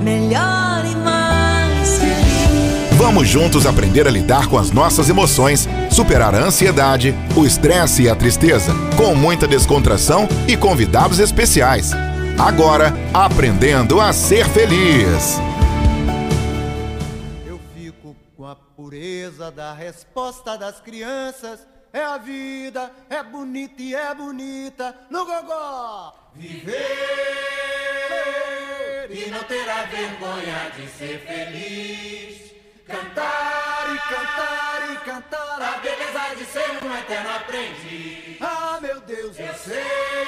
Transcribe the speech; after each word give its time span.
melhor 0.00 0.84
e 0.84 0.96
mais 0.96 1.98
feliz. 1.98 2.96
Vamos 2.96 3.28
juntos 3.28 3.66
aprender 3.66 4.06
a 4.06 4.10
lidar 4.10 4.48
com 4.48 4.58
as 4.58 4.70
nossas 4.70 5.08
emoções, 5.08 5.68
superar 5.90 6.34
a 6.34 6.38
ansiedade, 6.38 7.14
o 7.36 7.44
estresse 7.44 8.02
e 8.02 8.08
a 8.08 8.16
tristeza, 8.16 8.72
com 8.96 9.14
muita 9.14 9.46
descontração 9.46 10.28
e 10.48 10.56
convidados 10.56 11.18
especiais. 11.18 11.92
Agora, 12.38 12.92
aprendendo 13.12 14.00
a 14.00 14.12
ser 14.12 14.46
feliz. 14.48 15.38
Eu 17.46 17.60
fico 17.74 18.16
com 18.36 18.46
a 18.46 18.54
pureza 18.54 19.50
da 19.50 19.74
resposta 19.74 20.56
das 20.56 20.80
crianças. 20.80 21.60
É 21.92 22.02
a 22.02 22.18
vida, 22.18 22.90
é 23.10 23.22
bonita 23.22 23.82
e 23.82 23.94
é 23.94 24.14
bonita 24.14 24.94
no 25.10 25.26
gogó. 25.26 26.14
Viver 26.36 26.78
e 29.10 29.28
não 29.28 29.42
terá 29.44 29.82
vergonha 29.86 30.70
de 30.76 30.88
ser 30.88 31.18
feliz. 31.26 32.52
Cantar 32.86 33.94
e 33.94 33.98
cantar 33.98 34.92
e 34.92 34.96
cantar 35.04 35.62
a 35.62 35.78
beleza 35.78 36.34
de 36.36 36.44
ser 36.44 36.84
um 36.84 36.96
eterno 36.96 37.30
aprendiz. 37.30 38.40
Ah, 38.40 38.78
meu 38.80 39.00
Deus, 39.00 39.38
eu 39.38 39.54
sei, 39.54 39.82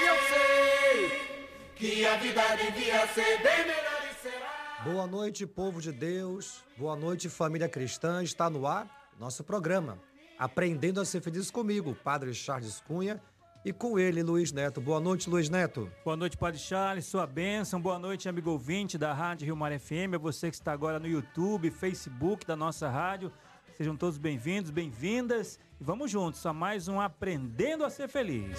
eu 0.08 0.16
sei 0.28 1.72
que 1.76 2.06
a 2.06 2.16
vida 2.16 2.42
devia 2.56 3.06
ser 3.08 3.42
bem 3.42 3.66
melhor 3.66 4.08
e 4.10 4.22
será. 4.22 4.80
Boa 4.84 5.06
noite, 5.06 5.46
povo 5.46 5.80
de 5.80 5.92
Deus. 5.92 6.62
Boa 6.76 6.96
noite, 6.96 7.28
família 7.28 7.68
cristã. 7.68 8.22
Está 8.22 8.50
no 8.50 8.66
ar 8.66 9.10
nosso 9.18 9.44
programa. 9.44 9.98
Aprendendo 10.38 11.00
a 11.00 11.04
ser 11.04 11.20
feliz 11.20 11.50
comigo, 11.52 11.96
Padre 12.02 12.34
Charles 12.34 12.80
Cunha, 12.80 13.22
e 13.64 13.72
com 13.72 13.98
ele, 13.98 14.22
Luiz 14.22 14.50
Neto. 14.52 14.80
Boa 14.80 15.00
noite, 15.00 15.30
Luiz 15.30 15.48
Neto. 15.48 15.90
Boa 16.04 16.16
noite, 16.16 16.36
Padre 16.36 16.58
Charles, 16.58 17.06
sua 17.06 17.26
bênção. 17.26 17.80
Boa 17.80 17.98
noite, 17.98 18.28
amigo 18.28 18.50
ouvinte 18.50 18.98
da 18.98 19.12
Rádio 19.12 19.46
Rio 19.46 19.56
Mar 19.56 19.78
FM, 19.78 20.14
a 20.14 20.18
você 20.18 20.50
que 20.50 20.56
está 20.56 20.72
agora 20.72 20.98
no 20.98 21.06
YouTube, 21.06 21.70
Facebook 21.70 22.44
da 22.46 22.56
nossa 22.56 22.88
rádio. 22.88 23.32
Sejam 23.76 23.96
todos 23.96 24.18
bem-vindos, 24.18 24.70
bem-vindas 24.70 25.58
e 25.80 25.84
vamos 25.84 26.10
juntos 26.10 26.44
a 26.44 26.52
mais 26.52 26.88
um 26.88 27.00
Aprendendo 27.00 27.84
a 27.84 27.90
Ser 27.90 28.08
Feliz. 28.08 28.58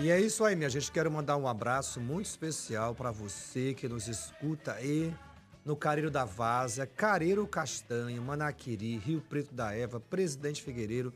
E 0.00 0.10
é 0.10 0.20
isso 0.20 0.44
aí, 0.44 0.54
minha 0.54 0.70
gente. 0.70 0.90
Quero 0.90 1.10
mandar 1.10 1.36
um 1.36 1.46
abraço 1.48 2.00
muito 2.00 2.26
especial 2.26 2.94
para 2.94 3.10
você 3.10 3.74
que 3.74 3.88
nos 3.88 4.08
escuta 4.08 4.74
aí 4.74 5.14
no 5.64 5.76
Careiro 5.76 6.10
da 6.10 6.24
Várzea, 6.24 6.86
Careiro 6.86 7.46
Castanho, 7.46 8.22
Manaquiri, 8.22 8.96
Rio 8.98 9.20
Preto 9.20 9.54
da 9.54 9.74
Eva, 9.74 10.00
Presidente 10.00 10.62
Figueiredo, 10.62 11.12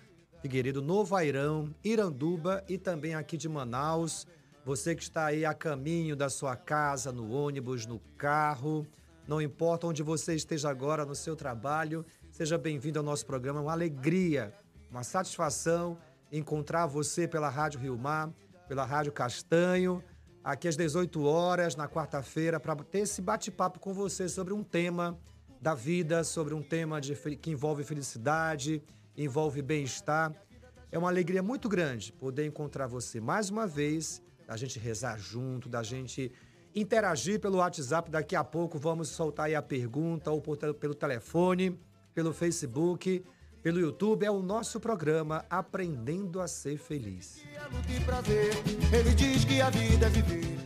Figueiredo, 0.46 0.80
Novo 0.80 1.16
Airão, 1.16 1.74
Iranduba 1.82 2.62
e 2.68 2.78
também 2.78 3.16
aqui 3.16 3.36
de 3.36 3.48
Manaus. 3.48 4.28
Você 4.64 4.94
que 4.94 5.02
está 5.02 5.26
aí 5.26 5.44
a 5.44 5.52
caminho 5.52 6.14
da 6.14 6.30
sua 6.30 6.54
casa, 6.54 7.10
no 7.10 7.32
ônibus, 7.32 7.84
no 7.84 7.98
carro, 8.16 8.86
não 9.26 9.42
importa 9.42 9.88
onde 9.88 10.04
você 10.04 10.36
esteja 10.36 10.70
agora 10.70 11.04
no 11.04 11.16
seu 11.16 11.34
trabalho, 11.34 12.06
seja 12.30 12.56
bem-vindo 12.56 13.00
ao 13.00 13.04
nosso 13.04 13.26
programa. 13.26 13.60
Uma 13.60 13.72
alegria, 13.72 14.54
uma 14.88 15.02
satisfação 15.02 15.98
encontrar 16.30 16.86
você 16.86 17.26
pela 17.26 17.48
Rádio 17.48 17.80
Rio 17.80 17.98
Mar, 17.98 18.32
pela 18.68 18.84
Rádio 18.84 19.10
Castanho, 19.10 20.00
aqui 20.44 20.68
às 20.68 20.76
18 20.76 21.24
horas, 21.24 21.74
na 21.74 21.88
quarta-feira, 21.88 22.60
para 22.60 22.76
ter 22.76 23.00
esse 23.00 23.20
bate-papo 23.20 23.80
com 23.80 23.92
você 23.92 24.28
sobre 24.28 24.54
um 24.54 24.62
tema 24.62 25.18
da 25.60 25.74
vida, 25.74 26.22
sobre 26.22 26.54
um 26.54 26.62
tema 26.62 27.00
de, 27.00 27.16
que 27.16 27.50
envolve 27.50 27.82
felicidade, 27.82 28.80
envolve 29.16 29.62
bem-estar. 29.62 30.32
É 30.90 30.98
uma 30.98 31.08
alegria 31.08 31.42
muito 31.42 31.68
grande 31.68 32.12
poder 32.12 32.46
encontrar 32.46 32.86
você 32.86 33.20
mais 33.20 33.50
uma 33.50 33.66
vez, 33.66 34.22
da 34.46 34.56
gente 34.56 34.78
rezar 34.78 35.18
junto, 35.18 35.68
da 35.68 35.82
gente 35.82 36.32
interagir 36.74 37.40
pelo 37.40 37.58
WhatsApp. 37.58 38.10
Daqui 38.10 38.36
a 38.36 38.44
pouco 38.44 38.78
vamos 38.78 39.08
soltar 39.08 39.46
aí 39.46 39.54
a 39.54 39.62
pergunta, 39.62 40.30
ou 40.30 40.40
por 40.40 40.56
pelo 40.74 40.94
telefone, 40.94 41.78
pelo 42.14 42.32
Facebook, 42.32 43.24
pelo 43.62 43.80
YouTube. 43.80 44.24
É 44.24 44.30
o 44.30 44.42
nosso 44.42 44.78
programa 44.78 45.44
Aprendendo 45.50 46.40
a 46.40 46.46
Ser 46.46 46.78
Feliz. 46.78 47.42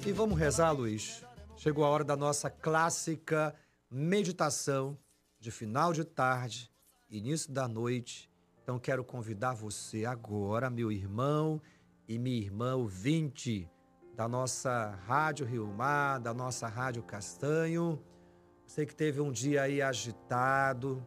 é. 0.04 0.08
E 0.08 0.12
vamos 0.12 0.38
rezar, 0.38 0.72
Luiz. 0.72 1.24
Chegou 1.56 1.84
a 1.84 1.88
hora 1.88 2.04
da 2.04 2.16
nossa 2.16 2.48
clássica 2.48 3.54
meditação 3.91 4.97
de 5.38 5.50
final 5.50 5.92
de 5.92 6.04
tarde, 6.04 6.70
início 7.08 7.53
da 7.53 7.66
noite. 7.66 8.29
Então 8.70 8.78
quero 8.78 9.03
convidar 9.03 9.53
você 9.53 10.04
agora, 10.04 10.70
meu 10.70 10.92
irmão 10.92 11.60
e 12.06 12.20
minha 12.20 12.36
irmã 12.36 12.76
ouvinte 12.76 13.69
da 14.14 14.28
nossa 14.28 14.97
Rádio 15.08 15.44
Rio 15.44 15.66
Mar, 15.66 16.20
da 16.20 16.32
nossa 16.32 16.69
Rádio 16.69 17.03
Castanho. 17.03 18.00
Você 18.64 18.86
que 18.86 18.94
teve 18.94 19.20
um 19.20 19.32
dia 19.32 19.62
aí 19.62 19.82
agitado, 19.82 21.04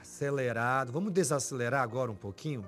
acelerado. 0.00 0.90
Vamos 0.90 1.12
desacelerar 1.12 1.82
agora 1.82 2.10
um 2.10 2.16
pouquinho? 2.16 2.64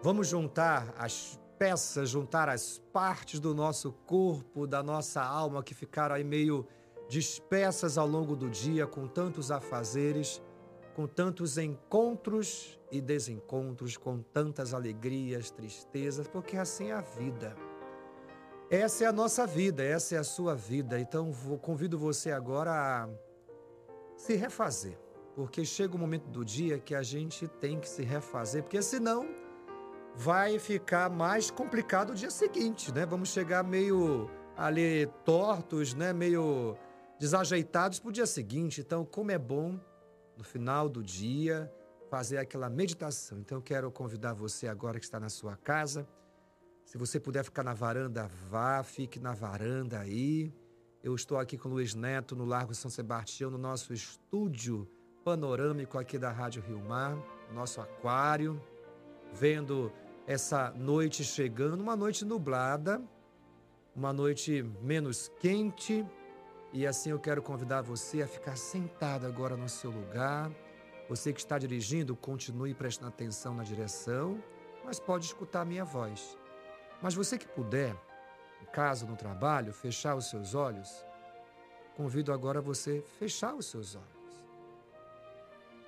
Vamos 0.00 0.28
juntar 0.28 0.94
as 0.96 1.40
peças, 1.58 2.08
juntar 2.08 2.48
as 2.48 2.78
partes 2.92 3.40
do 3.40 3.52
nosso 3.52 3.90
corpo, 4.06 4.64
da 4.64 4.80
nossa 4.80 5.24
alma 5.24 5.60
que 5.60 5.74
ficaram 5.74 6.14
aí 6.14 6.22
meio 6.22 6.64
dispersas 7.08 7.98
ao 7.98 8.06
longo 8.06 8.36
do 8.36 8.48
dia 8.48 8.86
com 8.86 9.08
tantos 9.08 9.50
afazeres, 9.50 10.40
com 10.94 11.08
tantos 11.08 11.58
encontros 11.58 12.77
e 12.90 13.00
desencontros, 13.00 13.96
com 13.96 14.20
tantas 14.20 14.72
alegrias, 14.72 15.50
tristezas, 15.50 16.26
porque 16.26 16.56
assim 16.56 16.90
é 16.90 16.94
a 16.94 17.00
vida. 17.00 17.56
Essa 18.70 19.04
é 19.04 19.06
a 19.06 19.12
nossa 19.12 19.46
vida, 19.46 19.82
essa 19.82 20.14
é 20.14 20.18
a 20.18 20.24
sua 20.24 20.54
vida. 20.54 21.00
Então, 21.00 21.32
vou, 21.32 21.58
convido 21.58 21.98
você 21.98 22.30
agora 22.30 22.72
a 22.72 23.08
se 24.16 24.34
refazer, 24.34 24.98
porque 25.34 25.64
chega 25.64 25.94
o 25.94 25.98
momento 25.98 26.28
do 26.28 26.44
dia 26.44 26.78
que 26.78 26.94
a 26.94 27.02
gente 27.02 27.46
tem 27.46 27.78
que 27.78 27.88
se 27.88 28.02
refazer, 28.02 28.62
porque 28.62 28.82
senão 28.82 29.26
vai 30.14 30.58
ficar 30.58 31.08
mais 31.08 31.50
complicado 31.50 32.10
o 32.10 32.14
dia 32.14 32.30
seguinte, 32.30 32.92
né? 32.92 33.06
Vamos 33.06 33.30
chegar 33.30 33.62
meio 33.62 34.28
ali 34.56 35.06
tortos, 35.24 35.94
né? 35.94 36.12
Meio 36.12 36.76
desajeitados 37.18 38.00
para 38.00 38.08
o 38.08 38.12
dia 38.12 38.26
seguinte. 38.26 38.80
Então, 38.80 39.04
como 39.04 39.30
é 39.30 39.38
bom 39.38 39.78
no 40.36 40.44
final 40.44 40.88
do 40.88 41.02
dia 41.02 41.72
fazer 42.08 42.38
aquela 42.38 42.68
meditação. 42.70 43.38
Então, 43.38 43.58
eu 43.58 43.62
quero 43.62 43.90
convidar 43.90 44.32
você 44.32 44.66
agora 44.66 44.98
que 44.98 45.04
está 45.04 45.20
na 45.20 45.28
sua 45.28 45.56
casa. 45.56 46.08
Se 46.84 46.96
você 46.96 47.20
puder 47.20 47.44
ficar 47.44 47.62
na 47.62 47.74
varanda, 47.74 48.28
vá, 48.48 48.82
fique 48.82 49.20
na 49.20 49.34
varanda 49.34 50.00
aí. 50.00 50.52
Eu 51.02 51.14
estou 51.14 51.38
aqui 51.38 51.58
com 51.58 51.68
o 51.68 51.72
Luiz 51.72 51.94
Neto 51.94 52.34
no 52.34 52.44
Largo 52.44 52.74
São 52.74 52.90
Sebastião, 52.90 53.50
no 53.50 53.58
nosso 53.58 53.92
estúdio 53.92 54.88
panorâmico 55.24 55.98
aqui 55.98 56.18
da 56.18 56.30
Rádio 56.30 56.62
Rio 56.62 56.80
Mar, 56.80 57.16
nosso 57.52 57.80
aquário, 57.80 58.60
vendo 59.32 59.92
essa 60.26 60.70
noite 60.70 61.22
chegando, 61.22 61.80
uma 61.80 61.94
noite 61.94 62.24
nublada, 62.24 63.02
uma 63.94 64.12
noite 64.12 64.62
menos 64.82 65.30
quente. 65.40 66.06
E 66.72 66.86
assim 66.86 67.10
eu 67.10 67.18
quero 67.18 67.42
convidar 67.42 67.82
você 67.82 68.22
a 68.22 68.26
ficar 68.26 68.56
sentado 68.56 69.26
agora 69.26 69.56
no 69.56 69.68
seu 69.68 69.90
lugar. 69.90 70.50
Você 71.08 71.32
que 71.32 71.40
está 71.40 71.58
dirigindo, 71.58 72.14
continue 72.14 72.74
prestando 72.74 73.08
atenção 73.08 73.54
na 73.54 73.62
direção, 73.64 74.42
mas 74.84 75.00
pode 75.00 75.24
escutar 75.24 75.62
a 75.62 75.64
minha 75.64 75.84
voz. 75.84 76.36
Mas 77.00 77.14
você 77.14 77.38
que 77.38 77.48
puder, 77.48 77.96
em 78.60 78.66
casa, 78.66 79.06
no 79.06 79.16
trabalho, 79.16 79.72
fechar 79.72 80.14
os 80.14 80.28
seus 80.28 80.54
olhos, 80.54 81.04
convido 81.96 82.32
agora 82.32 82.60
você 82.60 83.02
a 83.04 83.18
fechar 83.18 83.54
os 83.54 83.66
seus 83.66 83.94
olhos. 83.94 84.46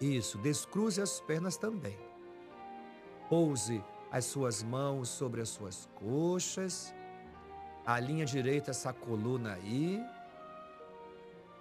Isso, 0.00 0.38
descruze 0.38 1.02
as 1.02 1.20
pernas 1.20 1.58
também. 1.58 1.98
Pouse 3.28 3.84
as 4.10 4.24
suas 4.24 4.62
mãos 4.62 5.10
sobre 5.10 5.42
as 5.42 5.50
suas 5.50 5.88
coxas. 5.94 6.94
Alinha 7.84 8.24
direita 8.24 8.70
essa 8.70 8.92
coluna 8.92 9.54
aí. 9.54 10.02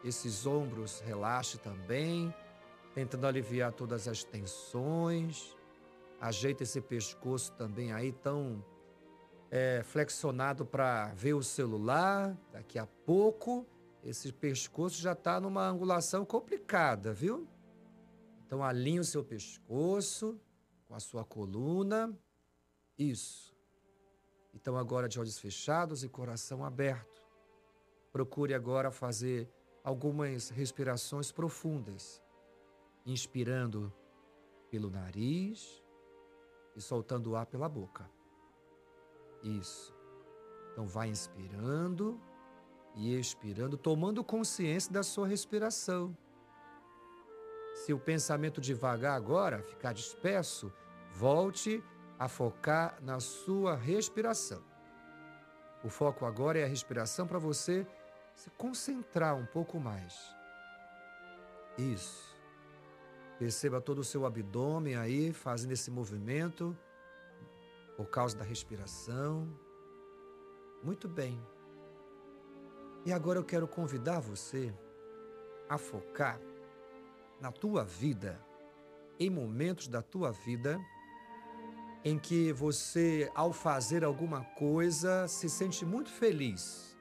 Esses 0.04 0.46
ombros 0.46 1.02
relaxe 1.02 1.58
também, 1.58 2.34
tentando 2.94 3.28
aliviar 3.28 3.72
todas 3.72 4.08
as 4.08 4.24
tensões. 4.24 5.56
Ajeita 6.20 6.64
esse 6.64 6.82
pescoço 6.82 7.54
também 7.54 7.94
aí 7.94 8.12
tão 8.12 8.64
é, 9.50 9.82
flexionado 9.84 10.66
para 10.66 11.14
ver 11.14 11.34
o 11.34 11.44
celular. 11.44 12.38
Daqui 12.52 12.78
a 12.78 12.86
pouco, 12.86 13.66
esse 14.04 14.32
pescoço 14.32 15.02
já 15.02 15.14
está 15.14 15.40
numa 15.40 15.68
angulação 15.68 16.26
complicada, 16.26 17.14
viu? 17.14 17.48
Então 18.46 18.64
alinhe 18.64 19.00
o 19.00 19.04
seu 19.04 19.24
pescoço 19.24 20.40
com 20.88 20.96
a 20.96 21.00
sua 21.00 21.24
coluna. 21.24 22.12
Isso. 22.98 23.56
Então 24.54 24.76
agora 24.76 25.08
de 25.08 25.20
olhos 25.20 25.38
fechados 25.38 26.04
e 26.04 26.10
coração 26.10 26.66
aberto. 26.66 27.22
Procure 28.12 28.54
agora 28.54 28.92
fazer 28.92 29.48
algumas 29.84 30.50
respirações 30.50 31.32
profundas, 31.32 32.22
inspirando 33.12 33.92
pelo 34.70 34.90
nariz 34.90 35.84
e 36.76 36.82
soltando 36.82 37.32
o 37.32 37.36
ar 37.36 37.46
pela 37.46 37.68
boca. 37.68 38.10
Isso. 39.44 39.96
Então 40.72 40.86
vai 40.88 41.10
inspirando 41.10 42.20
e 42.96 43.18
expirando, 43.18 43.78
tomando 43.78 44.24
consciência 44.24 44.92
da 44.92 45.04
sua 45.04 45.28
respiração. 45.28 46.16
Se 47.74 47.94
o 47.94 48.00
pensamento 48.00 48.60
devagar 48.60 49.16
agora 49.16 49.62
ficar 49.64 49.94
disperso, 49.94 50.72
volte 51.14 51.84
a 52.18 52.28
focar 52.28 53.02
na 53.02 53.20
sua 53.20 53.76
respiração. 53.76 54.62
O 55.84 55.90
foco 55.90 56.26
agora 56.26 56.60
é 56.60 56.66
a 56.66 56.68
respiração 56.68 57.26
para 57.26 57.40
você 57.40 57.88
se 58.36 58.50
concentrar 58.52 59.36
um 59.36 59.46
pouco 59.46 59.80
mais. 59.80 60.14
Isso. 61.78 62.29
Perceba 63.40 63.82
todo 63.82 64.00
o 64.00 64.04
seu 64.04 64.26
abdômen 64.26 64.96
aí 64.96 65.34
fazendo 65.34 65.72
esse 65.72 65.90
movimento 65.90 66.78
por 67.98 68.08
causa 68.08 68.38
da 68.38 68.44
respiração. 68.44 69.48
Muito 70.84 71.08
bem. 71.08 71.42
E 73.06 73.12
agora 73.12 73.40
eu 73.40 73.44
quero 73.44 73.68
convidar 73.68 74.20
você 74.20 74.72
a 75.68 75.78
focar 75.78 76.40
na 77.40 77.52
tua 77.52 77.84
vida, 77.84 78.40
em 79.20 79.30
momentos 79.30 79.88
da 79.88 80.02
tua 80.02 80.32
vida 80.32 80.80
em 82.04 82.18
que 82.18 82.52
você, 82.54 83.30
ao 83.36 83.52
fazer 83.52 84.04
alguma 84.04 84.44
coisa, 84.44 85.28
se 85.28 85.50
sente 85.50 85.86
muito 85.86 86.10
feliz. 86.10 86.98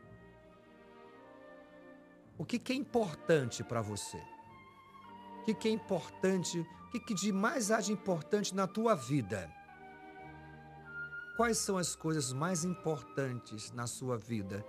O 2.37 2.45
que, 2.45 2.59
que 2.59 2.73
é 2.73 2.77
importante 2.77 3.63
para 3.63 3.81
você? 3.81 4.21
O 5.41 5.45
que, 5.45 5.55
que 5.55 5.69
é 5.69 5.71
importante? 5.71 6.61
O 6.61 6.91
que, 6.91 7.01
que 7.01 7.15
de 7.15 7.33
mais 7.33 7.71
há 7.71 7.81
de 7.81 7.93
importante 7.93 8.55
na 8.55 8.67
tua 8.67 8.95
vida? 8.95 9.51
Quais 11.37 11.59
são 11.59 11.79
as 11.79 11.95
coisas 11.95 12.33
mais 12.33 12.65
importantes 12.65 13.71
na 13.73 13.87
sua 13.87 14.17
vida 14.17 14.65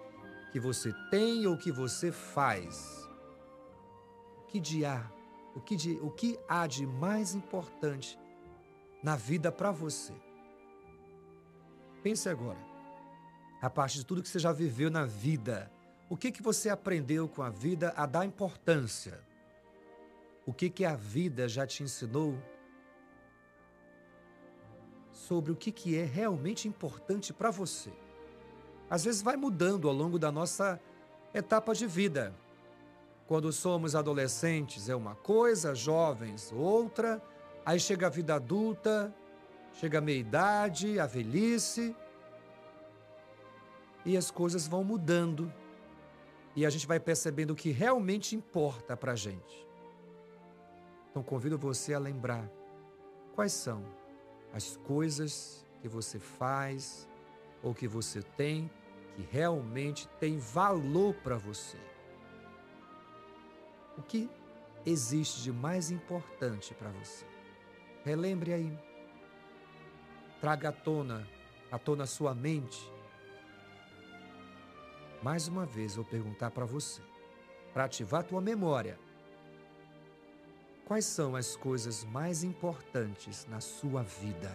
que 0.51 0.59
você 0.59 0.93
tem 1.09 1.47
ou 1.47 1.57
que 1.57 1.71
você 1.71 2.11
faz? 2.11 3.07
O 4.37 4.47
que 4.47 4.59
de 4.59 4.85
há? 4.85 5.11
O 5.55 5.61
que, 5.61 5.75
de, 5.75 5.93
o 6.01 6.11
que 6.11 6.39
há 6.47 6.67
de 6.67 6.85
mais 6.85 7.33
importante 7.33 8.19
na 9.03 9.15
vida 9.15 9.51
para 9.51 9.71
você? 9.71 10.13
Pense 12.03 12.29
agora. 12.29 12.59
A 13.61 13.69
partir 13.69 13.97
de 13.97 14.05
tudo 14.05 14.21
que 14.21 14.29
você 14.29 14.39
já 14.39 14.51
viveu 14.51 14.89
na 14.89 15.05
vida, 15.05 15.71
o 16.07 16.15
que 16.15 16.31
que 16.31 16.41
você 16.41 16.69
aprendeu 16.69 17.27
com 17.27 17.41
a 17.41 17.49
vida 17.49 17.93
a 17.95 18.05
dar 18.05 18.25
importância? 18.25 19.27
O 20.49 20.51
que 20.51 20.67
que 20.67 20.83
a 20.83 20.95
vida 20.95 21.47
já 21.47 21.67
te 21.67 21.83
ensinou 21.83 22.35
sobre 25.11 25.51
o 25.51 25.55
que 25.55 25.71
que 25.71 25.95
é 25.95 26.03
realmente 26.03 26.67
importante 26.67 27.31
para 27.31 27.51
você? 27.51 27.93
Às 28.89 29.03
vezes 29.03 29.21
vai 29.21 29.37
mudando 29.37 29.87
ao 29.87 29.93
longo 29.93 30.17
da 30.17 30.31
nossa 30.31 30.81
etapa 31.35 31.75
de 31.75 31.85
vida. 31.85 32.33
Quando 33.27 33.53
somos 33.53 33.93
adolescentes 33.93 34.89
é 34.89 34.95
uma 34.95 35.13
coisa, 35.13 35.75
jovens 35.75 36.51
outra, 36.51 37.21
aí 37.63 37.79
chega 37.79 38.07
a 38.07 38.09
vida 38.09 38.33
adulta, 38.33 39.13
chega 39.73 39.99
a 39.99 40.01
meia-idade, 40.01 40.99
a 40.99 41.05
velhice, 41.05 41.95
e 44.03 44.17
as 44.17 44.31
coisas 44.31 44.67
vão 44.67 44.83
mudando. 44.83 45.53
E 46.55 46.65
a 46.65 46.71
gente 46.71 46.87
vai 46.87 46.99
percebendo 46.99 47.51
o 47.51 47.55
que 47.55 47.69
realmente 47.69 48.35
importa 48.35 48.97
para 48.97 49.11
a 49.11 49.15
gente. 49.15 49.68
Então 51.19 51.29
convido 51.29 51.57
você 51.57 51.93
a 51.93 51.99
lembrar 51.99 52.49
quais 53.35 53.51
são 53.51 53.83
as 54.53 54.77
coisas 54.77 55.67
que 55.81 55.87
você 55.89 56.17
faz 56.17 57.09
ou 57.61 57.75
que 57.75 57.89
você 57.89 58.21
tem 58.21 58.71
que 59.17 59.21
realmente 59.29 60.07
tem 60.17 60.37
valor 60.37 61.13
para 61.15 61.35
você. 61.35 61.77
O 63.97 64.01
que 64.01 64.29
existe 64.85 65.43
de 65.43 65.51
mais 65.51 65.91
importante 65.91 66.73
para 66.73 66.89
você? 66.89 67.25
Relembre 68.05 68.53
aí. 68.53 68.79
Traga 70.39 70.69
à 70.69 70.71
tona, 70.71 71.27
à 71.69 71.77
tona 71.77 72.05
sua 72.05 72.33
mente. 72.33 72.89
Mais 75.21 75.49
uma 75.49 75.65
vez 75.65 75.97
vou 75.97 76.05
perguntar 76.05 76.51
para 76.51 76.63
você, 76.63 77.01
para 77.73 77.83
ativar 77.83 78.23
tua 78.23 78.39
memória. 78.39 79.08
Quais 80.89 81.05
são 81.05 81.35
as 81.35 81.55
coisas 81.55 82.03
mais 82.03 82.43
importantes 82.43 83.45
na 83.47 83.61
sua 83.61 84.01
vida? 84.01 84.51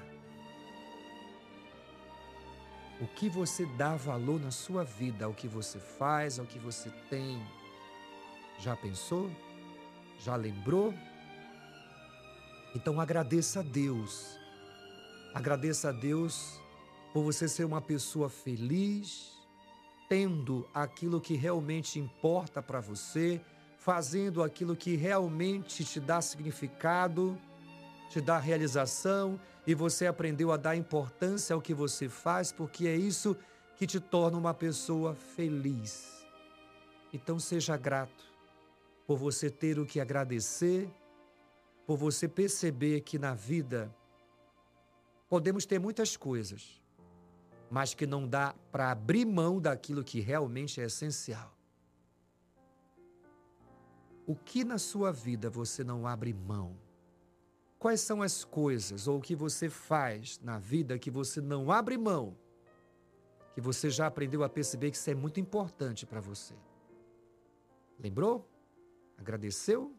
O 3.00 3.06
que 3.06 3.28
você 3.28 3.64
dá 3.76 3.94
valor 3.94 4.40
na 4.40 4.50
sua 4.50 4.82
vida, 4.82 5.26
ao 5.26 5.32
que 5.32 5.46
você 5.46 5.78
faz, 5.78 6.40
ao 6.40 6.44
que 6.44 6.58
você 6.58 6.90
tem? 7.08 7.40
Já 8.58 8.74
pensou? 8.74 9.30
Já 10.18 10.34
lembrou? 10.34 10.92
Então 12.74 13.00
agradeça 13.00 13.60
a 13.60 13.62
Deus. 13.62 14.36
Agradeça 15.32 15.90
a 15.90 15.92
Deus 15.92 16.60
por 17.12 17.22
você 17.22 17.48
ser 17.48 17.64
uma 17.64 17.80
pessoa 17.80 18.28
feliz, 18.28 19.38
tendo 20.08 20.68
aquilo 20.74 21.20
que 21.20 21.36
realmente 21.36 22.00
importa 22.00 22.60
para 22.60 22.80
você, 22.80 23.40
fazendo 23.84 24.42
aquilo 24.42 24.74
que 24.74 24.96
realmente 24.96 25.84
te 25.84 26.00
dá 26.00 26.18
significado, 26.22 27.38
te 28.08 28.18
dá 28.18 28.38
realização 28.38 29.38
e 29.66 29.74
você 29.74 30.06
aprendeu 30.06 30.50
a 30.50 30.56
dar 30.56 30.74
importância 30.74 31.52
ao 31.52 31.60
que 31.60 31.74
você 31.74 32.08
faz, 32.08 32.50
porque 32.50 32.88
é 32.88 32.96
isso 32.96 33.36
que 33.76 33.86
te 33.86 34.00
torna 34.00 34.38
uma 34.38 34.54
pessoa 34.54 35.14
feliz. 35.14 36.26
Então 37.12 37.38
seja 37.38 37.76
grato 37.76 38.24
por 39.06 39.18
você 39.18 39.50
ter 39.50 39.78
o 39.78 39.84
que 39.84 40.00
agradecer, 40.00 40.88
por 41.86 41.98
você 41.98 42.26
perceber 42.26 43.02
que 43.02 43.18
na 43.18 43.34
vida 43.34 43.94
podemos 45.28 45.66
ter 45.66 45.78
muitas 45.78 46.16
coisas, 46.16 46.80
mas 47.70 47.92
que 47.92 48.06
não 48.06 48.26
dá 48.26 48.54
para 48.72 48.90
abrir 48.90 49.26
mão 49.26 49.60
daquilo 49.60 50.02
que 50.02 50.20
realmente 50.20 50.80
é 50.80 50.84
essencial. 50.84 51.54
O 54.26 54.34
que 54.34 54.64
na 54.64 54.78
sua 54.78 55.12
vida 55.12 55.50
você 55.50 55.84
não 55.84 56.06
abre 56.06 56.32
mão? 56.32 56.76
Quais 57.78 58.00
são 58.00 58.22
as 58.22 58.44
coisas 58.44 59.06
ou 59.06 59.18
o 59.18 59.20
que 59.20 59.36
você 59.36 59.68
faz 59.68 60.40
na 60.42 60.58
vida 60.58 60.98
que 60.98 61.10
você 61.10 61.40
não 61.40 61.70
abre 61.70 61.98
mão? 61.98 62.34
Que 63.54 63.60
você 63.60 63.90
já 63.90 64.06
aprendeu 64.06 64.42
a 64.42 64.48
perceber 64.48 64.90
que 64.90 64.96
isso 64.96 65.10
é 65.10 65.14
muito 65.14 65.38
importante 65.38 66.06
para 66.06 66.20
você. 66.20 66.54
Lembrou? 68.00 68.48
Agradeceu? 69.18 69.94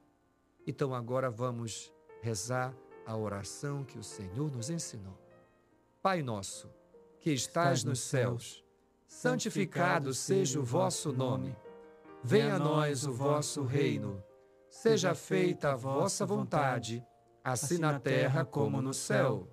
Então 0.65 0.95
agora 0.95 1.29
vamos 1.29 1.93
rezar 2.21 2.75
a 3.05 3.15
oração 3.15 3.83
que 3.83 3.99
o 3.99 4.03
Senhor 4.03 4.51
nos 4.51 4.71
ensinou. 4.71 5.17
Pai 6.01 6.23
nosso, 6.23 6.67
que 7.19 7.31
estás 7.31 7.83
nos 7.83 7.99
céus, 7.99 8.63
santificado 9.07 10.11
seja 10.13 10.59
o 10.59 10.63
vosso 10.63 11.13
nome. 11.13 11.55
Venha 12.27 12.55
a 12.55 12.59
nós 12.59 13.05
o 13.05 13.13
vosso 13.13 13.61
reino. 13.61 14.19
Seja 14.67 15.13
feita 15.13 15.73
a 15.73 15.75
vossa 15.75 16.25
vontade 16.25 17.05
assim 17.43 17.77
na 17.77 17.99
terra 17.99 18.43
como 18.43 18.81
no 18.81 18.95
céu. 18.95 19.47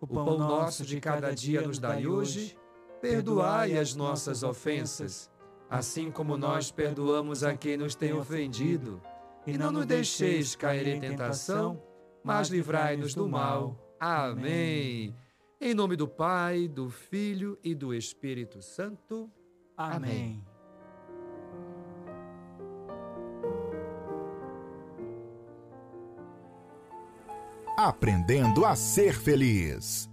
O 0.00 0.06
pão 0.06 0.38
nosso 0.38 0.86
de 0.86 0.98
cada 1.02 1.34
dia 1.34 1.60
nos 1.60 1.78
dai 1.78 2.06
hoje, 2.06 2.56
perdoai 3.02 3.76
as 3.76 3.94
nossas 3.94 4.42
ofensas, 4.42 5.30
assim 5.68 6.10
como 6.10 6.38
nós 6.38 6.70
perdoamos 6.70 7.44
a 7.44 7.54
quem 7.54 7.76
nos 7.76 7.94
tem 7.94 8.14
ofendido. 8.14 9.02
E 9.46 9.58
não 9.58 9.70
nos 9.70 9.84
deixeis 9.84 10.56
cair 10.56 10.88
em 10.88 10.98
tentação, 10.98 11.78
mas 12.24 12.48
livrai-nos 12.48 13.14
do 13.14 13.28
mal. 13.28 13.78
Amém. 14.00 15.14
Em 15.60 15.74
nome 15.74 15.94
do 15.94 16.08
Pai, 16.08 16.68
do 16.68 16.88
Filho 16.88 17.58
e 17.62 17.74
do 17.74 17.92
Espírito 17.92 18.62
Santo. 18.62 19.30
Amém. 19.76 20.42
Aprendendo 27.86 28.64
a 28.64 28.74
ser 28.74 29.12
feliz. 29.12 30.08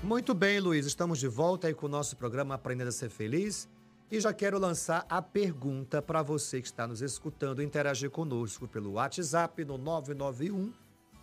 Muito 0.00 0.32
bem, 0.32 0.60
Luiz, 0.60 0.86
estamos 0.86 1.18
de 1.18 1.26
volta 1.26 1.66
aí 1.66 1.74
com 1.74 1.86
o 1.86 1.88
nosso 1.88 2.16
programa 2.16 2.54
Aprendendo 2.54 2.90
a 2.90 2.92
Ser 2.92 3.10
Feliz. 3.10 3.68
E 4.08 4.20
já 4.20 4.32
quero 4.32 4.56
lançar 4.60 5.04
a 5.08 5.20
pergunta 5.20 6.00
para 6.00 6.22
você 6.22 6.60
que 6.60 6.68
está 6.68 6.86
nos 6.86 7.02
escutando 7.02 7.60
interagir 7.60 8.10
conosco 8.10 8.68
pelo 8.68 8.92
WhatsApp 8.92 9.64
no 9.64 9.76
991 9.76 10.72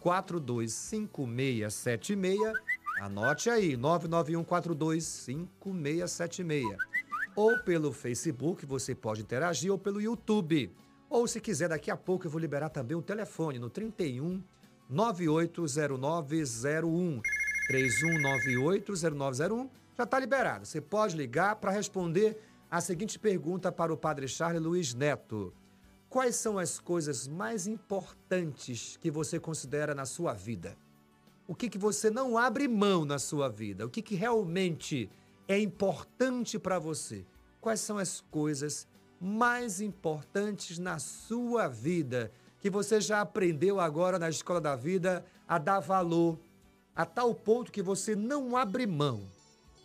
425676. 0.02 2.38
Anote 3.00 3.50
aí, 3.50 3.78
991 3.78 4.44
425676. 4.44 6.66
Ou 7.34 7.58
pelo 7.60 7.94
Facebook, 7.94 8.66
você 8.66 8.94
pode 8.94 9.22
interagir, 9.22 9.72
ou 9.72 9.78
pelo 9.78 10.02
YouTube. 10.02 10.76
Ou 11.12 11.28
se 11.28 11.40
quiser, 11.42 11.68
daqui 11.68 11.92
a 11.92 11.98
pouco 11.98 12.26
eu 12.26 12.32
vou 12.32 12.40
liberar 12.40 12.70
também 12.70 12.96
o 12.96 13.02
telefone 13.02 13.60
no 13.60 13.70
31 13.70 14.42
980901. 14.90 17.22
31980901. 17.70 19.70
Já 19.98 20.06
está 20.06 20.18
liberado. 20.18 20.66
Você 20.66 20.80
pode 20.80 21.18
ligar 21.18 21.58
para 21.58 21.70
responder 21.70 22.42
a 22.70 22.80
seguinte 22.80 23.20
pergunta 23.20 23.74
para 23.74 23.94
o 23.94 23.98
Padre 23.98 24.26
Charles 24.30 24.64
Luiz 24.64 24.94
Neto. 24.94 25.54
Quais 26.08 26.38
são 26.38 26.58
as 26.58 26.80
coisas 26.80 27.28
mais 27.28 27.68
importantes 27.68 28.96
que 28.96 29.12
você 29.12 29.38
considera 29.38 29.94
na 29.94 30.06
sua 30.06 30.32
vida? 30.32 30.78
O 31.46 31.54
que, 31.54 31.70
que 31.70 31.78
você 31.78 32.10
não 32.10 32.38
abre 32.38 32.70
mão 32.70 33.04
na 33.04 33.20
sua 33.20 33.50
vida? 33.50 33.86
O 33.86 33.90
que, 33.90 34.02
que 34.02 34.16
realmente 34.16 35.10
é 35.46 35.60
importante 35.60 36.58
para 36.58 36.80
você? 36.80 37.26
Quais 37.60 37.82
são 37.82 37.98
as 37.98 38.22
coisas 38.22 38.88
mais 39.22 39.80
importantes 39.80 40.78
na 40.80 40.98
sua 40.98 41.68
vida 41.68 42.32
que 42.60 42.72
você 42.72 43.00
já 43.00 43.22
aprendeu 43.22 43.80
agora 43.80 44.18
na 44.18 44.30
escola 44.30 44.60
da 44.60 44.76
vida 44.76 45.24
a 45.48 45.60
dar 45.60 45.80
valor 45.80 46.40
a 46.96 47.06
tal 47.06 47.36
ponto 47.36 47.72
que 47.72 47.84
você 47.84 48.16
não 48.16 48.58
abre 48.58 48.88
mão 48.88 49.22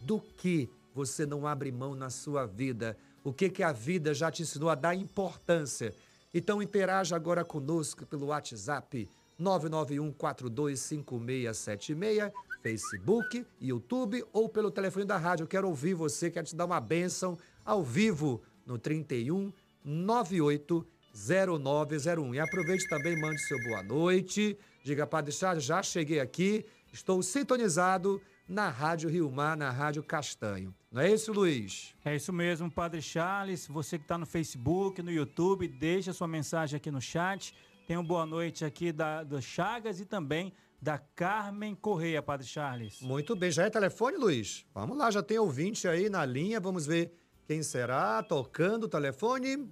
do 0.01 0.19
que 0.21 0.71
você 0.95 1.27
não 1.27 1.47
abre 1.47 1.71
mão 1.71 1.95
na 1.95 2.09
sua 2.09 2.47
vida? 2.47 2.97
O 3.23 3.31
que 3.33 3.51
que 3.51 3.63
a 3.63 3.73
vida 3.73 4.15
já 4.15 4.31
te 4.31 4.41
ensinou 4.43 4.71
a 4.71 4.75
dar 4.75 4.95
importância? 4.95 5.93
Então 6.33 6.63
interaja 6.63 7.15
agora 7.15 7.45
conosco 7.45 8.07
pelo 8.07 8.29
WhatsApp 8.29 9.07
991425676, 9.39 12.33
Facebook, 12.63 13.47
YouTube 13.61 14.25
ou 14.33 14.49
pelo 14.49 14.71
telefone 14.71 15.05
da 15.05 15.19
rádio. 15.19 15.45
Eu 15.45 15.49
quero 15.49 15.69
ouvir 15.69 15.93
você, 15.93 16.31
quero 16.31 16.47
te 16.47 16.57
dar 16.57 16.65
uma 16.65 16.81
bênção 16.81 17.37
ao 17.65 17.83
vivo 17.83 18.41
no 18.67 18.79
31 18.79 19.53
98 19.85 20.87
0901. 21.15 22.35
E 22.35 22.41
aproveite 22.41 22.87
também, 22.89 23.19
mande 23.19 23.41
seu 23.47 23.59
boa 23.65 23.83
noite. 23.83 24.59
Diga, 24.83 25.07
Padre 25.07 25.33
Charles, 25.33 25.65
já 25.65 25.83
cheguei 25.83 26.21
aqui, 26.21 26.67
estou 26.93 27.23
sintonizado 27.23 28.21
na 28.49 28.69
Rádio 28.69 29.09
Rio 29.09 29.31
Mar, 29.31 29.57
na 29.57 29.71
Rádio 29.71 30.03
Castanho. 30.03 30.75
Não 30.93 31.03
é 31.03 31.13
isso, 31.13 31.33
Luiz? 31.33 31.95
É 32.05 32.15
isso 32.15 32.33
mesmo, 32.33 32.71
Padre 32.71 33.03
Charles. 33.03 33.67
Você 33.67 33.99
que 33.99 34.05
está 34.05 34.17
no 34.17 34.27
Facebook, 34.27 35.03
no 35.03 35.11
YouTube, 35.11 35.67
deixa 35.67 36.13
sua 36.13 36.29
mensagem 36.29 36.77
aqui 36.77 36.91
no 36.91 37.01
chat. 37.01 37.55
Tenha 37.87 37.99
uma 37.99 38.07
boa 38.07 38.27
noite 38.27 38.65
aqui 38.65 38.93
da, 38.93 39.23
do 39.23 39.41
Chagas 39.41 40.01
e 40.01 40.05
também 40.05 40.53
da 40.81 40.99
Carmen 40.99 41.75
Correia, 41.75 42.23
Padre 42.23 42.47
Charles. 42.47 43.01
Muito 43.01 43.35
bem, 43.35 43.51
já 43.51 43.65
é 43.65 43.71
telefone, 43.71 44.17
Luiz? 44.17 44.65
Vamos 44.75 44.97
lá, 44.97 45.11
já 45.11 45.23
tem 45.23 45.39
ouvinte 45.39 45.89
aí 45.89 46.09
na 46.09 46.25
linha, 46.25 46.61
vamos 46.61 46.87
ver 46.87 47.13
quem 47.47 47.63
será, 47.63 48.23
tocando 48.25 48.85
o 48.85 48.89
telefone. 48.89 49.71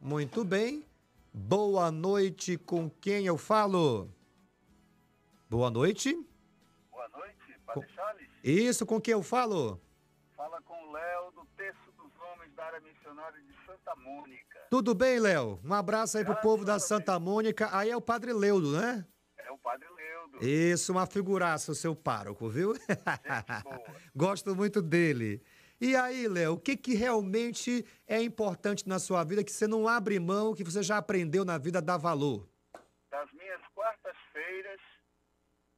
Muito 0.00 0.44
bem. 0.44 0.84
Boa 1.32 1.90
noite, 1.90 2.58
com 2.58 2.90
quem 2.90 3.26
eu 3.26 3.38
falo? 3.38 4.10
Boa 5.48 5.70
noite. 5.70 6.12
Boa 6.90 7.08
noite, 7.08 7.60
Padre 7.64 7.88
Charles. 7.94 8.28
Isso, 8.42 8.84
com 8.84 9.00
quem 9.00 9.12
eu 9.12 9.22
falo? 9.22 9.80
Fala 10.36 10.60
com 10.62 10.74
o 10.74 10.92
Léo 10.92 11.30
do 11.32 11.46
Terço 11.56 11.92
dos 11.96 12.10
Homens 12.20 12.52
da 12.54 12.64
área 12.64 12.80
missionária 12.80 13.40
de 13.40 13.54
Santa 13.64 13.94
Mônica. 13.96 14.58
Tudo 14.68 14.92
bem, 14.92 15.20
Léo? 15.20 15.60
Um 15.64 15.72
abraço 15.72 16.18
aí 16.18 16.24
pro 16.24 16.36
povo 16.36 16.64
da. 16.64 16.80
Santa 16.80 17.18
Mônica. 17.20 17.68
Aí 17.72 17.90
é 17.90 17.96
o 17.96 18.00
Padre 18.00 18.32
Leudo, 18.32 18.72
né? 18.72 19.06
É 19.38 19.52
o 19.52 19.58
Padre 19.58 19.86
Leudo. 19.88 20.44
Isso, 20.44 20.90
uma 20.90 21.06
figuraça, 21.06 21.70
o 21.70 21.76
seu 21.76 21.94
pároco, 21.94 22.48
viu? 22.48 22.74
Gente. 22.74 22.84
Gosto 24.14 24.54
muito 24.56 24.82
dele. 24.82 25.40
E 25.84 25.94
aí, 25.94 26.26
Léo, 26.26 26.54
o 26.54 26.58
que, 26.58 26.78
que 26.78 26.94
realmente 26.94 27.84
é 28.08 28.18
importante 28.22 28.88
na 28.88 28.98
sua 28.98 29.22
vida 29.22 29.44
que 29.44 29.52
você 29.52 29.66
não 29.66 29.86
abre 29.86 30.18
mão, 30.18 30.54
que 30.54 30.64
você 30.64 30.82
já 30.82 30.96
aprendeu 30.96 31.44
na 31.44 31.58
vida 31.58 31.82
dar 31.82 31.98
valor? 31.98 32.48
Das 33.10 33.30
minhas 33.34 33.60
quartas-feiras, 33.74 34.80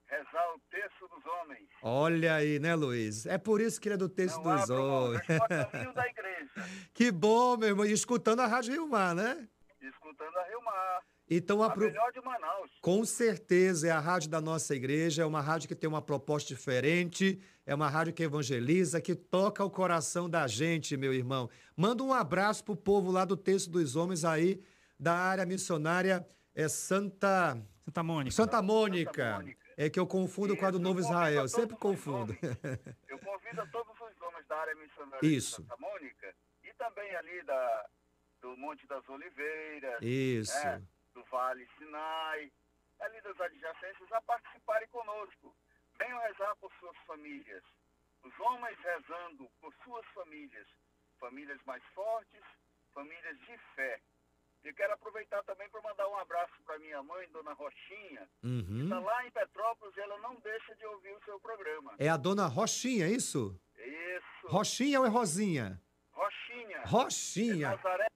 rezar 0.07 0.55
o 0.55 0.61
Terço 0.71 1.09
dos 1.09 1.27
Homens. 1.27 1.69
Olha 1.83 2.37
aí, 2.37 2.61
né, 2.61 2.77
Luiz? 2.77 3.27
É 3.27 3.37
por 3.37 3.61
isso 3.61 3.81
que 3.81 3.89
ele 3.89 3.95
é 3.97 3.99
do 3.99 4.09
texto 4.09 4.41
Não 4.45 4.55
dos 4.55 4.69
mão, 4.69 5.07
homens. 5.07 5.23
o 5.23 5.49
caminho 5.49 5.93
da 5.93 6.07
igreja. 6.07 6.53
Que 6.95 7.11
bom, 7.11 7.57
meu 7.57 7.71
irmão. 7.71 7.85
E 7.85 7.91
escutando 7.91 8.39
a 8.43 8.47
Rádio 8.47 8.75
Rio 8.75 8.87
Mar, 8.87 9.13
né? 9.13 9.49
Escutando 9.83 10.37
a 10.37 10.45
Rio 10.45 10.63
Mar, 10.63 11.03
Então, 11.29 11.63
a 11.63 11.67
apro... 11.67 11.87
melhor 11.87 12.13
de 12.13 12.21
Manaus. 12.21 12.71
com 12.81 13.05
certeza 13.05 13.89
é 13.89 13.91
a 13.91 13.99
rádio 13.99 14.31
da 14.31 14.41
nossa 14.41 14.75
igreja, 14.75 15.23
é 15.23 15.27
uma 15.27 15.41
rádio 15.41 15.69
que 15.69 15.75
tem 15.75 15.89
uma 15.89 16.01
proposta 16.01 16.49
diferente, 16.49 17.41
é 17.65 17.75
uma 17.75 17.89
rádio 17.89 18.13
que 18.13 18.23
evangeliza, 18.23 19.01
que 19.01 19.15
toca 19.15 19.65
o 19.65 19.71
coração 19.71 20.31
da 20.31 20.47
gente, 20.47 20.97
meu 20.97 21.13
irmão. 21.13 21.51
Manda 21.77 22.03
um 22.03 22.13
abraço 22.13 22.63
pro 22.63 22.77
povo 22.77 23.11
lá 23.11 23.25
do 23.25 23.37
Texto 23.37 23.71
dos 23.71 23.97
Homens 23.97 24.25
aí, 24.25 24.63
da 24.99 25.15
área 25.15 25.45
missionária 25.45 26.27
é 26.55 26.69
Santa... 26.69 27.59
Santa 27.85 28.03
Mônica. 28.03 28.35
Santa 28.35 28.63
Mônica. 28.63 29.23
Santa 29.23 29.39
Mônica. 29.39 29.67
É 29.77 29.91
que 29.91 30.01
eu 30.01 30.07
confundo 30.07 30.57
com 30.57 30.65
a 30.65 30.71
do 30.71 30.79
Isso, 30.79 30.85
Novo 30.85 31.01
Israel, 31.01 31.43
a 31.43 31.49
sempre 31.49 31.77
confundo. 31.77 32.33
homens. 32.33 32.41
Eu 33.09 33.19
convido 33.19 33.61
a 33.61 33.67
todos 33.67 33.93
os 33.93 34.23
homens 34.23 34.47
da 34.49 34.57
área 34.57 34.75
missionária 34.75 35.27
Isso. 35.27 35.63
de 35.63 35.69
Santa 35.69 35.77
Mônica 35.79 36.35
e 36.65 36.73
também 36.75 37.15
ali 37.15 37.45
da, 37.45 37.87
do 38.41 38.57
Monte 38.57 38.87
das 38.87 39.07
Oliveiras, 39.09 39.99
Isso. 40.01 40.55
né, 40.65 40.83
do 41.17 41.25
Vale 41.25 41.67
Sinai, 41.79 42.53
ali 43.01 43.21
das 43.23 43.41
adjacências, 43.41 44.13
a 44.13 44.21
participarem 44.21 44.87
conosco. 44.89 45.57
Venham 45.99 46.21
rezar 46.21 46.55
por 46.57 46.71
suas 46.79 46.97
famílias. 47.07 47.65
Os 48.23 48.39
homens 48.41 48.79
rezando 48.81 49.49
por 49.61 49.73
suas 49.83 50.05
famílias, 50.09 50.67
famílias 51.19 51.59
mais 51.65 51.83
fortes, 51.95 52.43
famílias 52.93 53.39
de 53.41 53.57
fé. 53.75 53.99
E 54.65 54.73
quero 54.75 54.93
aproveitar 54.95 55.43
também 55.45 55.69
para 55.71 55.81
mandar 55.81 56.07
um 56.09 56.19
abraço 56.19 56.53
para 56.65 56.79
minha 56.81 57.03
mãe, 57.03 57.27
Dona 57.31 57.53
Rochinha, 57.55 58.29
que 58.41 58.47
Uhum. 58.47 58.85
está 58.85 58.99
lá 58.99 59.25
em 59.27 59.31
Petrópolis 59.31 59.97
e 59.97 60.01
ela 60.01 60.19
não 60.19 60.35
deixa 60.41 60.75
de 60.75 60.85
ouvir 60.87 61.13
o 61.15 61.25
seu 61.25 61.41
programa. 61.41 61.95
É 61.99 62.09
a 62.09 62.17
dona 62.17 62.47
Rochinha, 62.47 63.07
é 63.07 63.11
isso? 63.11 63.59
Isso. 63.77 64.49
Rochinha 64.49 65.01
ou 65.01 65.07
é 65.07 65.09
Rosinha? 65.09 65.81
Rochinha. 66.13 66.83
Rochinha. 66.85 67.67
É 67.69 67.71
Nazaré. 67.71 68.07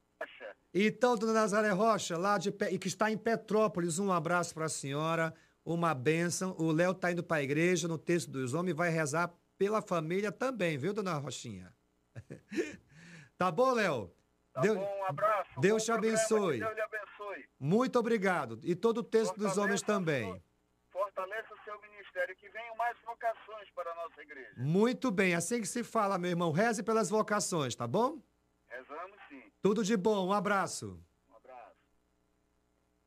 Então, 0.72 1.16
dona 1.16 1.32
Nazaré 1.32 1.70
Rocha, 1.70 2.16
lá 2.16 2.38
de 2.38 2.54
e 2.70 2.78
que 2.78 2.86
está 2.88 3.10
em 3.10 3.18
Petrópolis, 3.18 3.98
um 3.98 4.12
abraço 4.12 4.54
para 4.54 4.66
a 4.66 4.68
senhora, 4.68 5.34
uma 5.64 5.92
bênção. 5.94 6.54
O 6.58 6.70
Léo 6.70 6.92
está 6.92 7.10
indo 7.10 7.24
para 7.24 7.38
a 7.38 7.42
igreja 7.42 7.88
no 7.88 7.98
texto 7.98 8.30
dos 8.30 8.54
homens 8.54 8.72
e 8.72 8.76
vai 8.76 8.90
rezar 8.90 9.32
pela 9.58 9.82
família 9.82 10.30
também, 10.30 10.78
viu, 10.78 10.92
dona 10.92 11.14
Rochinha? 11.14 11.74
tá 13.36 13.50
bom, 13.50 13.72
Léo? 13.72 14.12
Tá 14.52 14.60
Deus- 14.60 14.78
bom, 14.78 14.98
um 15.00 15.04
abraço. 15.04 15.60
Deus 15.60 15.84
te 15.84 15.92
abençoe. 15.92 16.58
Deus 16.60 16.74
lhe 16.74 16.80
abençoe. 16.80 17.48
Muito 17.58 17.98
obrigado. 17.98 18.60
E 18.62 18.74
todo 18.74 18.98
o 18.98 19.02
texto 19.02 19.34
dos 19.34 19.54
Fortaleça 19.54 19.60
homens 19.60 19.82
a 19.82 19.86
também. 19.86 20.42
Fortaleça 20.90 21.54
o 21.54 21.64
seu 21.64 21.80
ministério, 21.82 22.34
que 22.36 22.48
venham 22.48 22.76
mais 22.76 22.96
vocações 23.04 23.68
para 23.74 23.90
a 23.90 23.94
nossa 23.96 24.22
igreja. 24.22 24.50
Muito 24.56 25.10
bem, 25.10 25.34
assim 25.34 25.60
que 25.60 25.68
se 25.68 25.84
fala, 25.84 26.16
meu 26.16 26.30
irmão. 26.30 26.52
Reze 26.52 26.82
pelas 26.82 27.10
vocações, 27.10 27.74
tá 27.74 27.86
bom? 27.86 28.22
Rezamos. 28.68 29.19
Tudo 29.62 29.84
de 29.84 29.96
bom, 29.96 30.28
um 30.28 30.32
abraço. 30.32 30.98
Um 31.30 31.36
abraço. 31.36 31.76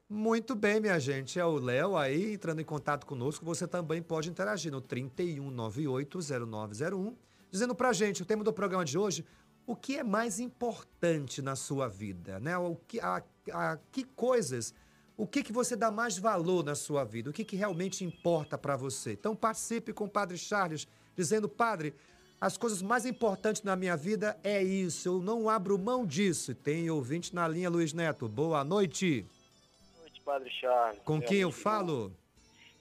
Muito 0.08 0.56
bem, 0.56 0.80
minha 0.80 1.00
gente. 1.00 1.40
É 1.40 1.46
o 1.46 1.58
Léo 1.58 1.98
aí 1.98 2.34
entrando 2.34 2.62
em 2.62 2.66
contato 2.66 3.06
conosco. 3.06 3.46
Você 3.46 3.68
também 3.68 4.02
pode 4.02 4.30
interagir 4.30 4.72
no 4.72 4.82
31980901, 4.82 7.16
dizendo 7.50 7.74
pra 7.74 7.92
gente 7.94 8.22
o 8.22 8.26
tema 8.26 8.44
do 8.44 8.54
programa 8.54 8.86
de 8.86 8.98
hoje. 8.98 9.26
O 9.66 9.76
que 9.76 9.98
é 9.98 10.04
mais 10.04 10.40
importante 10.40 11.42
na 11.42 11.56
sua 11.56 11.88
vida, 11.88 12.40
né? 12.40 12.58
O 12.58 12.76
que, 12.88 13.00
a, 13.00 13.24
a- 13.52 13.78
que 13.92 14.04
coisas, 14.04 14.74
o 15.16 15.26
que, 15.26 15.42
que 15.42 15.54
você 15.54 15.76
dá 15.76 15.90
mais 15.90 16.18
valor 16.18 16.64
na 16.66 16.76
sua 16.76 17.04
vida? 17.06 17.30
O 17.30 17.34
que, 17.34 17.46
que 17.46 17.56
realmente 17.56 18.04
importa 18.04 18.58
pra 18.58 18.76
você? 18.76 19.14
Então 19.14 19.36
participe 19.36 19.94
com 19.94 20.04
o 20.04 20.10
Padre 20.10 20.38
Charles, 20.38 20.86
dizendo, 21.16 21.48
Padre, 21.48 21.96
as 22.40 22.58
coisas 22.58 22.82
mais 22.82 23.06
importantes 23.06 23.63
na 23.63 23.75
minha 23.75 23.96
vida 23.96 24.38
é 24.44 24.62
isso, 24.62 25.08
eu 25.08 25.20
não 25.20 25.50
abro 25.50 25.78
mão 25.78 26.06
disso. 26.06 26.54
Tem 26.54 26.90
ouvinte 26.90 27.34
na 27.34 27.48
linha, 27.48 27.70
Luiz 27.70 27.94
Neto. 27.94 28.28
Boa 28.28 28.63
noite. 28.63 29.22
Boa 29.22 30.02
noite, 30.02 30.22
Padre 30.22 30.50
Charles. 30.50 31.00
Com 31.04 31.22
quem 31.22 31.40
eu 31.40 31.52
falo? 31.52 32.12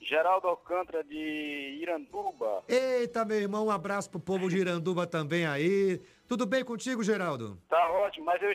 Geraldo 0.01 0.49
Alcântara 0.49 1.05
de 1.05 1.79
Iranduba. 1.81 2.65
Eita, 2.69 3.25
meu 3.25 3.39
irmão, 3.39 3.67
um 3.67 3.71
abraço 3.71 4.11
pro 4.11 4.19
povo 4.19 4.49
de 4.49 4.59
Iranduba 4.59 5.07
também 5.07 5.47
aí. 5.47 6.01
Tudo 6.29 6.45
bem 6.45 6.65
contigo, 6.65 7.03
Geraldo? 7.05 7.59
Tá 7.69 7.89
ótimo, 7.91 8.27
mas 8.27 8.43
eu 8.43 8.51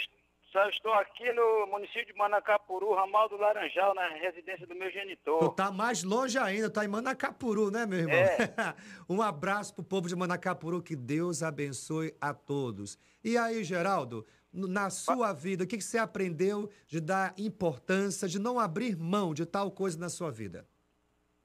só 0.52 0.68
estou 0.70 0.94
aqui 0.94 1.32
no 1.34 1.68
município 1.68 2.06
de 2.06 2.14
Manacapuru, 2.14 2.94
ramal 2.94 3.28
do 3.28 3.38
Laranjal, 3.38 3.94
na 3.94 4.08
residência 4.10 4.66
do 4.66 4.76
meu 4.76 4.90
Tu 4.90 4.94
genitor. 4.94 5.54
tá 5.54 5.72
mais 5.72 6.04
longe 6.04 6.38
ainda, 6.38 6.70
tá 6.70 6.86
em 6.86 6.88
Manacapuru, 6.88 7.70
né, 7.70 7.86
meu 7.86 8.00
irmão? 8.00 8.16
É. 8.16 8.38
um 9.10 9.22
abraço 9.22 9.76
pro 9.76 9.84
povo 9.84 10.08
de 10.08 10.16
Manacapuru, 10.16 10.82
que 10.82 10.96
Deus 10.96 11.44
abençoe 11.44 12.16
a 12.22 12.34
todos. 12.34 12.98
E 13.24 13.38
aí, 13.38 13.64
Geraldo, 13.64 14.26
na 14.54 14.90
sua 14.90 15.34
vida, 15.34 15.64
o 15.64 15.68
que, 15.68 15.78
que 15.78 15.84
você 15.84 15.98
aprendeu 15.98 16.70
de 16.88 17.02
dar 17.02 17.34
importância, 17.38 18.28
de 18.28 18.40
não 18.40 18.60
abrir 18.60 18.98
mão 18.98 19.34
de 19.34 19.46
tal 19.46 19.70
coisa 19.70 20.00
na 20.00 20.10
sua 20.10 20.32
vida? 20.32 20.68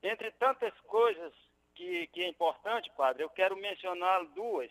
Entre 0.02 0.30
tantas 0.32 0.72
coisas 0.86 1.32
que, 1.74 2.06
que 2.08 2.22
é 2.22 2.28
importante, 2.28 2.90
Padre, 2.96 3.22
eu 3.24 3.28
quero 3.30 3.56
mencionar 3.56 4.24
duas. 4.34 4.70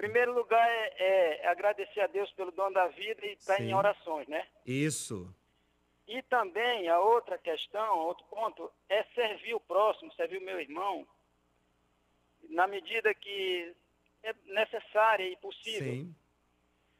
Primeiro 0.00 0.32
lugar 0.32 0.66
é, 0.66 1.42
é 1.42 1.46
agradecer 1.48 2.00
a 2.00 2.06
Deus 2.06 2.32
pelo 2.32 2.50
dom 2.50 2.72
da 2.72 2.86
vida 2.88 3.26
e 3.26 3.32
estar 3.32 3.58
Sim. 3.58 3.64
em 3.64 3.74
orações, 3.74 4.26
né? 4.28 4.46
Isso. 4.64 5.30
E 6.08 6.22
também 6.22 6.88
a 6.88 6.98
outra 6.98 7.36
questão, 7.36 7.98
outro 7.98 8.24
ponto, 8.30 8.72
é 8.88 9.02
servir 9.14 9.52
o 9.54 9.60
próximo, 9.60 10.10
servir 10.14 10.38
o 10.38 10.44
meu 10.44 10.58
irmão, 10.58 11.06
na 12.48 12.66
medida 12.66 13.12
que 13.12 13.76
é 14.22 14.34
necessária 14.46 15.28
e 15.28 15.36
possível. 15.36 15.92
Sim. 15.92 16.14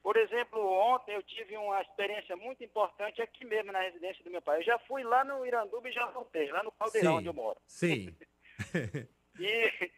Por 0.02 0.19
exemplo, 0.19 0.61
ontem 0.61 1.14
eu 1.14 1.23
tive 1.23 1.57
uma 1.57 1.80
experiência 1.80 2.37
muito 2.37 2.62
importante 2.62 3.23
aqui 3.23 3.47
mesmo 3.47 3.73
na 3.73 3.80
residência 3.80 4.23
do 4.23 4.30
meu 4.30 4.42
pai. 4.42 4.59
Eu 4.59 4.64
já 4.64 4.78
fui 4.80 5.02
lá 5.02 5.25
no 5.25 5.47
Iranduba 5.47 5.88
e 5.88 5.92
já 5.92 6.04
voltei, 6.11 6.52
lá 6.52 6.62
no 6.62 6.73
Caldeirão 6.73 7.12
Sim. 7.12 7.16
onde 7.16 7.28
eu 7.28 7.35
moro. 7.35 7.59
Sim. 7.66 8.14
E, 9.38 9.90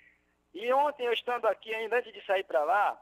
e 0.54 0.73
ontem, 0.73 1.06
eu 1.06 1.12
estando 1.12 1.47
aqui, 1.47 1.75
ainda 1.75 1.97
antes 1.99 2.12
de 2.12 2.25
sair 2.26 2.44
para 2.44 2.62
lá, 2.64 3.00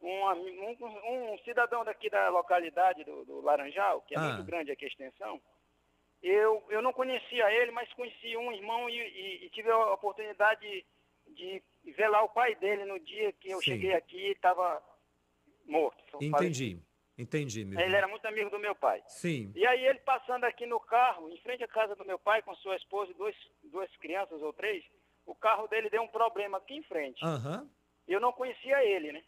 um, 0.00 0.30
um- 0.30 1.32
um 1.34 1.38
cidadão 1.38 1.84
daqui 1.84 2.08
da 2.08 2.28
localidade 2.28 3.04
do, 3.04 3.24
do 3.24 3.40
Laranjal, 3.40 4.02
que 4.02 4.14
é 4.14 4.18
Ah. 4.18 4.22
muito 4.22 4.44
grande 4.44 4.70
aqui 4.70 4.84
a 4.84 4.88
extensão, 4.88 5.40
eu, 6.22 6.64
eu 6.70 6.82
não 6.82 6.92
conhecia 6.92 7.50
ele, 7.52 7.70
mas 7.70 7.92
conheci 7.94 8.36
um 8.36 8.52
irmão 8.52 8.88
e, 8.90 8.94
e- 8.98 9.46
e 9.46 9.50
tive 9.50 9.70
a 9.70 9.92
oportunidade 9.92 10.84
de, 11.28 11.62
de 11.84 11.92
ver 11.92 12.08
lá 12.08 12.22
o 12.22 12.28
pai 12.28 12.54
dele 12.56 12.84
no 12.84 12.98
dia 12.98 13.32
que 13.32 13.50
eu 13.50 13.58
Sim. 13.60 13.72
cheguei 13.72 13.94
aqui 13.94 14.16
e 14.16 14.32
estava 14.32 14.82
morto. 15.66 16.18
Entendi. 16.20 16.80
Entendi, 17.16 17.64
meu 17.64 17.80
Ele 17.80 17.96
era 17.96 18.06
muito 18.06 18.24
amigo 18.26 18.48
do 18.48 18.60
meu 18.60 18.76
pai. 18.76 19.02
Sim. 19.08 19.52
E 19.56 19.66
aí 19.66 19.84
ele 19.84 19.98
passando 20.00 20.44
aqui 20.44 20.64
no 20.66 20.78
carro, 20.78 21.28
em 21.30 21.36
frente 21.38 21.64
à 21.64 21.68
casa 21.68 21.96
do 21.96 22.04
meu 22.04 22.16
pai, 22.18 22.42
com 22.42 22.54
sua 22.56 22.76
esposa 22.76 23.10
e 23.10 23.14
dois, 23.14 23.34
duas 23.64 23.90
crianças 23.96 24.40
ou 24.40 24.52
três, 24.52 24.84
o 25.28 25.34
carro 25.34 25.68
dele 25.68 25.90
deu 25.90 26.02
um 26.02 26.08
problema 26.08 26.56
aqui 26.56 26.74
em 26.74 26.82
frente. 26.82 27.22
E 28.06 28.12
eu 28.12 28.20
não 28.20 28.32
conhecia 28.32 28.82
ele, 28.82 29.12
né? 29.12 29.22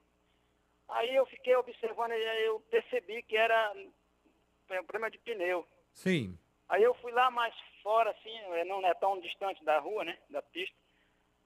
Aí 0.88 1.14
eu 1.14 1.26
fiquei 1.26 1.54
observando 1.54 2.12
e 2.12 2.46
eu 2.46 2.58
percebi 2.70 3.22
que 3.22 3.36
era 3.36 3.72
um 3.74 4.84
problema 4.84 5.10
de 5.10 5.18
pneu. 5.18 5.66
Sim. 5.92 6.38
Aí 6.68 6.82
eu 6.82 6.94
fui 6.94 7.12
lá 7.12 7.30
mais 7.30 7.54
fora, 7.82 8.10
assim, 8.10 8.34
eh, 8.54 8.64
não 8.64 8.84
é 8.86 8.94
tão 8.94 9.20
distante 9.20 9.62
da 9.64 9.78
rua, 9.78 10.04
né? 10.04 10.18
Da 10.30 10.40
pista. 10.40 10.74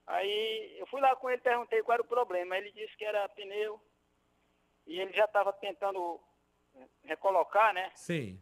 Aí 0.07 0.75
eu 0.79 0.87
fui 0.87 1.01
lá 1.01 1.15
com 1.15 1.29
ele, 1.29 1.41
perguntei 1.41 1.83
qual 1.83 1.95
era 1.95 2.01
o 2.01 2.07
problema. 2.07 2.57
Ele 2.57 2.71
disse 2.71 2.95
que 2.95 3.03
era 3.03 3.27
pneu. 3.29 3.81
E 4.87 4.99
ele 4.99 5.11
já 5.13 5.25
estava 5.25 5.51
tentando 5.51 6.19
eh, 6.75 6.87
recolocar, 7.03 7.73
né? 7.73 7.91
Sim. 7.95 8.39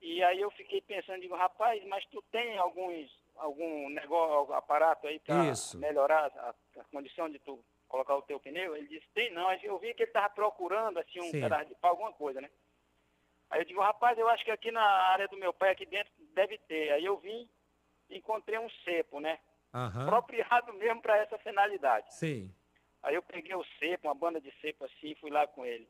E 0.00 0.22
aí 0.24 0.40
eu 0.40 0.50
fiquei 0.50 0.80
pensando, 0.80 1.20
digo, 1.20 1.36
rapaz, 1.36 1.84
mas 1.86 2.04
tu 2.06 2.22
tem 2.30 2.58
alguns, 2.58 3.10
algum 3.38 3.88
negócio, 3.90 4.34
algum 4.34 4.52
aparato 4.52 5.06
aí 5.06 5.18
para 5.20 5.52
melhorar 5.76 6.26
a, 6.36 6.54
a 6.80 6.84
condição 6.84 7.28
de 7.28 7.38
tu 7.38 7.64
colocar 7.88 8.14
o 8.16 8.22
teu 8.22 8.38
pneu? 8.38 8.76
Ele 8.76 8.88
disse, 8.88 9.06
tem 9.14 9.30
não. 9.32 9.50
Eu 9.54 9.78
vi 9.78 9.94
que 9.94 10.02
ele 10.02 10.10
estava 10.10 10.28
procurando, 10.30 10.98
assim, 10.98 11.20
um 11.20 11.30
Sim. 11.30 11.40
pedaço 11.40 11.66
de 11.66 11.74
pau, 11.76 11.92
alguma 11.92 12.12
coisa, 12.12 12.40
né? 12.40 12.50
Aí 13.50 13.60
eu 13.60 13.64
digo, 13.64 13.80
rapaz, 13.80 14.18
eu 14.18 14.28
acho 14.28 14.44
que 14.44 14.50
aqui 14.50 14.70
na 14.70 14.82
área 14.82 15.26
do 15.28 15.36
meu 15.36 15.52
pai, 15.52 15.70
aqui 15.70 15.86
dentro, 15.86 16.12
deve 16.34 16.58
ter. 16.58 16.92
Aí 16.92 17.04
eu 17.04 17.16
vim, 17.16 17.48
encontrei 18.10 18.58
um 18.58 18.68
cepo, 18.84 19.20
né? 19.20 19.38
Aham. 19.72 20.02
Apropriado 20.02 20.72
mesmo 20.74 21.00
para 21.00 21.16
essa 21.18 21.38
finalidade. 21.38 22.14
Sim. 22.14 22.54
Aí 23.02 23.14
eu 23.14 23.22
peguei 23.22 23.54
o 23.54 23.64
cepo, 23.78 24.08
uma 24.08 24.14
banda 24.14 24.40
de 24.40 24.50
cepo 24.60 24.84
assim, 24.84 25.14
fui 25.14 25.30
lá 25.30 25.46
com 25.46 25.64
ele. 25.64 25.88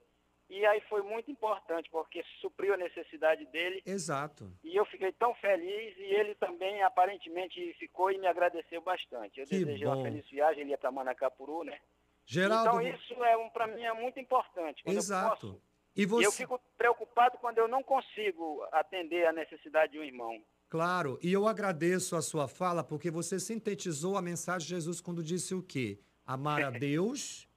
E 0.51 0.65
aí 0.65 0.81
foi 0.89 1.03
muito 1.03 1.31
importante, 1.31 1.91
porque 1.91 2.23
supriu 2.41 2.73
a 2.73 2.77
necessidade 2.77 3.45
dele 3.47 3.83
Exato. 3.85 4.51
e 4.65 4.75
eu 4.77 4.85
fiquei 4.87 5.13
tão 5.13 5.35
feliz 5.35 5.95
e 5.99 6.03
ele 6.03 6.35
também 6.37 6.83
aparentemente 6.83 7.75
ficou 7.79 8.11
e 8.11 8.19
me 8.19 8.27
agradeceu 8.27 8.81
bastante. 8.81 9.41
Eu 9.41 9.47
Que 9.47 9.59
desejei 9.59 9.87
bom. 9.87 9.95
uma 9.97 10.03
feliz 10.03 10.29
viagem, 10.31 10.63
ele 10.63 10.71
ia 10.71 10.79
para 10.79 10.91
Manacapuru, 10.91 11.65
né? 11.65 11.79
Geraldo. 12.25 12.81
então 12.81 12.83
isso 12.95 13.25
é 13.25 13.37
um, 13.37 13.49
para 13.51 13.67
mim 13.67 13.83
é 13.83 13.93
muito 13.93 14.19
importante. 14.21 14.83
Eu 14.87 14.93
Exato. 14.93 15.49
posso. 15.49 15.63
E 15.97 16.03
E 16.03 16.07
você. 16.07 16.27
eu 16.27 16.33
fico 16.33 16.61
preocupado 16.77 17.39
quando 17.39 17.59
eu 17.59 17.67
não 17.69 17.83
consigo 17.83 18.63
atender 18.73 19.27
a 19.27 19.33
necessidade 19.33 19.93
de 19.93 19.99
um 19.99 20.05
irmão. 20.05 20.43
Claro, 20.69 21.19
e 21.23 21.33
eu 21.33 21.49
agradeço 21.49 22.15
a 22.15 22.21
sua 22.23 22.47
fala 22.47 22.85
porque 22.85 23.11
você 23.11 23.41
sintetizou 23.41 24.17
a 24.17 24.23
mensagem 24.23 24.67
de 24.69 24.75
Jesus 24.75 25.01
quando 25.01 25.23
disse 25.23 25.55
o 25.55 25.63
quê? 25.63 25.99
Amar 26.27 26.63
a 26.63 26.71
Deus 26.71 27.48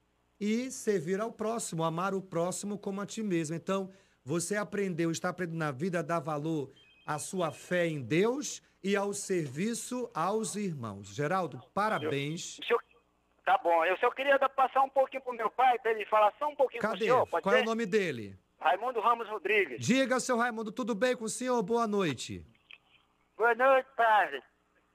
e 0.42 0.72
servir 0.72 1.22
ao 1.22 1.32
próximo, 1.32 1.84
amar 1.84 2.16
o 2.16 2.22
próximo 2.22 2.76
como 2.80 3.00
a 3.00 3.06
ti 3.06 3.22
mesmo. 3.22 3.56
Então, 3.56 3.94
você 4.26 4.56
aprendeu, 4.56 5.12
está 5.12 5.30
aprendendo 5.30 5.60
na 5.60 5.72
vida 5.72 6.00
a 6.00 6.02
dar 6.02 6.20
valor 6.20 6.72
à 7.06 7.20
sua 7.20 7.52
fé 7.52 7.86
em 7.88 8.02
Deus 8.02 8.62
e 8.84 8.96
ao 8.96 9.14
serviço 9.14 10.10
aos 10.16 10.56
irmãos. 10.56 11.14
Geraldo, 11.14 11.62
parabéns. 11.76 12.58
O 12.60 12.66
senhor- 12.66 12.82
Tá 13.46 13.58
bom, 13.58 13.84
eu 13.86 13.98
só 13.98 14.10
queria 14.12 14.38
passar 14.50 14.82
um 14.84 14.90
pouquinho 14.90 15.22
pro 15.24 15.34
meu 15.34 15.50
pai, 15.50 15.78
para 15.80 15.92
ele 15.92 16.06
falar 16.06 16.32
só 16.38 16.48
um 16.48 16.56
pouquinho 16.56 16.80
com 16.82 16.88
o 16.88 16.92
Cadê? 16.92 17.06
senhor, 17.06 17.28
Qual 17.28 17.56
é 17.56 17.58
ser? 17.58 17.64
o 17.64 17.66
nome 17.66 17.86
dele? 17.88 18.38
Raimundo 18.60 19.00
Ramos 19.02 19.28
Rodrigues. 19.28 19.84
Diga, 19.86 20.20
seu 20.20 20.38
Raimundo, 20.38 20.72
tudo 20.72 20.94
bem 20.94 21.16
com 21.18 21.26
o 21.26 21.30
senhor? 21.30 21.62
Boa 21.64 21.88
noite. 21.88 22.46
Boa 23.36 23.54
noite, 23.56 23.88
padre. 23.98 24.42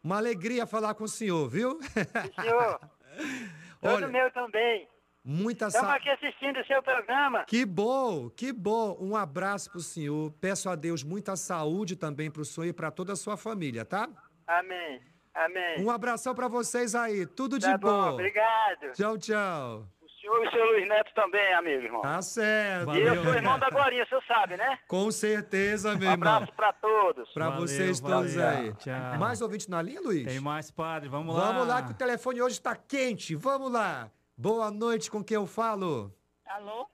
Uma 0.02 0.16
alegria 0.18 0.64
falar 0.64 0.94
com 0.94 1.04
o 1.04 1.08
senhor, 1.08 1.48
viu? 1.48 1.72
O 1.78 2.40
senhor. 2.42 2.80
Olha, 3.82 4.00
Todo 4.00 4.08
meu 4.12 4.30
também. 4.30 4.88
Muita 5.26 5.66
Estamos 5.66 5.90
aqui 5.90 6.08
assistindo 6.08 6.60
o 6.60 6.64
seu 6.66 6.82
programa. 6.82 7.44
Que 7.44 7.66
bom, 7.66 8.30
que 8.30 8.52
bom. 8.52 8.96
Um 9.00 9.16
abraço 9.16 9.70
pro 9.70 9.80
senhor. 9.80 10.32
Peço 10.40 10.70
a 10.70 10.76
Deus 10.76 11.02
muita 11.02 11.34
saúde 11.36 11.96
também 11.96 12.30
pro 12.30 12.44
senhor 12.44 12.66
e 12.68 12.72
para 12.72 12.90
toda 12.90 13.12
a 13.12 13.16
sua 13.16 13.36
família, 13.36 13.84
tá? 13.84 14.08
Amém. 14.46 15.00
Amém. 15.34 15.84
Um 15.84 15.90
abração 15.90 16.34
para 16.34 16.48
vocês 16.48 16.94
aí. 16.94 17.26
Tudo 17.26 17.58
de 17.58 17.66
tá 17.66 17.76
bom, 17.76 17.88
bom. 17.90 18.12
obrigado. 18.14 18.92
Tchau, 18.94 19.18
tchau. 19.18 19.86
O 20.00 20.08
senhor 20.08 20.44
e 20.44 20.48
o 20.48 20.50
seu 20.50 20.64
Luiz 20.64 20.88
Neto 20.88 21.12
também, 21.14 21.52
amigo, 21.54 21.82
irmão. 21.82 22.00
Tá 22.00 22.22
certo. 22.22 22.94
e 22.94 23.00
eu 23.00 23.06
Valeu, 23.06 23.22
sou 23.24 23.34
irmão 23.34 23.58
da 23.58 23.68
Glorinha, 23.68 24.02
o 24.04 24.08
senhor 24.08 24.24
sabe, 24.26 24.56
né? 24.56 24.78
Com 24.88 25.10
certeza, 25.12 25.92
Um 25.94 25.98
meu 25.98 26.10
irmão. 26.10 26.34
abraço 26.36 26.52
pra 26.56 26.72
todos. 26.72 27.28
Para 27.34 27.50
Valeu, 27.50 27.60
vocês 27.60 28.00
todos 28.00 28.34
valeu. 28.34 28.58
aí. 28.60 28.74
Tchau. 28.76 29.18
Mais 29.18 29.42
ouvinte 29.42 29.68
na 29.70 29.82
linha, 29.82 30.00
Luiz? 30.00 30.24
Tem 30.26 30.40
mais, 30.40 30.70
padre. 30.70 31.08
Vamos 31.08 31.34
lá. 31.36 31.52
Vamos 31.52 31.68
lá 31.68 31.82
que 31.82 31.90
o 31.92 31.94
telefone 31.94 32.40
hoje 32.40 32.54
está 32.54 32.74
quente. 32.74 33.34
Vamos 33.34 33.70
lá. 33.70 34.10
Boa 34.38 34.70
noite, 34.70 35.10
com 35.10 35.24
quem 35.24 35.34
eu 35.34 35.46
falo? 35.46 36.14
Alô? 36.44 36.86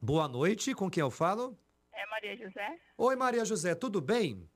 Boa 0.00 0.28
noite, 0.28 0.72
com 0.72 0.88
quem 0.88 1.00
eu 1.00 1.10
falo? 1.10 1.58
É 1.92 2.06
Maria 2.06 2.36
José? 2.36 2.78
Oi, 2.96 3.16
Maria 3.16 3.44
José, 3.44 3.74
tudo 3.74 4.00
bem? 4.00 4.48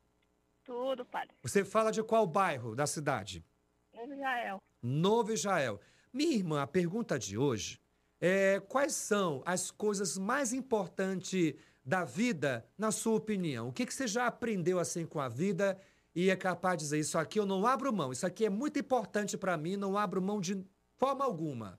Tudo, 0.62 1.04
padre. 1.04 1.34
Você 1.42 1.64
fala 1.64 1.90
de 1.90 2.04
qual 2.04 2.24
bairro 2.24 2.76
da 2.76 2.86
cidade? 2.86 3.44
Novo 3.92 4.12
Israel. 4.12 4.62
Novo 4.80 5.32
Israel. 5.32 5.80
Minha 6.12 6.36
irmã, 6.36 6.62
a 6.62 6.68
pergunta 6.68 7.18
de 7.18 7.36
hoje 7.36 7.80
é 8.20 8.60
quais 8.60 8.94
são 8.94 9.42
as 9.44 9.72
coisas 9.72 10.16
mais 10.16 10.52
importantes 10.52 11.54
da 11.84 12.04
vida, 12.04 12.64
na 12.78 12.92
sua 12.92 13.16
opinião? 13.16 13.70
O 13.70 13.72
que, 13.72 13.84
que 13.84 13.92
você 13.92 14.06
já 14.06 14.28
aprendeu 14.28 14.78
assim 14.78 15.04
com 15.04 15.18
a 15.18 15.28
vida 15.28 15.76
e 16.14 16.30
é 16.30 16.36
capaz 16.36 16.78
de 16.78 16.84
dizer 16.84 17.00
isso 17.00 17.18
aqui 17.18 17.40
eu 17.40 17.44
não 17.44 17.66
abro 17.66 17.92
mão, 17.92 18.12
isso 18.12 18.24
aqui 18.24 18.44
é 18.44 18.50
muito 18.50 18.78
importante 18.78 19.36
para 19.36 19.56
mim, 19.56 19.76
não 19.76 19.98
abro 19.98 20.22
mão 20.22 20.40
de 20.40 20.64
forma 20.96 21.24
alguma. 21.24 21.76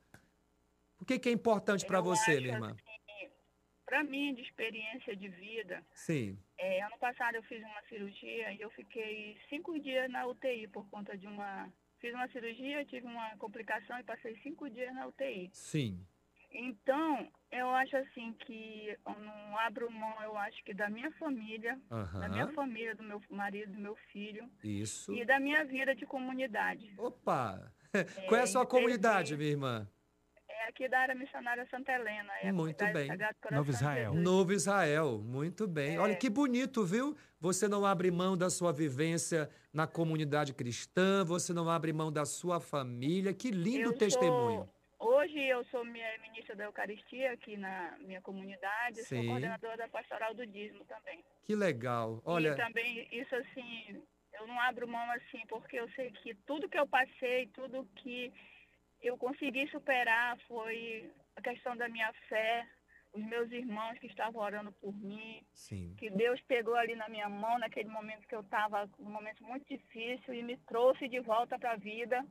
O 0.99 1.05
que, 1.05 1.19
que 1.19 1.29
é 1.29 1.31
importante 1.31 1.85
para 1.85 2.01
você, 2.01 2.39
minha 2.39 2.53
irmã? 2.53 2.71
assim, 2.71 3.31
Pra 3.85 4.03
mim, 4.03 4.33
de 4.33 4.41
experiência 4.41 5.15
de 5.15 5.27
vida, 5.27 5.85
Sim, 5.93 6.37
é, 6.57 6.81
ano 6.81 6.97
passado 6.97 7.35
eu 7.35 7.43
fiz 7.43 7.61
uma 7.63 7.81
cirurgia 7.87 8.51
e 8.53 8.61
eu 8.61 8.69
fiquei 8.71 9.37
cinco 9.47 9.79
dias 9.79 10.09
na 10.09 10.25
UTI 10.25 10.67
por 10.67 10.87
conta 10.89 11.17
de 11.17 11.27
uma. 11.27 11.71
Fiz 11.99 12.13
uma 12.13 12.27
cirurgia, 12.29 12.85
tive 12.85 13.05
uma 13.05 13.37
complicação 13.37 13.97
e 13.99 14.03
passei 14.03 14.35
cinco 14.41 14.69
dias 14.69 14.93
na 14.93 15.07
UTI. 15.07 15.49
sim. 15.53 16.05
Então, 16.57 17.29
eu 17.51 17.67
acho 17.69 17.97
assim 17.97 18.31
que 18.45 18.97
eu 19.05 19.19
não 19.19 19.57
abro 19.59 19.91
mão, 19.91 20.23
eu 20.23 20.37
acho 20.37 20.63
que 20.63 20.73
da 20.73 20.89
minha 20.89 21.11
família, 21.13 21.77
da 21.89 22.29
minha 22.29 22.47
família, 22.53 22.95
do 22.95 23.03
meu 23.03 23.21
marido, 23.29 23.73
do 23.73 23.79
meu 23.79 23.95
filho 24.11 24.49
Isso. 24.63 25.13
e 25.13 25.25
da 25.25 25.37
minha 25.37 25.65
vida 25.65 25.93
de 25.93 26.05
comunidade. 26.05 26.93
Opa! 26.97 27.73
Qual 28.29 28.39
é 28.39 28.43
a 28.43 28.47
sua 28.47 28.63
e 28.63 28.67
comunidade, 28.67 29.35
minha 29.35 29.49
irmã? 29.49 29.87
É 30.65 30.69
aqui 30.69 30.87
da 30.89 30.99
área 30.99 31.13
missionária 31.13 31.67
Santa 31.69 31.91
Helena. 31.91 32.33
É 32.41 32.51
Muito 32.51 32.83
bem. 32.91 33.07
Novo 33.51 33.69
Israel. 33.69 34.13
Novo 34.15 34.51
Israel, 34.51 35.19
muito 35.23 35.67
bem. 35.67 35.95
É. 35.95 35.99
Olha 35.99 36.15
que 36.15 36.27
bonito, 36.27 36.83
viu? 36.83 37.15
Você 37.39 37.67
não 37.67 37.85
abre 37.85 38.09
mão 38.09 38.35
da 38.35 38.49
sua 38.49 38.73
vivência 38.73 39.47
na 39.71 39.85
comunidade 39.85 40.53
cristã, 40.55 41.23
você 41.23 41.53
não 41.53 41.69
abre 41.69 41.93
mão 41.93 42.11
da 42.11 42.25
sua 42.25 42.59
família. 42.59 43.31
Que 43.31 43.51
lindo 43.51 43.89
Eu 43.91 43.93
testemunho. 43.97 44.67
sou- 44.97 45.17
hoje 45.19 45.37
eu 45.39 45.63
sou 45.65 45.85
minha 45.85 46.17
ministra 46.19 46.55
da 46.55 46.63
Eucaristia 46.63 47.33
aqui 47.33 47.55
na 47.57 47.95
minha 47.99 48.21
comunidade, 48.21 49.03
Sim. 49.03 49.17
sou 49.17 49.25
coordenadora 49.25 49.77
da 49.77 49.87
pastoral 49.87 50.33
do 50.33 50.47
dízimo 50.47 50.83
também. 50.85 51.23
Que 51.43 51.55
legal. 51.55 52.17
E 52.17 52.21
Olha, 52.25 52.55
também 52.55 53.07
isso 53.11 53.35
assim, 53.35 54.01
eu 54.33 54.47
não 54.47 54.59
abro 54.61 54.87
mão 54.87 55.11
assim, 55.11 55.45
porque 55.47 55.77
eu 55.79 55.87
sei 55.91 56.09
que 56.09 56.33
tudo 56.47 56.67
que 56.67 56.79
eu 56.79 56.87
passei, 56.87 57.45
tudo 57.53 57.87
que 57.97 58.33
eu 59.07 59.17
consegui 59.17 59.67
superar 59.69 60.37
foi 60.47 61.11
a 61.35 61.41
questão 61.41 61.75
da 61.75 61.87
minha 61.87 62.11
fé, 62.29 62.65
os 63.13 63.23
meus 63.23 63.49
irmãos 63.51 63.97
que 63.99 64.07
estavam 64.07 64.41
orando 64.41 64.71
por 64.73 64.93
mim, 64.93 65.41
sim. 65.53 65.93
que 65.97 66.09
Deus 66.09 66.39
pegou 66.47 66.75
ali 66.75 66.95
na 66.95 67.07
minha 67.07 67.29
mão 67.29 67.57
naquele 67.57 67.89
momento 67.89 68.27
que 68.27 68.35
eu 68.35 68.41
estava 68.41 68.89
num 68.99 69.09
momento 69.11 69.43
muito 69.43 69.65
difícil 69.67 70.33
e 70.33 70.43
me 70.43 70.57
trouxe 70.57 71.07
de 71.07 71.19
volta 71.21 71.57
para 71.57 71.73
a 71.73 71.77
vida. 71.77 72.25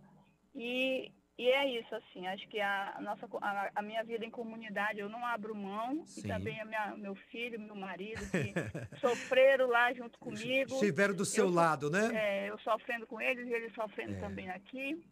E, 0.55 1.11
e 1.39 1.49
é 1.49 1.67
isso, 1.81 1.95
assim, 1.95 2.27
acho 2.27 2.47
que 2.49 2.61
a, 2.61 2.99
nossa, 3.01 3.27
a, 3.41 3.71
a 3.77 3.83
minha 3.83 4.05
vida 4.05 4.25
em 4.27 4.31
comunidade 4.31 4.99
eu 5.01 5.09
não 5.09 5.25
abro 5.25 5.55
mão, 5.55 6.05
Sim. 6.07 6.21
e 6.21 6.29
também 6.29 6.61
a 6.61 6.65
minha, 6.67 6.97
meu 6.97 7.15
filho, 7.15 7.59
meu 7.59 7.75
marido, 7.75 8.21
que 8.31 8.53
sofreram 9.01 9.67
lá 9.69 9.93
junto 9.95 10.19
comigo. 10.19 10.75
Estiveram 10.75 11.15
do 11.15 11.25
seu 11.25 11.47
Eu- 11.47 11.51
lado, 11.55 11.91
né? 11.91 12.11
É, 12.15 12.51
eu 12.51 12.59
sofrendo 12.59 13.07
com 13.07 13.21
eles 13.21 13.49
e 13.49 13.53
eles 13.53 13.73
sofrendo 13.75 14.15
É. 14.17 14.21
também 14.21 14.51
aqui. 14.51 15.03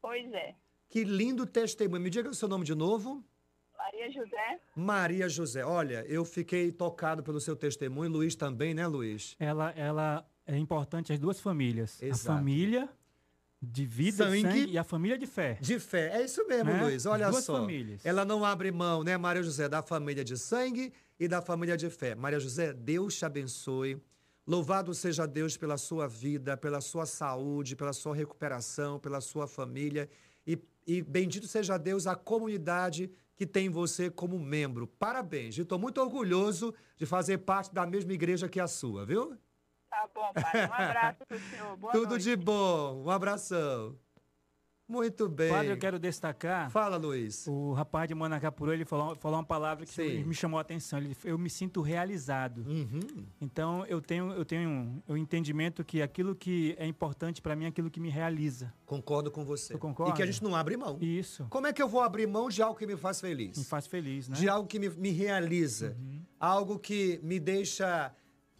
Pois 0.00 0.32
é. 0.32 0.54
Que 0.88 1.04
lindo 1.04 1.46
testemunho. 1.46 2.02
Me 2.02 2.10
diga 2.10 2.28
o 2.28 2.34
seu 2.34 2.48
nome 2.48 2.64
de 2.64 2.74
novo. 2.74 3.24
Maria 3.76 4.10
José. 4.10 4.60
Maria 4.76 5.28
José. 5.28 5.64
Olha, 5.64 6.04
eu 6.08 6.24
fiquei 6.24 6.70
tocado 6.72 7.22
pelo 7.22 7.40
seu 7.40 7.56
testemunho. 7.56 8.10
Luiz 8.10 8.34
também, 8.34 8.72
né, 8.74 8.86
Luiz? 8.86 9.36
Ela, 9.38 9.70
ela 9.72 10.26
é 10.46 10.56
importante 10.56 11.12
as 11.12 11.18
duas 11.18 11.40
famílias. 11.40 12.02
Exato. 12.02 12.30
A 12.32 12.34
família 12.36 12.88
de 13.60 13.84
vida, 13.86 14.24
Sangue. 14.26 14.36
de 14.42 14.48
sangue 14.48 14.72
e 14.72 14.78
a 14.78 14.84
família 14.84 15.18
de 15.18 15.26
fé. 15.26 15.58
De 15.60 15.78
fé. 15.78 16.10
É 16.18 16.24
isso 16.24 16.46
mesmo, 16.46 16.70
Né? 16.70 16.82
Luiz. 16.82 17.06
Olha 17.06 17.26
As 17.26 17.32
duas 17.32 17.44
só. 17.44 17.60
famílias. 17.60 18.04
Ela 18.04 18.24
não 18.24 18.44
abre 18.44 18.70
mão, 18.70 19.02
né, 19.02 19.16
Maria 19.16 19.42
José, 19.42 19.68
da 19.68 19.82
família 19.82 20.24
de 20.24 20.36
sangue 20.36 20.92
e 21.18 21.26
da 21.26 21.40
família 21.42 21.76
de 21.76 21.88
fé. 21.90 22.14
Maria 22.14 22.38
José, 22.40 22.72
Deus 22.72 23.16
te 23.16 23.24
abençoe. 23.24 24.00
Louvado 24.46 24.92
seja 24.94 25.24
Deus 25.26 25.56
pela 25.56 25.78
sua 25.78 26.06
vida, 26.06 26.56
pela 26.56 26.80
sua 26.82 27.06
saúde, 27.06 27.74
pela 27.74 27.94
sua 27.94 28.14
recuperação, 28.14 28.98
pela 28.98 29.20
sua 29.22 29.46
família. 29.46 30.08
E, 30.46 30.58
e 30.86 31.02
bendito 31.02 31.46
seja 31.46 31.78
Deus 31.78 32.06
a 32.06 32.14
comunidade 32.14 33.10
que 33.36 33.46
tem 33.46 33.68
você 33.68 34.10
como 34.10 34.38
membro. 34.38 34.86
Parabéns. 34.86 35.58
Estou 35.58 35.78
muito 35.78 36.00
orgulhoso 36.00 36.74
de 36.96 37.06
fazer 37.06 37.38
parte 37.38 37.74
da 37.74 37.86
mesma 37.86 38.12
igreja 38.12 38.48
que 38.48 38.60
a 38.60 38.66
sua, 38.66 39.04
viu? 39.04 39.36
Tá 39.90 40.08
bom, 40.14 40.32
padre. 40.32 40.60
Um 40.60 40.72
abraço 40.72 41.26
pro 41.26 41.38
senhor. 41.38 41.76
Boa 41.76 41.92
Tudo 41.92 42.10
noite. 42.10 42.24
de 42.24 42.36
bom. 42.36 43.04
Um 43.04 43.10
abração. 43.10 43.96
Muito 44.86 45.28
bem. 45.28 45.50
Padre, 45.50 45.72
eu 45.72 45.78
quero 45.78 45.98
destacar. 45.98 46.70
Fala, 46.70 46.96
Luiz. 46.96 47.46
O 47.46 47.72
rapaz 47.72 48.06
de 48.06 48.14
Manacapuru, 48.14 48.72
ele 48.72 48.84
falou, 48.84 49.16
falou 49.16 49.38
uma 49.38 49.44
palavra 49.44 49.86
que 49.86 49.92
Sim. 49.92 50.24
me 50.24 50.34
chamou 50.34 50.58
a 50.58 50.60
atenção. 50.60 50.98
Ele, 50.98 51.16
eu 51.24 51.38
me 51.38 51.48
sinto 51.48 51.80
realizado. 51.80 52.64
Uhum. 52.68 53.24
Então, 53.40 53.86
eu 53.86 54.00
tenho, 54.02 54.32
eu 54.32 54.44
tenho 54.44 55.02
o 55.08 55.16
entendimento 55.16 55.82
que 55.82 56.02
aquilo 56.02 56.34
que 56.34 56.74
é 56.78 56.86
importante 56.86 57.40
para 57.40 57.56
mim 57.56 57.64
é 57.64 57.68
aquilo 57.68 57.90
que 57.90 57.98
me 57.98 58.10
realiza. 58.10 58.74
Concordo 58.84 59.30
com 59.30 59.42
você. 59.42 59.72
Tu 59.72 59.78
concorda? 59.78 60.12
E 60.12 60.16
que 60.16 60.22
a 60.22 60.26
gente 60.26 60.42
não 60.44 60.54
abre 60.54 60.76
mão. 60.76 60.98
Isso. 61.00 61.46
Como 61.48 61.66
é 61.66 61.72
que 61.72 61.82
eu 61.82 61.88
vou 61.88 62.02
abrir 62.02 62.26
mão 62.26 62.50
de 62.50 62.62
algo 62.62 62.78
que 62.78 62.86
me 62.86 62.96
faz 62.96 63.20
feliz? 63.20 63.56
Me 63.56 63.64
faz 63.64 63.86
feliz, 63.86 64.28
né? 64.28 64.36
De 64.36 64.48
algo 64.50 64.68
que 64.68 64.78
me, 64.78 64.90
me 64.90 65.10
realiza. 65.10 65.96
Algo 66.38 66.78
que 66.78 67.18
me 67.22 67.40
deixa 67.40 68.14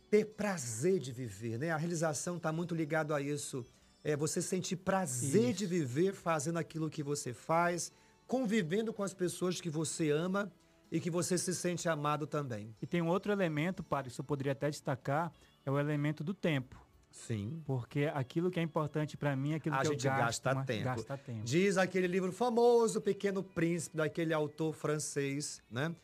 ter 0.09 0.25
prazer 0.25 0.99
de 1.01 1.13
viver, 1.13 1.59
né? 1.59 1.71
A 1.71 1.77
realização 1.77 2.39
está 2.39 2.51
muito 2.51 2.75
ligado 2.75 3.13
a 3.13 3.21
isso. 3.21 3.67
É 4.05 4.15
você 4.17 4.43
sentir 4.43 4.77
prazer 4.77 5.51
Isso. 5.51 5.59
de 5.61 5.67
viver 5.67 6.13
fazendo 6.13 6.59
aquilo 6.59 6.91
que 6.91 7.03
você 7.03 7.33
faz, 7.33 7.91
convivendo 8.27 8.93
com 8.93 9.03
as 9.03 9.15
pessoas 9.15 9.61
que 9.61 9.71
você 9.71 10.11
ama 10.11 10.53
e 10.93 11.01
que 11.01 11.11
você 11.11 11.39
se 11.39 11.55
sente 11.55 11.89
amado 11.89 12.27
também. 12.27 12.75
E 12.83 12.87
tem 12.87 13.01
um 13.03 13.09
outro 13.09 13.33
elemento, 13.33 13.83
padre, 13.83 14.11
isso 14.13 14.21
eu 14.21 14.25
poderia 14.25 14.53
até 14.53 14.69
destacar, 14.71 15.33
é 15.65 15.71
o 15.71 15.79
elemento 15.79 16.23
do 16.23 16.35
tempo. 16.35 16.79
Sim. 17.11 17.63
Porque 17.65 18.11
aquilo 18.13 18.51
que 18.51 18.59
é 18.61 18.63
importante 18.63 19.17
para 19.17 19.35
mim 19.37 19.53
é 19.53 19.55
aquilo 19.57 19.75
A 19.77 19.79
que 19.83 19.87
gente 19.89 20.05
eu 20.07 20.11
gasto. 20.13 20.25
gasta 20.25 20.53
uma- 20.53 20.65
tempo. 20.65 20.85
Gasta 20.85 21.17
tempo. 21.17 21.45
Diz 21.45 21.77
aquele 21.79 22.07
livro 22.09 22.33
famoso, 22.33 23.01
Pequeno 23.01 23.43
Príncipe, 23.43 23.97
daquele 23.97 24.35
autor 24.35 24.75
francês, 24.75 25.63
né? 25.71 25.95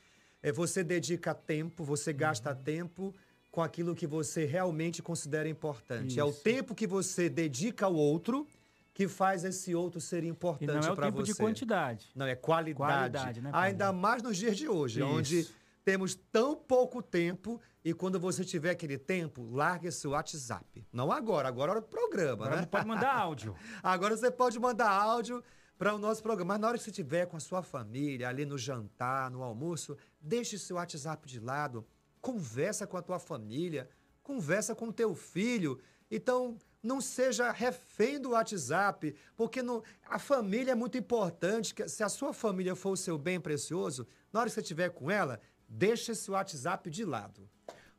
É, 0.43 0.51
você 0.51 0.83
dedica 0.83 1.35
tempo, 1.35 1.85
você 1.85 2.13
gasta 2.13 2.51
Uhum. 2.55 2.63
tempo 2.63 3.15
com 3.51 3.63
aquilo 3.63 3.95
que 3.95 4.07
você 4.07 4.45
realmente 4.45 5.03
considera 5.03 5.49
importante. 5.49 6.19
É 6.19 6.25
o 6.25 6.31
Isso. 6.31 6.43
tempo 6.43 6.75
que 6.75 6.87
você 6.87 7.29
dedica 7.29 7.87
ao 7.87 7.95
outro 7.95 8.47
que 8.93 9.09
faz 9.09 9.45
esse 9.45 9.75
outro 9.75 10.01
ser 10.01 10.25
importante 10.25 10.73
não 10.73 10.89
é 10.89 10.93
o 10.93 10.97
para 10.97 11.07
tempo 11.07 11.19
você. 11.19 11.33
de 11.33 11.39
quantidade. 11.39 12.11
Não, 12.15 12.27
é 12.27 12.35
qualidade. 12.35 13.13
Qualidade, 13.13 13.41
né? 13.41 13.51
Ainda 13.53 13.93
mais 13.93 14.23
nos 14.23 14.37
dias 14.37 14.57
de 14.57 14.69
hoje, 14.69 15.01
Isso. 15.01 15.09
onde 15.09 15.49
temos 15.85 16.15
tão 16.15 16.55
pouco 16.55 17.03
tempo 17.03 17.61
e 17.85 17.95
quando 17.95 18.21
você 18.21 18.45
tiver 18.45 18.71
aquele 18.71 18.99
tempo, 18.99 19.49
largue 19.51 19.89
esse 19.89 20.07
WhatsApp. 20.07 20.87
Não 20.93 21.11
agora, 21.11 21.49
agora 21.49 21.71
é 21.71 21.73
hora 21.73 21.81
do 21.81 21.89
programa, 21.89 22.45
Agora 22.45 22.61
né? 22.61 22.67
pode 22.67 22.87
mandar 22.87 23.15
áudio. 23.17 23.57
Agora 23.83 24.17
você 24.17 24.31
pode 24.31 24.59
mandar 24.59 24.91
áudio 24.91 25.43
para 25.79 25.95
o 25.95 25.99
nosso 25.99 26.23
programa. 26.23 26.53
Mas 26.55 26.61
na 26.61 26.69
hora 26.69 26.77
que 26.77 26.85
você 26.85 26.91
estiver 26.91 27.27
com 27.27 27.39
a 27.39 27.41
sua 27.41 27.63
família, 27.63 28.29
ali 28.29 28.45
no 28.45 28.59
jantar, 28.59 29.31
no 29.31 29.43
almoço, 29.43 29.97
deixe 30.21 30.59
seu 30.59 30.77
WhatsApp 30.77 31.27
de 31.27 31.41
lado, 31.41 31.87
conversa 32.21 32.87
com 32.87 32.97
a 32.97 33.03
tua 33.03 33.19
família, 33.19 33.89
conversa 34.23 34.75
com 34.75 34.87
o 34.89 34.93
teu 34.93 35.15
filho. 35.15 35.79
Então, 36.11 36.57
não 36.83 37.01
seja 37.01 37.51
refém 37.53 38.21
do 38.21 38.31
WhatsApp, 38.31 39.15
porque 39.37 39.63
não- 39.63 39.83
a 40.09 40.19
família 40.19 40.73
é 40.73 40.75
muito 40.75 40.97
importante. 40.99 41.75
que 41.75 41.89
Se 41.89 42.03
a 42.03 42.09
sua 42.09 42.33
família 42.33 42.75
for 42.75 42.93
o 42.93 42.97
seu 42.97 43.19
bem 43.19 43.41
precioso, 43.41 44.07
na 44.33 44.41
hora 44.41 44.49
que 44.49 44.55
você 44.55 44.61
estiver 44.61 44.91
com 44.91 45.11
ela, 45.11 45.41
deixe 45.69 46.13
esse 46.13 46.31
WhatsApp 46.31 46.91
de 46.91 47.05
lado. 47.05 47.49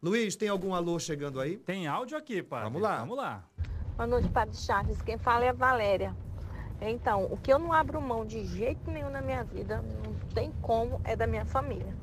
Luiz, 0.01 0.35
tem 0.35 0.49
algum 0.49 0.73
alô 0.73 0.97
chegando 0.97 1.39
aí? 1.39 1.57
Tem 1.57 1.87
áudio 1.87 2.17
aqui, 2.17 2.41
padre. 2.41 2.65
Vamos 2.65 2.81
lá. 2.81 2.99
Vamos 2.99 3.17
lá. 3.17 3.47
Boa 3.95 4.07
noite, 4.07 4.29
Padre 4.29 4.55
Charles. 4.57 4.99
Quem 5.03 5.17
fala 5.17 5.45
é 5.45 5.49
a 5.49 5.53
Valéria. 5.53 6.15
Então, 6.81 7.25
o 7.25 7.37
que 7.37 7.53
eu 7.53 7.59
não 7.59 7.71
abro 7.71 8.01
mão 8.01 8.25
de 8.25 8.43
jeito 8.45 8.89
nenhum 8.89 9.11
na 9.11 9.21
minha 9.21 9.43
vida, 9.43 9.83
não 10.03 10.15
tem 10.33 10.51
como, 10.63 10.99
é 11.03 11.15
da 11.15 11.27
minha 11.27 11.45
família. 11.45 11.95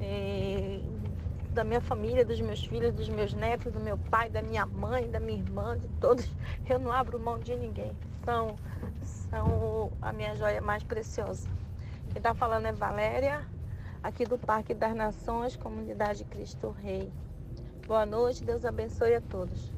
É, 0.00 0.80
da 1.52 1.64
minha 1.64 1.80
família, 1.80 2.24
dos 2.24 2.40
meus 2.40 2.64
filhos, 2.64 2.92
dos 2.94 3.08
meus 3.08 3.32
netos, 3.34 3.72
do 3.72 3.80
meu 3.80 3.98
pai, 3.98 4.30
da 4.30 4.40
minha 4.42 4.64
mãe, 4.66 5.10
da 5.10 5.18
minha 5.20 5.38
irmã, 5.38 5.76
de 5.76 5.88
todos. 6.00 6.28
Eu 6.68 6.78
não 6.78 6.92
abro 6.92 7.18
mão 7.18 7.38
de 7.38 7.54
ninguém. 7.56 7.92
São, 8.24 8.56
são 9.02 9.92
a 10.00 10.12
minha 10.12 10.34
joia 10.36 10.60
mais 10.60 10.82
preciosa. 10.82 11.48
Quem 12.08 12.18
está 12.18 12.34
falando 12.34 12.66
é 12.66 12.72
Valéria, 12.72 13.46
aqui 14.02 14.24
do 14.24 14.38
Parque 14.38 14.74
das 14.74 14.94
Nações, 14.94 15.56
Comunidade 15.56 16.24
Cristo 16.24 16.70
Rei. 16.70 17.10
Boa 17.86 18.06
noite, 18.06 18.44
Deus 18.44 18.64
abençoe 18.64 19.14
a 19.14 19.20
todos. 19.20 19.72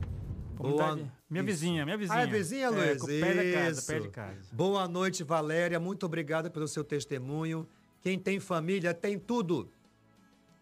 Comunidade- 0.56 1.10
Minha 1.30 1.42
Isso. 1.44 1.46
vizinha, 1.52 1.84
minha 1.86 1.96
vizinha. 1.96 2.18
Ah, 2.18 2.22
é 2.22 2.26
vizinha, 2.26 2.70
Luiz? 2.70 3.02
É, 3.08 3.20
pé 3.20 3.52
casa, 3.52 3.82
pé 3.92 3.98
de 4.00 4.08
casa. 4.08 4.36
Boa 4.52 4.86
noite, 4.86 5.24
Valéria. 5.24 5.80
Muito 5.80 6.04
obrigado 6.04 6.50
pelo 6.50 6.68
seu 6.68 6.84
testemunho. 6.84 7.66
Quem 8.02 8.18
tem 8.18 8.38
família 8.38 8.92
tem 8.92 9.18
tudo. 9.18 9.70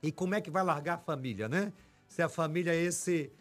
E 0.02 0.10
como 0.10 0.34
é 0.34 0.40
que 0.40 0.50
vai 0.50 0.62
largar 0.62 0.94
a 0.94 0.98
família, 0.98 1.48
né? 1.48 1.72
Se 2.08 2.22
a 2.22 2.28
família 2.28 2.74
é 2.74 2.82
esse 2.82 3.32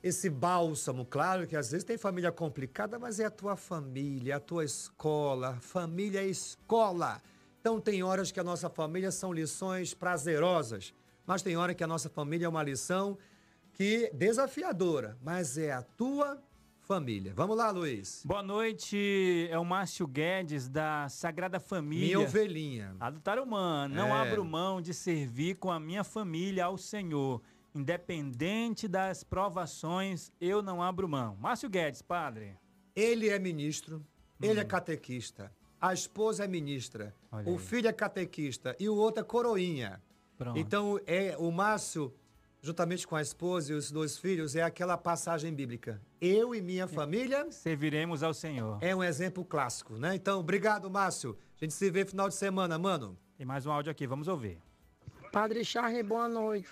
esse 0.00 0.30
bálsamo, 0.30 1.04
claro 1.04 1.44
que 1.44 1.56
às 1.56 1.72
vezes 1.72 1.84
tem 1.84 1.98
família 1.98 2.30
complicada, 2.30 3.00
mas 3.00 3.18
é 3.18 3.24
a 3.24 3.30
tua 3.30 3.56
família, 3.56 4.36
a 4.36 4.40
tua 4.40 4.64
escola. 4.64 5.58
Família 5.60 6.22
é 6.22 6.26
escola. 6.26 7.20
Então 7.60 7.80
tem 7.80 8.02
horas 8.02 8.30
que 8.30 8.38
a 8.38 8.44
nossa 8.44 8.70
família 8.70 9.10
são 9.10 9.32
lições 9.32 9.94
prazerosas, 9.94 10.94
mas 11.26 11.42
tem 11.42 11.56
hora 11.56 11.74
que 11.74 11.82
a 11.82 11.86
nossa 11.86 12.08
família 12.08 12.46
é 12.46 12.48
uma 12.48 12.62
lição 12.62 13.18
que 13.74 14.10
desafiadora, 14.14 15.16
mas 15.22 15.58
é 15.58 15.72
a 15.72 15.82
tua 15.82 16.40
família. 16.92 17.34
Vamos 17.36 17.54
lá, 17.54 17.70
Luiz. 17.70 18.22
Boa 18.24 18.42
noite, 18.42 19.46
é 19.50 19.58
o 19.58 19.64
Márcio 19.64 20.06
Guedes, 20.06 20.70
da 20.70 21.06
Sagrada 21.10 21.60
Família. 21.60 22.16
Minha 22.16 22.20
ovelhinha. 22.26 22.96
A 22.98 23.10
do 23.10 23.20
Tarumã. 23.20 23.86
Não 23.88 24.06
É. 24.08 24.12
abro 24.22 24.42
mão 24.42 24.80
de 24.80 24.94
servir 24.94 25.56
com 25.56 25.70
a 25.70 25.78
minha 25.78 26.02
família 26.02 26.64
ao 26.64 26.78
Senhor. 26.78 27.42
Independente 27.74 28.88
das 28.88 29.22
provações, 29.22 30.32
eu 30.40 30.62
não 30.62 30.82
abro 30.82 31.06
mão. 31.06 31.36
Márcio 31.38 31.68
Guedes, 31.68 32.00
padre. 32.00 32.56
Ele 32.96 33.28
é 33.28 33.38
ministro, 33.38 34.02
ele 34.40 34.58
é 34.58 34.64
catequista, 34.64 35.52
a 35.78 35.92
esposa 35.92 36.44
é 36.44 36.48
ministra, 36.48 37.14
Hum. 37.24 37.36
Olha 37.36 37.48
o 37.50 37.52
aí. 37.52 37.58
filho 37.58 37.88
é 37.88 37.92
catequista 37.92 38.74
e 38.80 38.88
o 38.88 38.96
outro 38.96 39.20
é 39.20 39.24
coroinha. 39.24 40.02
Pronto. 40.38 40.58
Então, 40.58 40.98
é 41.06 41.36
o 41.38 41.50
Márcio, 41.52 42.14
juntamente 42.68 43.06
com 43.06 43.16
a 43.16 43.22
esposa 43.22 43.72
e 43.72 43.74
os 43.74 43.90
dois 43.90 44.18
filhos, 44.18 44.54
é 44.54 44.62
aquela 44.62 44.96
passagem 44.98 45.52
bíblica. 45.54 46.00
Eu 46.20 46.54
e 46.54 46.60
minha 46.60 46.86
família 46.86 47.50
Serviremos 47.50 48.22
ao 48.22 48.34
Senhor. 48.34 48.78
é 48.82 48.94
um 48.94 49.02
exemplo 49.02 49.42
clássico, 49.42 49.94
né? 49.94 50.14
Então, 50.14 50.40
obrigado, 50.40 50.90
Márcio. 50.90 51.36
A 51.56 51.64
gente 51.64 51.72
se 51.72 51.90
vê 51.90 52.04
final 52.04 52.28
de 52.28 52.34
semana, 52.34 52.78
mano. 52.78 53.18
Tem 53.38 53.46
mais 53.46 53.64
um 53.64 53.72
áudio 53.72 53.90
aqui, 53.90 54.06
vamos 54.06 54.28
ouvir. 54.28 54.60
Padre 55.32 55.64
Charre, 55.64 56.02
boa 56.02 56.28
noite. 56.28 56.68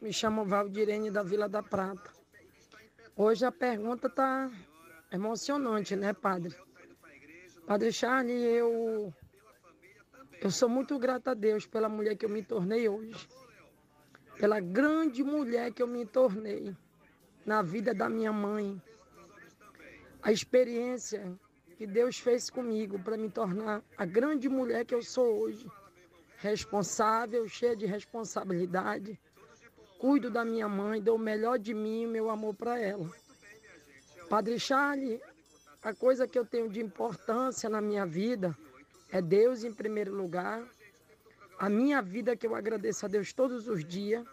Me 0.00 0.12
chamo 0.12 0.44
Valdirene 0.44 1.10
da 1.10 1.22
Vila 1.22 1.48
da 1.48 1.62
Prata. 1.62 2.10
Hoje 3.14 3.44
a 3.44 3.52
pergunta 3.52 4.10
tá 4.10 4.50
emocionante, 5.12 5.94
né, 5.94 6.12
padre? 6.12 6.52
Padre 7.64 7.92
Charlie, 7.92 8.34
eu 8.34 9.14
eu 10.40 10.50
sou 10.50 10.68
muito 10.68 10.98
grata 10.98 11.30
a 11.30 11.34
Deus 11.34 11.64
pela 11.64 11.88
mulher 11.88 12.16
que 12.16 12.24
eu 12.24 12.28
me 12.28 12.42
tornei 12.42 12.88
hoje. 12.88 13.28
Pela 14.42 14.58
grande 14.58 15.22
mulher 15.22 15.72
que 15.72 15.80
eu 15.80 15.86
me 15.86 16.04
tornei 16.04 16.76
na 17.46 17.62
vida 17.62 17.94
da 17.94 18.08
minha 18.08 18.32
mãe. 18.32 18.82
A 20.20 20.32
experiência 20.32 21.32
que 21.76 21.86
Deus 21.86 22.18
fez 22.18 22.50
comigo 22.50 22.98
para 22.98 23.16
me 23.16 23.30
tornar 23.30 23.84
a 23.96 24.04
grande 24.04 24.48
mulher 24.48 24.84
que 24.84 24.96
eu 24.96 25.00
sou 25.00 25.42
hoje 25.42 25.70
responsável, 26.38 27.48
cheia 27.48 27.76
de 27.76 27.86
responsabilidade. 27.86 29.16
Cuido 30.00 30.28
da 30.28 30.44
minha 30.44 30.68
mãe, 30.68 31.00
dou 31.00 31.14
o 31.14 31.20
melhor 31.20 31.56
de 31.56 31.72
mim 31.72 32.02
e 32.02 32.06
meu 32.08 32.28
amor 32.28 32.52
para 32.52 32.80
ela. 32.80 33.08
Padre 34.28 34.58
Charlie, 34.58 35.22
a 35.80 35.94
coisa 35.94 36.26
que 36.26 36.36
eu 36.36 36.44
tenho 36.44 36.68
de 36.68 36.80
importância 36.80 37.70
na 37.70 37.80
minha 37.80 38.04
vida 38.04 38.58
é 39.08 39.22
Deus 39.22 39.62
em 39.62 39.72
primeiro 39.72 40.12
lugar, 40.12 40.68
a 41.62 41.68
minha 41.68 42.02
vida 42.02 42.36
que 42.36 42.44
eu 42.44 42.54
agradeço 42.56 43.06
a 43.06 43.08
Deus 43.08 43.32
todos 43.32 43.68
os 43.68 43.84
dias 43.84 44.26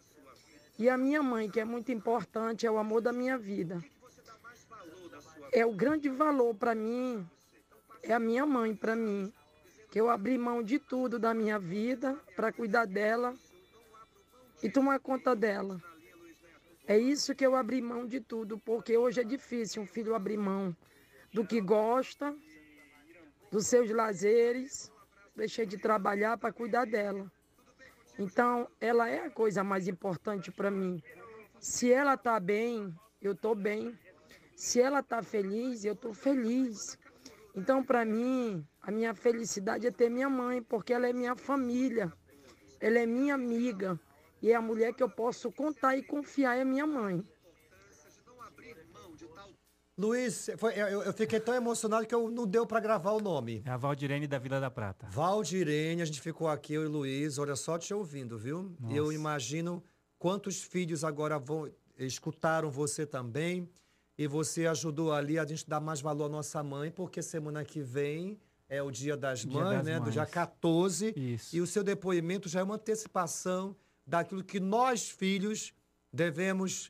e 0.80 0.89
a 0.89 0.98
minha 0.98 1.22
mãe, 1.22 1.48
que 1.48 1.60
é 1.60 1.65
muito 1.65 1.92
importante, 1.92 2.65
é 2.65 2.72
o 2.72 2.80
amor 2.80 3.02
da 3.02 3.13
minha 3.13 3.38
vida. 3.38 3.84
É 5.52 5.63
o 5.63 5.72
grande 5.72 6.10
valor 6.10 6.56
para 6.56 6.74
mim 6.74 7.24
é 8.02 8.13
a 8.13 8.20
minha 8.20 8.46
mãe 8.46 8.76
para 8.76 8.96
mim. 8.96 9.32
Que 9.92 10.00
eu 10.02 10.10
abri 10.10 10.38
mão 10.38 10.63
de 10.63 10.80
tudo 10.80 11.20
da 11.20 11.34
minha 11.34 11.60
vida 11.60 12.18
para 12.36 12.52
cuidar 12.52 12.86
dela 12.86 13.36
e 14.63 14.70
tomar 14.70 15.00
conta 15.00 15.36
dela. 15.36 15.80
É 16.88 16.98
isso 16.98 17.36
que 17.36 17.46
eu 17.46 17.56
abri 17.56 17.80
mão 17.80 18.08
de 18.08 18.20
tudo, 18.20 18.58
porque 18.58 18.98
hoje 18.98 19.22
é 19.22 19.24
difícil 19.24 19.84
um 19.84 19.88
filho 19.88 20.15
abrir 20.15 20.38
mão 20.38 20.76
do 21.32 21.46
que 21.46 21.62
gosta, 21.62 22.36
dos 23.52 23.68
seus 23.68 23.92
lazeres, 23.92 24.92
deixei 25.39 25.65
de 25.65 25.78
trabalhar 25.78 26.38
para 26.38 26.54
cuidar 26.54 26.86
dela. 26.86 27.32
Então, 28.17 28.67
ela 28.80 29.10
é 29.10 29.25
a 29.25 29.30
coisa 29.30 29.63
mais 29.63 29.88
importante 29.88 30.52
para 30.52 30.69
mim. 30.69 31.02
Se 31.60 31.91
ela 31.91 32.17
tá 32.17 32.39
bem, 32.39 32.93
eu 33.21 33.34
tô 33.34 33.56
bem. 33.56 33.97
Se 34.56 34.82
ela 34.82 35.02
tá 35.02 35.23
feliz, 35.23 35.86
eu 35.86 35.95
tô 35.95 36.13
feliz. 36.13 36.99
Então, 37.56 37.82
para 37.82 38.04
mim, 38.04 38.65
a 38.82 38.91
minha 38.91 39.13
felicidade 39.13 39.88
é 39.88 39.91
ter 39.91 40.10
minha 40.10 40.30
mãe, 40.30 40.62
porque 40.62 40.93
ela 40.93 41.08
é 41.08 41.13
minha 41.13 41.36
família. 41.36 42.12
Ela 42.80 42.99
é 42.99 43.06
minha 43.06 43.36
amiga. 43.36 43.97
E 44.41 44.52
é 44.52 44.56
a 44.56 44.62
mulher 44.62 44.93
que 44.93 45.04
eu 45.04 45.10
posso 45.10 45.52
contar 45.52 45.95
e 45.95 46.04
confiar 46.04 46.58
é 46.58 46.65
minha 46.65 46.86
mãe. 46.86 47.25
Luiz, 49.99 50.49
foi- 50.57 50.73
eu, 50.75 51.01
eu 51.03 51.12
fiquei 51.13 51.39
tão 51.41 51.53
emocionado 51.53 52.05
que 52.07 52.15
eu 52.15 52.31
não 52.31 52.47
deu 52.47 52.65
para 52.65 52.79
gravar 52.79 53.12
o 53.12 53.19
nome. 53.19 53.62
É 53.65 53.69
a 53.69 53.75
Valdirene 53.75 54.27
da 54.27 54.39
Vila 54.39 54.57
da 54.59 54.71
Prata. 54.71 55.07
Valdirene, 55.09 56.01
a 56.01 56.05
gente 56.05 56.21
ficou 56.21 56.47
aqui, 56.47 56.73
eu 56.73 56.85
e 56.85 56.88
Luiz, 56.88 57.38
olha 57.38 57.55
só 57.55 57.77
te 57.77 57.93
ouvindo, 57.93 58.38
viu? 58.38 58.73
Nossa. 58.79 58.95
Eu 58.95 59.12
imagino 59.12 59.83
quantos 60.17 60.63
filhos 60.63 61.03
agora 61.03 61.38
vão 61.38 61.69
escutaram 61.97 62.71
você 62.71 63.05
também 63.05 63.67
e 64.17 64.25
você 64.25 64.65
ajudou 64.67 65.12
ali 65.12 65.38
a 65.38 65.45
gente 65.45 65.67
dar 65.67 65.81
mais 65.81 65.99
valor 65.99 66.25
à 66.27 66.29
nossa 66.29 66.63
mãe, 66.63 66.89
porque 66.91 67.21
semana 67.21 67.65
que 67.65 67.81
vem 67.81 68.39
é 68.69 68.81
o 68.81 68.89
Dia 68.89 69.17
das 69.17 69.39
Dia 69.41 69.51
Mães, 69.51 69.77
das 69.79 69.85
né? 69.85 69.95
Do 69.95 70.03
Mães. 70.03 70.13
dia 70.13 70.25
14. 70.25 71.13
Isso. 71.17 71.53
E 71.53 71.59
o 71.59 71.67
seu 71.67 71.83
depoimento 71.83 72.47
já 72.47 72.62
é 72.62 72.63
uma 72.63 72.75
antecipação 72.75 73.75
daquilo 74.07 74.43
que 74.45 74.62
nós, 74.62 75.09
filhos, 75.09 75.73
devemos 76.13 76.89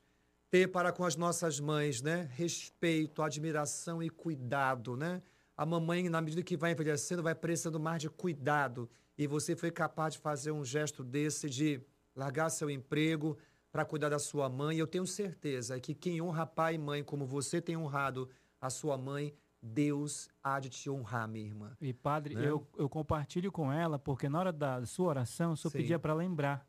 ter 0.49 0.67
para 0.67 0.91
com 0.91 1.03
as 1.03 1.15
nossas 1.15 1.59
mães, 1.59 2.01
né? 2.01 2.29
Respeito, 2.33 3.21
admiração 3.21 4.01
e 4.01 4.09
cuidado, 4.09 4.95
né? 4.95 5.21
A 5.55 5.65
mamãe, 5.65 6.07
na 6.09 6.21
medida 6.21 6.41
que 6.41 6.57
vai 6.57 6.71
envelhecendo, 6.71 7.21
vai 7.21 7.35
precisando 7.35 7.79
mais 7.79 8.01
de 8.01 8.09
cuidado. 8.09 8.89
E 9.17 9.27
você 9.27 9.55
foi 9.55 9.71
capaz 9.71 10.13
de 10.13 10.19
fazer 10.19 10.51
um 10.51 10.63
gesto 10.63 11.03
desse, 11.03 11.49
de 11.49 11.81
largar 12.15 12.49
seu 12.49 12.69
emprego 12.69 13.37
para 13.71 13.85
cuidar 13.85 14.09
da 14.09 14.19
sua 14.19 14.49
mãe. 14.49 14.77
Eu 14.77 14.87
tenho 14.87 15.05
certeza 15.05 15.79
que 15.79 15.93
quem 15.93 16.21
honra 16.21 16.45
pai 16.45 16.75
e 16.75 16.77
mãe 16.77 17.03
como 17.03 17.25
você 17.25 17.61
tem 17.61 17.75
honrado 17.77 18.29
a 18.59 18.69
sua 18.69 18.97
mãe, 18.97 19.33
Deus 19.61 20.29
há 20.41 20.59
de 20.59 20.69
te 20.69 20.89
honrar, 20.89 21.27
minha 21.27 21.45
irmã. 21.45 21.75
E 21.81 21.93
padre, 21.93 22.35
Né? 22.35 22.49
eu, 22.49 22.65
eu 22.77 22.87
compartilho 22.89 23.51
com 23.51 23.71
ela, 23.71 23.99
porque 23.99 24.29
na 24.29 24.39
hora 24.39 24.53
da 24.53 24.85
sua 24.85 25.09
oração, 25.09 25.51
o 25.51 25.57
senhor 25.57 25.71
Sim. 25.71 25.77
pedia 25.77 25.99
para 25.99 26.13
lembrar. 26.13 26.65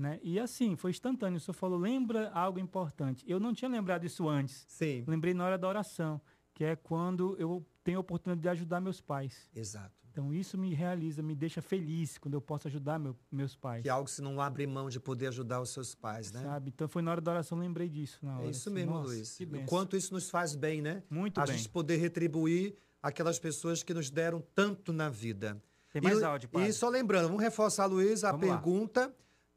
Né? 0.00 0.18
E 0.22 0.40
assim, 0.40 0.76
foi 0.76 0.92
instantâneo. 0.92 1.36
O 1.36 1.40
senhor 1.40 1.52
falou, 1.52 1.78
lembra 1.78 2.30
algo 2.30 2.58
importante. 2.58 3.22
Eu 3.28 3.38
não 3.38 3.52
tinha 3.52 3.68
lembrado 3.70 4.04
isso 4.06 4.26
antes. 4.26 4.64
Sim. 4.66 5.04
Lembrei 5.06 5.34
na 5.34 5.44
hora 5.44 5.58
da 5.58 5.68
oração, 5.68 6.18
que 6.54 6.64
é 6.64 6.74
quando 6.74 7.36
eu 7.38 7.62
tenho 7.84 7.98
a 7.98 8.00
oportunidade 8.00 8.40
de 8.40 8.48
ajudar 8.48 8.80
meus 8.80 8.98
pais. 9.02 9.46
Exato. 9.54 9.92
Então 10.10 10.32
isso 10.32 10.56
me 10.56 10.72
realiza, 10.72 11.22
me 11.22 11.34
deixa 11.34 11.60
feliz 11.60 12.16
quando 12.16 12.32
eu 12.32 12.40
posso 12.40 12.66
ajudar 12.66 12.98
meu- 12.98 13.14
meus 13.30 13.54
pais. 13.54 13.82
Que 13.82 13.90
é 13.90 13.92
algo 13.92 14.06
que 14.06 14.10
você 14.12 14.22
não 14.22 14.40
abre 14.40 14.66
mão 14.66 14.88
de 14.88 14.98
poder 14.98 15.26
ajudar 15.28 15.60
os 15.60 15.68
seus 15.68 15.94
pais, 15.94 16.32
né? 16.32 16.42
Sabe? 16.42 16.70
Então 16.74 16.88
foi 16.88 17.02
na 17.02 17.10
hora 17.10 17.20
da 17.20 17.32
oração, 17.32 17.58
eu 17.58 17.62
lembrei 17.62 17.88
disso. 17.88 18.18
Na 18.22 18.38
hora, 18.38 18.46
É 18.46 18.50
isso 18.50 18.70
assim, 18.70 18.74
mesmo, 18.74 18.92
nossa, 18.94 19.08
Luiz. 19.08 19.38
O 19.38 19.66
quanto 19.66 19.96
isso 19.98 20.14
nos 20.14 20.30
faz 20.30 20.56
bem, 20.56 20.80
né? 20.80 21.02
Muito 21.10 21.38
a 21.38 21.44
bem. 21.46 21.56
gente 21.58 21.68
poder 21.68 21.96
retribuir 21.98 22.74
aquelas 23.02 23.38
pessoas 23.38 23.82
que 23.82 23.92
nos 23.92 24.10
deram 24.10 24.42
tanto 24.54 24.92
na 24.94 25.10
vida. 25.10 25.62
Tem 25.92 26.00
mais 26.00 26.20
e, 26.20 26.24
áudio, 26.24 26.48
padre. 26.48 26.68
E 26.68 26.72
só 26.72 26.88
lembrando, 26.88 27.26
vamos 27.28 27.42
reforçar, 27.42 27.84
Luiz, 27.86 28.24
a 28.24 28.32
Vamos 28.32 28.48
lá. 28.48 28.56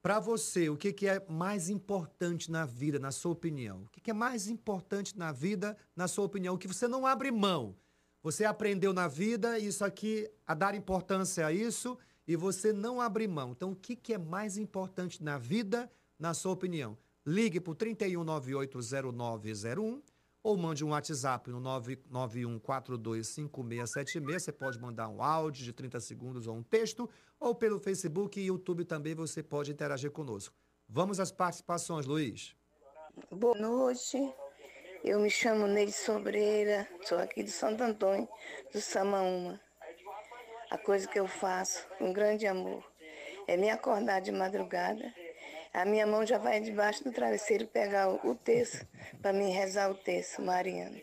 Para 0.04 0.20
você. 0.20 0.70
O 0.70 0.76
que, 0.76 0.92
que 0.92 1.08
é 1.08 1.26
mais 1.30 1.70
importante 1.70 2.52
na 2.52 2.66
vida, 2.66 3.00
na 3.00 3.12
sua 3.12 3.32
opinião? 3.32 3.84
O 3.84 3.90
que, 3.90 4.02
que 4.02 4.12
é 4.12 4.14
mais 4.14 4.50
importante 4.50 5.18
na 5.18 5.32
vida, 5.32 5.78
na 5.96 6.10
sua 6.10 6.26
opinião? 6.26 6.56
O 6.56 6.58
que 6.58 6.68
você 6.68 6.90
não 6.90 7.08
abre 7.08 7.32
mão. 7.32 7.74
Você 8.22 8.44
aprendeu 8.44 8.92
na 8.94 9.08
vida 9.08 9.58
isso 9.58 9.84
aqui, 9.84 10.30
a 10.46 10.54
dar 10.54 10.76
importância 10.76 11.48
a 11.48 11.54
isso, 11.54 11.98
e 12.28 12.36
você 12.36 12.74
não 12.74 13.02
abre 13.02 13.28
mão. 13.28 13.52
Então, 13.52 13.72
o 13.72 13.76
que, 13.76 13.96
que 13.96 14.14
é 14.14 14.18
mais 14.18 14.58
importante 14.58 15.24
na 15.24 15.38
vida, 15.38 15.90
na 16.20 16.34
sua 16.34 16.52
opinião? 16.52 16.98
Ligue 17.26 17.62
para 17.62 17.72
o 17.72 17.76
31980901 17.76 20.02
ou 20.44 20.58
mande 20.58 20.84
um 20.84 20.90
WhatsApp 20.90 21.50
no 21.50 21.62
991425676. 21.62 24.40
Você 24.40 24.52
pode 24.52 24.78
mandar 24.78 25.08
um 25.08 25.24
áudio 25.24 25.64
de 25.64 25.72
30 25.72 26.02
segundos 26.02 26.48
ou 26.48 26.58
um 26.58 26.64
texto, 26.64 27.10
ou 27.44 27.54
pelo 27.54 27.78
Facebook 27.78 28.40
e 28.40 28.46
YouTube 28.46 28.86
também 28.86 29.14
você 29.14 29.44
pode 29.44 29.70
interagir 29.70 30.10
conosco. 30.10 30.56
Vamos 30.88 31.20
às 31.20 31.30
participações, 31.30 32.06
Luiz. 32.06 32.56
Boa 33.30 33.58
noite. 33.58 34.18
Eu 35.04 35.20
me 35.20 35.30
chamo 35.30 35.68
Neide 35.68 35.92
Sobreira, 35.92 36.88
sou 37.02 37.18
aqui 37.18 37.44
de 37.44 37.52
Santo 37.52 37.84
Antônio, 37.84 38.30
do 38.72 38.80
Samaúma. 38.80 39.60
A 40.72 40.78
coisa 40.78 41.06
que 41.06 41.20
eu 41.20 41.28
faço 41.28 41.86
com 41.98 42.14
grande 42.14 42.48
amor 42.48 42.82
é 43.46 43.58
me 43.58 43.70
acordar 43.70 44.22
de 44.22 44.32
madrugada. 44.32 45.14
A 45.74 45.84
minha 45.84 46.08
mão 46.08 46.26
já 46.26 46.38
vai 46.38 46.62
debaixo 46.62 47.04
do 47.04 47.12
travesseiro 47.12 47.68
pegar 47.68 48.08
o, 48.08 48.32
o 48.32 48.36
texto 48.36 48.88
para 49.22 49.34
me 49.34 49.52
rezar 49.52 49.92
o 49.92 49.96
texto 49.96 50.42
mariano. 50.42 51.02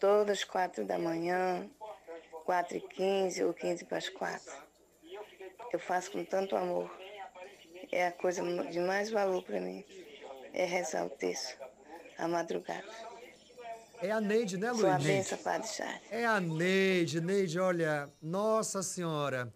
Todas 0.00 0.42
quatro 0.42 0.84
da 0.84 0.98
manhã, 0.98 1.70
quatro 2.44 2.76
e 2.76 2.80
quinze 2.80 3.44
ou 3.44 3.54
quinze 3.54 3.84
para 3.84 3.98
as 3.98 4.08
quatro. 4.08 4.71
Eu 5.72 5.78
faço 5.78 6.10
com 6.10 6.24
tanto 6.24 6.54
amor. 6.54 6.90
É 7.90 8.06
a 8.06 8.12
coisa 8.12 8.42
de 8.70 8.80
mais 8.80 9.10
valor 9.10 9.42
para 9.42 9.60
mim. 9.60 9.84
É 10.52 10.64
rezar 10.64 11.06
o 11.06 11.10
texto 11.10 11.56
à 12.18 12.28
madrugada. 12.28 12.84
É 14.00 14.10
a 14.10 14.20
Neide, 14.20 14.58
né, 14.58 14.70
Luiz? 14.70 14.80
Sua 14.80 14.98
bênção, 14.98 15.38
Padre 15.38 15.68
Charles. 15.68 16.02
É 16.10 16.26
a 16.26 16.40
Neide. 16.40 17.20
Neide, 17.20 17.58
olha, 17.58 18.10
Nossa 18.20 18.82
Senhora, 18.82 19.52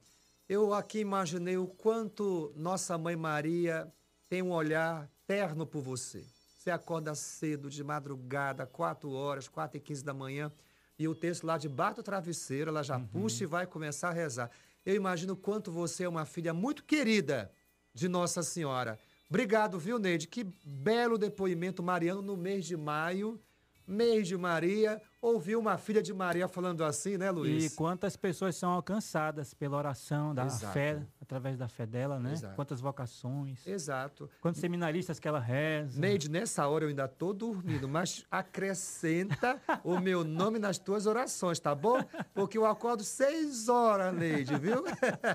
eu 0.49 0.73
aqui 0.73 1.01
imaginei 1.01 1.57
o 1.57 1.67
quanto 1.67 2.53
Nossa 2.57 2.97
Mãe 2.97 3.17
Maria 3.17 3.93
tem 4.29 4.43
um 4.43 4.53
olhar 4.53 5.11
terno 5.27 5.67
por 5.67 5.83
você. 5.83 6.25
Você 6.57 6.71
acorda 6.71 7.15
cedo, 7.15 7.69
de 7.69 7.83
madrugada, 7.85 8.65
4 8.67 9.13
horas, 9.13 9.49
4 9.49 9.77
e 9.77 9.81
15 9.81 10.05
da 10.05 10.15
manhã, 10.15 10.51
e 10.99 11.07
o 11.07 11.15
texto 11.15 11.45
lá 11.45 11.59
debaixo 11.59 11.97
do 11.97 12.03
travesseiro, 12.03 12.71
ela 12.71 12.83
já 12.83 12.99
puxa 12.99 13.45
e 13.45 13.47
vai 13.47 13.67
começar 13.67 14.09
a 14.09 14.13
rezar. 14.13 14.51
Eu 14.87 14.95
imagino 14.95 15.37
quanto 15.37 15.73
você 15.73 16.05
é 16.05 16.09
uma 16.09 16.25
filha 16.25 16.55
muito 16.55 16.85
querida 16.85 17.51
de 17.93 18.09
Nossa 18.09 18.41
Senhora. 18.41 18.97
Obrigado, 19.29 19.81
viu, 19.81 19.99
Neide? 19.99 20.29
Que 20.29 20.47
belo 20.65 21.19
depoimento 21.19 21.83
mariano 21.83 22.23
no 22.23 22.37
mês 22.37 22.65
de 22.65 22.77
maio. 22.77 23.41
Mês 23.85 24.29
de 24.29 24.37
Maria, 24.37 25.03
ouvi 25.21 25.57
uma 25.57 25.77
filha 25.79 26.03
de 26.03 26.13
Maria 26.15 26.47
falando 26.47 26.85
assim, 26.85 27.17
né, 27.17 27.31
Luiz? 27.31 27.73
E 27.73 27.77
quantas 27.77 28.17
pessoas 28.17 28.55
são 28.57 28.71
alcançadas 28.71 29.53
pela 29.55 29.77
oração, 29.77 30.35
da 30.35 30.47
Exato. 30.47 30.73
fé, 30.73 31.03
através 31.21 31.57
da 31.59 31.69
fé 31.69 31.85
dela, 31.87 32.19
né? 32.21 32.33
Exato. 32.33 32.55
Quantas 32.55 32.81
vocações. 32.81 33.67
Exato. 33.67 34.31
Quantos 34.41 34.61
seminaristas 34.61 35.19
que 35.19 35.27
ela 35.27 35.41
reza. 35.41 36.01
Neide, 36.01 36.31
nessa 36.31 36.67
hora 36.69 36.85
eu 36.85 36.89
ainda 36.89 37.09
tô 37.09 37.33
dormindo, 37.33 37.89
mas 37.89 38.25
acrescenta 38.31 39.61
o 39.83 39.99
meu 39.99 40.23
nome 40.23 40.59
nas 40.59 40.79
tuas 40.79 41.07
orações, 41.07 41.59
tá 41.59 41.75
bom? 41.75 41.99
Porque 42.35 42.57
eu 42.59 42.67
acordo 42.67 43.03
seis 43.03 43.69
horas, 43.69 44.15
Neide, 44.15 44.57
viu? 44.59 44.85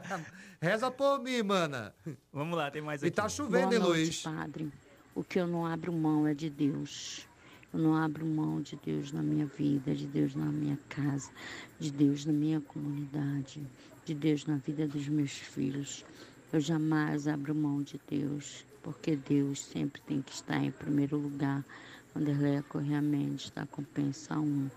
Reza 0.62 0.92
por 0.92 1.20
mim, 1.20 1.42
mana. 1.44 1.94
Vamos 2.32 2.58
lá, 2.58 2.70
tem 2.70 2.82
mais 2.82 3.02
E 3.04 3.08
aqui. 3.08 3.16
tá 3.16 3.28
chovendo, 3.28 3.68
Boa 3.70 3.74
hein, 3.74 3.80
noite, 3.80 3.98
Luiz? 4.00 4.24
padre. 4.24 4.72
O 5.14 5.24
que 5.24 5.40
eu 5.40 5.48
não 5.48 5.66
abro 5.66 5.92
mão 5.92 6.26
é 6.26 6.34
de 6.34 6.50
Deus. 6.50 7.28
Eu 7.74 7.80
não 7.80 7.96
abro 7.96 8.26
mão 8.26 8.62
de 8.62 8.76
Deus 8.76 9.12
na 9.12 9.24
minha 9.24 9.46
vida, 9.46 9.96
de 9.96 10.06
Deus 10.06 10.36
na 10.36 10.46
minha 10.46 10.78
casa, 10.90 11.32
de 11.80 11.92
Deus 11.92 12.26
na 12.26 12.34
minha 12.34 12.60
comunidade, 12.60 13.66
de 14.04 14.14
Deus 14.14 14.46
na 14.46 14.58
vida 14.58 14.88
dos 14.88 15.08
meus 15.08 15.32
filhos. 15.32 16.06
Eu 16.52 16.60
jamais 16.60 17.28
abro 17.28 17.56
mão 17.56 17.82
de 17.82 18.00
Deus, 18.10 18.66
porque 18.84 19.16
Deus 19.16 19.64
sempre 19.64 20.02
tem 20.02 20.22
que 20.22 20.34
estar 20.34 20.62
em 20.62 20.72
primeiro 20.72 21.18
lugar. 21.18 21.66
Vanderleia 22.14 22.62
Correia 22.64 23.02
Mendes, 23.02 23.50
da 23.52 23.66
Compensa 23.66 24.38
1. 24.38 24.70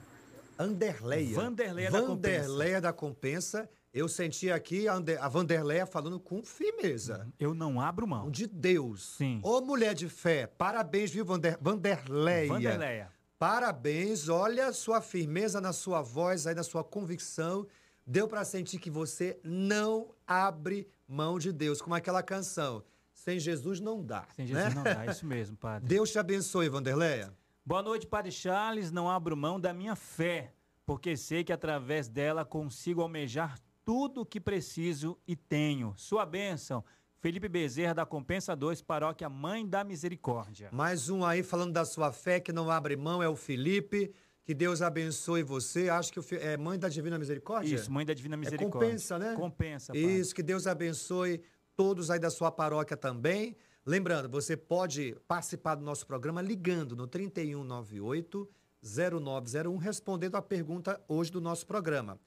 Anderleia. 0.57 1.35
Vanderleia 1.35 1.90
da 1.90 2.00
Vanderleia 2.00 2.80
da 2.80 2.92
Compensa. 2.92 3.68
Eu 3.94 4.09
senti 4.09 4.50
aqui 4.50 4.88
a, 4.88 4.94
Ande- 4.94 5.16
a 5.16 5.28
Vanderleia 5.28 5.87
falando 5.87 6.18
com 6.18 6.42
firmeza. 6.44 7.28
Eu 7.38 7.54
não 7.54 7.80
abro 7.80 8.09
mão. 8.09 8.28
De 8.28 8.44
Deus. 8.46 9.14
Sim. 9.16 9.38
Ô, 9.42 9.61
mulher 9.61 9.94
de 9.94 10.09
fé, 10.09 10.48
parabéns, 10.48 11.12
viu, 11.12 11.24
Vander, 11.24 11.57
Vanderleia? 11.61 12.48
Vanderleia. 12.48 13.12
Parabéns, 13.38 14.28
olha 14.28 14.72
sua 14.72 15.00
firmeza 15.00 15.61
na 15.61 15.72
sua 15.72 16.02
voz, 16.02 16.44
aí 16.46 16.54
na 16.57 16.64
sua 16.64 16.83
convicção. 16.83 17.66
Deu 18.07 18.26
pra 18.26 18.44
sentir 18.44 18.78
que 18.80 18.90
você 18.90 19.38
não 19.44 20.11
abre 20.26 20.88
mão 21.07 21.38
de 21.38 21.52
Deus, 21.52 21.80
como 21.80 21.94
aquela 21.94 22.22
canção. 22.22 22.83
Sem 23.12 23.38
Jesus 23.38 23.78
não 23.80 24.02
dá. 24.02 24.26
Sem 24.35 24.44
Jesus 24.46 24.68
né? 24.70 24.74
não 24.74 24.83
dá, 24.83 25.07
isso 25.07 25.24
mesmo, 25.24 25.57
padre. 25.61 25.87
Deus 25.88 26.11
te 26.11 26.18
abençoe, 26.18 26.68
Vanderleia. 26.68 27.33
Boa 27.64 27.83
noite, 27.83 28.07
Padre 28.09 28.33
Charles. 28.33 28.90
Não 28.90 29.09
abro 29.09 29.37
mão 29.37 29.61
da 29.61 29.72
minha 29.72 29.94
fé. 29.94 30.52
porque 30.85 31.16
sei 31.16 31.44
que 31.44 31.52
através 31.52 32.09
dela 32.09 32.44
consigo 32.44 33.00
almejar 33.00 33.57
tudo 33.85 34.23
o 34.23 34.27
que 34.27 34.40
preciso 34.40 35.18
e 35.27 35.37
tenho. 35.37 35.92
Sua 35.97 36.25
bênção. 36.25 36.85
Felipe 37.18 37.49
Bezerra, 37.49 37.94
da 37.94 38.05
Compensa 38.07 38.55
2, 38.55 38.83
Paróquia 38.83 39.29
Mãe 39.29 39.66
da 39.66 39.83
Misericórdia. 39.83 40.68
Mais 40.73 41.09
um 41.09 41.25
aí 41.25 41.42
falando 41.42 41.73
da 41.73 41.85
sua 41.85 42.12
fé 42.12 42.38
que 42.38 42.53
não 42.53 42.70
abre 42.70 42.97
mão 42.97 43.23
é 43.23 43.29
o 43.29 43.37
Felipe. 43.37 44.12
Que 44.44 44.53
Deus 44.53 44.83
abençoe 44.83 45.42
você. 45.42 45.88
Acho 45.88 46.12
que 46.12 46.20
é 46.37 46.57
Mãe 46.59 46.79
da 46.79 46.88
Divina 46.90 47.18
Misericórdia? 47.18 47.75
Isso, 47.75 47.90
Mãe 47.90 48.05
da 48.05 48.12
Divina 48.12 48.35
É 48.35 48.37
Misericórdia. 48.37 48.79
compensa, 48.90 49.18
né? 49.18 49.35
Compensa, 49.37 49.92
Padre. 49.94 50.18
Isso, 50.18 50.35
que 50.35 50.42
Deus 50.42 50.66
abençoe 50.66 51.40
todos 51.75 52.11
aí 52.11 52.18
da 52.18 52.29
sua 52.29 52.53
paróquia 52.53 52.97
também. 52.97 53.57
Lembrando, 53.87 54.29
você 54.29 54.55
pode 54.55 55.16
participar 55.27 55.77
do 55.77 55.85
nosso 55.85 56.07
programa 56.07 56.42
ligando 56.42 56.94
no 56.94 57.07
3198 57.07 58.49
0901, 58.83 59.77
respondendo 59.79 60.35
a 60.37 60.42
pergunta 60.42 61.03
hoje 61.09 61.33
do 61.33 61.40
nosso 61.40 61.66
programa. 61.66 62.20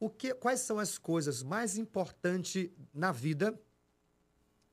O 0.00 0.08
que, 0.08 0.32
quais 0.34 0.60
são 0.60 0.78
as 0.78 0.96
coisas 0.96 1.42
mais 1.42 1.76
importantes 1.76 2.70
na 2.94 3.10
vida, 3.10 3.58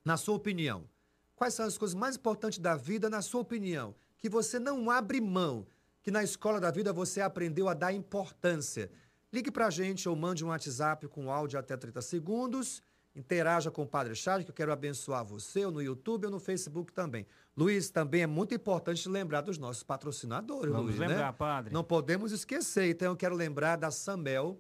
na 0.03 0.17
sua 0.17 0.35
opinião? 0.35 0.88
Quais 1.35 1.53
são 1.53 1.65
as 1.65 1.77
coisas 1.77 1.95
mais 1.95 2.15
importantes 2.15 2.59
da 2.59 2.75
vida, 2.75 3.09
na 3.09 3.21
sua 3.21 3.41
opinião? 3.41 3.95
Que 4.17 4.29
você 4.29 4.59
não 4.59 4.89
abre 4.89 5.19
mão, 5.19 5.65
que 6.01 6.11
na 6.11 6.23
escola 6.23 6.59
da 6.59 6.71
vida 6.71 6.93
você 6.93 7.21
aprendeu 7.21 7.67
a 7.67 7.73
dar 7.73 7.91
importância. 7.91 8.91
Ligue 9.33 9.51
pra 9.51 9.69
gente 9.69 10.07
ou 10.07 10.15
mande 10.15 10.45
um 10.45 10.49
WhatsApp 10.49 11.07
com 11.07 11.31
áudio 11.31 11.59
até 11.59 11.75
30 11.75 12.01
segundos. 12.01 12.81
Interaja 13.15 13.71
com 13.71 13.83
o 13.83 13.88
Padre 13.88 14.13
Charles, 14.13 14.45
que 14.45 14.51
eu 14.51 14.55
quero 14.55 14.73
abençoar 14.73 15.25
você, 15.25 15.65
ou 15.65 15.71
no 15.71 15.81
YouTube 15.81 16.25
ou 16.25 16.31
no 16.31 16.39
Facebook 16.39 16.91
também. 16.91 17.25
Luiz, 17.55 17.89
também 17.89 18.23
é 18.23 18.27
muito 18.27 18.53
importante 18.53 19.07
lembrar 19.07 19.41
dos 19.41 19.57
nossos 19.57 19.83
patrocinadores, 19.83 20.71
Vamos 20.71 20.88
Luiz, 20.88 20.99
né? 20.99 21.07
lembrar, 21.07 21.31
Padre. 21.33 21.73
Não 21.73 21.83
podemos 21.83 22.33
esquecer. 22.33 22.89
Então, 22.89 23.13
eu 23.13 23.15
quero 23.15 23.33
lembrar 23.33 23.77
da 23.77 23.89
Samel. 23.89 24.59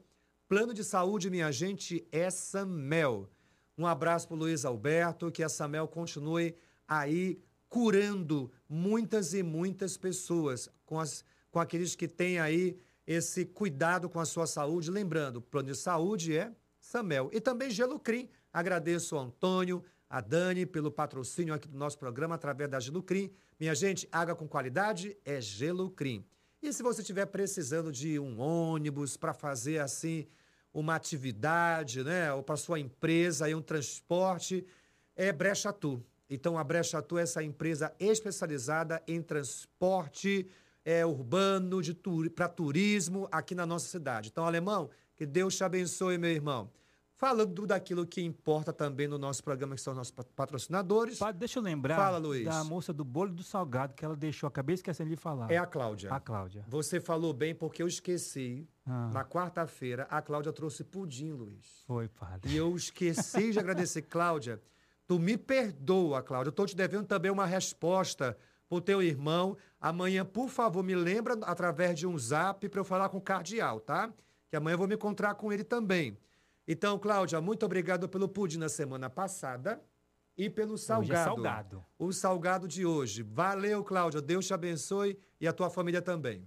Plano 0.55 0.73
de 0.73 0.85
saúde, 0.85 1.29
minha 1.29 1.51
gente, 1.51 2.07
é 2.13 2.29
Samel. 2.29 3.29
Um 3.77 3.85
abraço 3.85 4.25
para 4.25 4.37
Luiz 4.37 4.63
Alberto, 4.63 5.29
que 5.29 5.43
a 5.43 5.49
Samel 5.49 5.85
continue 5.85 6.55
aí 6.87 7.43
curando 7.67 8.49
muitas 8.69 9.33
e 9.33 9.43
muitas 9.43 9.97
pessoas, 9.97 10.69
com, 10.85 10.97
as, 10.97 11.25
com 11.51 11.59
aqueles 11.59 11.93
que 11.93 12.07
têm 12.07 12.39
aí 12.39 12.79
esse 13.05 13.43
cuidado 13.43 14.09
com 14.09 14.17
a 14.17 14.23
sua 14.23 14.47
saúde. 14.47 14.89
Lembrando, 14.89 15.41
plano 15.41 15.73
de 15.73 15.77
saúde 15.77 16.37
é 16.37 16.53
Samel. 16.79 17.29
E 17.33 17.41
também 17.41 17.69
Gelucrim. 17.69 18.29
Agradeço 18.53 19.17
ao 19.17 19.25
Antônio, 19.25 19.83
a 20.09 20.21
Dani, 20.21 20.65
pelo 20.65 20.89
patrocínio 20.89 21.53
aqui 21.53 21.67
do 21.67 21.77
nosso 21.77 21.99
programa 21.99 22.35
através 22.35 22.69
da 22.69 22.79
Gelucrim. 22.79 23.29
Minha 23.59 23.75
gente, 23.75 24.07
água 24.09 24.33
com 24.33 24.47
qualidade 24.47 25.17
é 25.25 25.41
Gelucrim. 25.41 26.25
E 26.61 26.71
se 26.71 26.81
você 26.81 27.01
estiver 27.01 27.25
precisando 27.25 27.91
de 27.91 28.17
um 28.17 28.39
ônibus 28.39 29.17
para 29.17 29.33
fazer 29.33 29.79
assim 29.79 30.25
uma 30.75 30.95
atividade, 30.95 32.03
né, 32.03 32.33
ou 32.33 32.43
para 32.43 32.57
sua 32.57 32.77
empresa, 32.77 33.45
aí 33.45 33.55
um 33.55 33.61
transporte, 33.61 34.65
é 35.15 35.31
Brechatu. 35.31 36.03
Então 36.29 36.57
a 36.57 36.63
Brechatu 36.63 37.17
é 37.17 37.21
essa 37.21 37.41
empresa 37.41 37.93
especializada 37.97 39.01
em 39.07 39.21
transporte 39.21 40.45
é, 40.83 41.05
urbano 41.05 41.81
turi 41.93 42.29
para 42.29 42.49
turismo 42.49 43.27
aqui 43.31 43.55
na 43.55 43.65
nossa 43.65 43.87
cidade. 43.87 44.29
Então, 44.29 44.45
alemão, 44.45 44.89
que 45.15 45.25
Deus 45.25 45.55
te 45.55 45.63
abençoe, 45.63 46.17
meu 46.17 46.29
irmão. 46.29 46.69
Falando 47.17 47.65
daquilo 47.65 48.05
que 48.05 48.21
importa 48.21 48.73
também 48.73 49.07
no 49.07 49.17
nosso 49.17 49.41
programa, 49.41 49.73
que 49.73 49.81
são 49.81 49.93
nossos 49.93 50.11
pa- 50.11 50.25
patrocinadores. 50.35 51.17
Padre, 51.17 51.39
deixa 51.39 51.59
eu 51.59 51.63
lembrar 51.63 51.95
Fala, 51.95 52.17
Luiz. 52.17 52.43
da 52.43 52.61
moça 52.65 52.91
do 52.91 53.05
bolo 53.05 53.31
do 53.31 53.41
salgado 53.41 53.93
que 53.93 54.03
ela 54.03 54.17
deixou. 54.17 54.47
Acabei 54.47 54.73
esquecendo 54.75 55.09
de 55.09 55.15
falar. 55.15 55.49
É 55.49 55.57
a 55.57 55.65
Cláudia. 55.65 56.11
A 56.13 56.19
Cláudia. 56.19 56.65
Você 56.67 56.99
falou 56.99 57.31
bem 57.33 57.55
porque 57.55 57.81
eu 57.81 57.87
esqueci. 57.87 58.67
Ah. 58.85 59.09
Na 59.13 59.23
quarta-feira, 59.23 60.05
a 60.09 60.21
Cláudia 60.21 60.51
trouxe 60.51 60.83
pudim, 60.83 61.31
Luiz. 61.31 61.83
Foi, 61.87 62.09
padre. 62.09 62.51
E 62.51 62.57
eu 62.57 62.75
esqueci 62.75 63.51
de 63.53 63.59
agradecer. 63.59 64.01
Cláudia, 64.11 64.61
tu 65.07 65.17
me 65.17 65.37
perdoa, 65.37 66.21
Cláudia. 66.21 66.49
Eu 66.49 66.53
tô 66.53 66.65
te 66.65 66.75
devendo 66.75 67.05
também 67.07 67.31
uma 67.31 67.45
resposta 67.45 68.37
pro 68.67 68.81
teu 68.81 69.01
irmão. 69.01 69.55
Amanhã, 69.79 70.25
por 70.25 70.49
favor, 70.49 70.83
me 70.83 70.93
lembra 70.95 71.35
através 71.43 71.97
de 71.97 72.05
um 72.05 72.17
zap 72.17 72.67
para 72.67 72.79
eu 72.81 72.83
falar 72.85 73.07
com 73.07 73.19
o 73.19 73.21
cardeal, 73.21 73.79
tá? 73.79 74.11
Que 74.49 74.57
amanhã 74.57 74.73
eu 74.73 74.79
vou 74.79 74.87
me 74.87 74.95
encontrar 74.95 75.33
com 75.35 75.53
ele 75.53 75.63
também. 75.63 76.17
Então, 76.67 76.97
Cláudia, 76.97 77.39
muito 77.39 77.63
obrigado 77.65 78.09
pelo 78.09 78.27
pudim 78.27 78.57
na 78.57 78.69
semana 78.69 79.07
passada 79.09 79.79
e 80.37 80.49
pelo 80.49 80.77
salgado. 80.77 81.35
salgado. 81.35 81.85
O 81.97 82.11
salgado 82.11 82.67
de 82.67 82.85
hoje. 82.85 83.23
Valeu, 83.23 83.81
Cláudia. 83.83 84.21
Deus 84.21 84.45
te 84.47 84.53
abençoe 84.53 85.17
e 85.39 85.47
a 85.47 85.53
tua 85.53 85.69
família 85.69 86.01
também. 86.01 86.45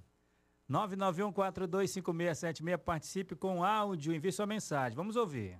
991425676, 0.71 2.77
participe 2.79 3.35
com 3.35 3.65
áudio, 3.65 4.15
envie 4.15 4.31
sua 4.31 4.45
mensagem. 4.45 4.95
Vamos 4.95 5.17
ouvir. 5.17 5.59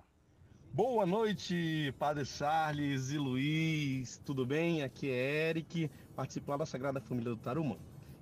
Boa 0.71 1.03
noite, 1.03 1.91
Padre 1.97 2.23
Charles 2.25 3.09
e 3.09 3.17
Luiz, 3.17 4.21
tudo 4.23 4.45
bem? 4.45 4.83
Aqui 4.83 5.09
é 5.09 5.49
Eric, 5.49 5.89
participo 6.15 6.51
lá 6.51 6.57
da 6.57 6.65
Sagrada 6.65 7.01
Família 7.01 7.31
do 7.31 7.37
Tarumã. 7.37 7.75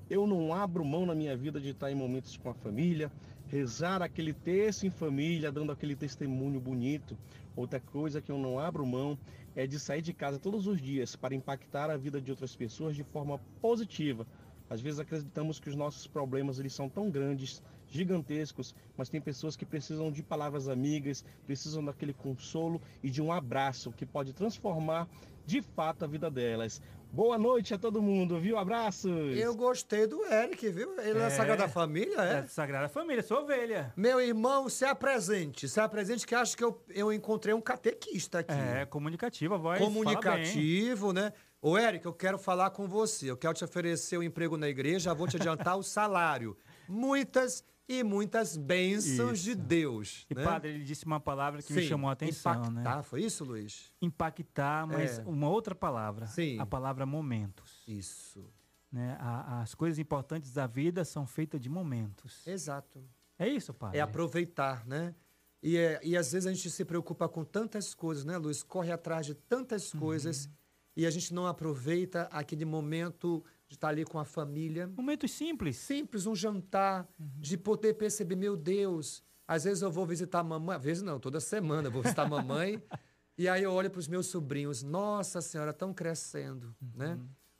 Eu 0.10 0.26
não 0.26 0.54
abro 0.54 0.86
mão 0.86 1.06
na 1.06 1.14
minha 1.14 1.36
vida 1.36 1.60
de 1.60 1.72
estar 1.72 1.92
em 1.92 1.96
momentos 1.96 2.38
com 2.38 2.50
a 2.50 2.54
família, 2.54 3.12
rezar 3.48 4.02
aquele 4.02 4.34
texto 4.34 4.86
em 4.86 4.90
família, 4.90 5.52
dando 5.52 5.72
aquele 5.72 5.96
testemunho 5.96 6.60
bonito. 6.60 7.18
Outra 7.56 7.80
coisa 7.80 8.22
que 8.22 8.32
eu 8.32 8.38
não 8.38 8.60
abro 8.60 8.86
mão 8.86 9.18
é 9.56 9.66
de 9.66 9.80
sair 9.80 10.02
de 10.02 10.14
casa 10.14 10.38
todos 10.38 10.68
os 10.68 10.80
dias 10.80 11.16
para 11.16 11.34
impactar 11.34 11.90
a 11.90 11.98
vida 11.98 12.22
de 12.22 12.30
outras 12.30 12.56
pessoas 12.56 12.96
de 12.96 13.04
forma 13.04 13.40
positiva. 13.62 14.28
Às 14.70 14.82
vezes 14.82 15.00
acreditamos 15.00 15.60
que 15.60 15.70
os 15.70 15.76
nossos 15.76 16.08
problemas 16.08 16.60
eles 16.60 16.74
são 16.74 16.90
tão 16.90 17.10
grandes, 17.10 17.64
gigantescos, 17.90 18.76
mas 18.98 19.08
tem 19.08 19.22
pessoas 19.22 19.56
que 19.56 19.66
precisam 19.66 20.12
de 20.12 20.22
palavras 20.22 20.68
amigas, 20.68 21.24
precisam 21.46 21.84
daquele 21.84 22.14
consolo 22.14 22.82
e 23.02 23.10
de 23.10 23.22
um 23.22 23.32
abraço 23.32 23.94
que 23.94 24.06
pode 24.06 24.34
transformar 24.34 25.08
de 25.46 25.62
fato 25.62 26.04
a 26.04 26.08
vida 26.08 26.30
delas. 26.30 26.82
Boa 27.12 27.38
noite 27.38 27.74
a 27.74 27.78
todo 27.78 28.02
mundo, 28.02 28.40
viu? 28.40 28.58
Abraços! 28.58 29.36
Eu 29.36 29.56
gostei 29.56 30.06
do 30.06 30.24
Eric, 30.26 30.70
viu? 30.70 30.94
Ele 31.00 31.12
é, 31.12 31.14
da 31.14 31.26
É. 31.26 31.30
Sagrada 31.30 31.68
Família, 31.68 32.22
é? 32.22 32.34
É 32.40 32.48
Sagrada 32.48 32.88
Família, 32.90 33.24
sua 33.24 33.40
ovelha. 33.42 33.92
Meu 33.96 34.22
irmão, 34.22 34.70
se 34.70 34.86
apresente. 34.86 35.68
Se 35.68 35.80
apresente 35.80 36.28
que 36.28 36.36
acho 36.36 36.56
que 36.56 36.64
eu, 36.64 36.80
eu 36.90 37.12
encontrei 37.12 37.54
um 37.56 37.62
catequista 37.62 38.40
aqui. 38.40 38.52
É, 38.54 38.86
comunicativa, 38.86 39.56
a 39.56 39.58
voz. 39.58 39.80
fala 39.80 39.90
bem. 39.90 40.04
Comunicativo, 40.04 41.12
né? 41.12 41.34
Ô, 41.60 41.76
Eric, 41.78 42.06
eu 42.06 42.14
quero 42.14 42.38
falar 42.38 42.70
com 42.70 42.88
você. 42.88 43.32
Eu 43.32 43.38
quero 43.38 43.54
te 43.56 43.64
oferecer 43.64 44.18
um 44.18 44.24
emprego 44.24 44.56
na 44.56 44.70
igreja, 44.70 45.00
já 45.06 45.14
vou 45.14 45.28
te 45.28 45.38
adiantar 45.38 45.76
o 45.78 45.82
salário. 45.84 46.56
Muitas 46.88 47.64
e 47.88 48.04
muitas 48.04 48.58
bênçãos 48.58 49.40
de 49.40 49.56
Deus. 49.56 50.26
E 50.30 50.36
né? 50.36 50.44
padre, 50.44 50.72
ele 50.72 50.84
disse 50.84 51.06
uma 51.06 51.20
palavra 51.20 51.62
que 51.62 51.72
me 51.74 51.82
Sim, 51.82 51.88
chamou 51.88 52.10
a 52.10 52.14
atenção, 52.14 52.70
né? 52.72 52.82
impactar, 52.82 53.04
foi 53.04 53.24
isso, 53.24 53.44
Luiz? 53.46 53.94
Impactar, 54.02 54.86
mas 54.88 55.20
É. 55.20 55.24
uma 55.26 55.48
outra 55.50 55.74
palavra. 55.74 56.28
Sim. 56.28 56.60
A 56.60 56.66
palavra 56.66 57.06
momentos. 57.06 57.84
Isso. 57.88 58.44
Né? 58.92 59.16
A- 59.20 59.62
as 59.62 59.74
coisas 59.76 60.00
importantes 60.00 60.52
da 60.54 60.68
vida 60.68 61.04
são 61.06 61.26
feitas 61.26 61.62
de 61.62 61.70
momentos. 61.70 62.46
Exato. 62.48 63.04
É 63.40 63.48
isso, 63.48 63.74
padre? 63.74 63.98
É 64.00 64.02
aproveitar, 64.02 64.86
né? 64.86 65.14
E, 65.62 65.78
é, 65.78 66.00
e 66.04 66.16
às 66.16 66.32
vezes 66.32 66.48
a 66.48 66.54
gente 66.54 66.70
se 66.70 66.86
preocupa 66.86 67.28
com 67.28 67.44
tantas 67.44 67.94
coisas, 67.94 68.24
né, 68.26 68.38
Luiz? 68.38 68.64
Corre 68.64 68.92
atrás 68.92 69.26
de 69.26 69.34
tantas 69.34 69.94
Uhum. 69.94 70.00
coisas 70.00 70.50
e 70.96 71.06
a 71.06 71.10
gente 71.10 71.34
não 71.34 71.46
aproveita 71.48 72.24
aquele 72.32 72.66
momento 72.66 73.44
de 73.68 73.76
estar 73.76 73.90
ali 73.90 74.06
com 74.06 74.18
a 74.18 74.26
família. 74.26 74.88
Momentos 74.88 75.32
simples. 75.32 75.78
Simples, 75.78 76.26
um 76.26 76.36
jantar, 76.36 77.08
de 77.20 77.58
poder 77.58 77.96
perceber, 77.96 78.36
meu 78.36 78.56
Deus, 78.56 79.24
às 79.48 79.64
vezes 79.64 79.82
eu 79.82 79.92
vou 79.92 80.06
visitar 80.06 80.40
a 80.40 80.44
mamãe, 80.44 80.76
às 80.76 80.84
vezes 80.84 81.04
não, 81.04 81.20
toda 81.20 81.40
semana 81.40 81.88
eu 81.88 81.92
vou 81.92 82.02
visitar 82.02 82.24
a 82.24 82.30
mamãe, 82.30 82.82
e 83.38 83.48
aí 83.48 83.64
eu 83.64 83.72
olho 83.72 83.90
para 83.90 84.00
os 84.00 84.08
meus 84.08 84.28
sobrinhos, 84.28 84.84
nossa 84.84 85.42
senhora, 85.42 85.72
estão 85.72 85.94
crescendo, 85.94 86.76
né? 86.96 87.20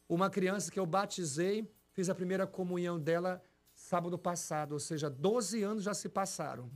Uma 0.10 0.30
criança 0.30 0.72
que 0.72 0.80
eu 0.80 0.86
batizei, 0.86 1.70
fiz 1.92 2.10
a 2.10 2.16
primeira 2.16 2.48
comunhão 2.48 3.00
dela 3.00 3.42
sábado 3.74 4.18
passado, 4.18 4.72
ou 4.72 4.80
seja, 4.80 5.10
12 5.10 5.62
anos 5.64 5.84
já 5.84 5.94
se 5.94 6.10
passaram. 6.10 6.72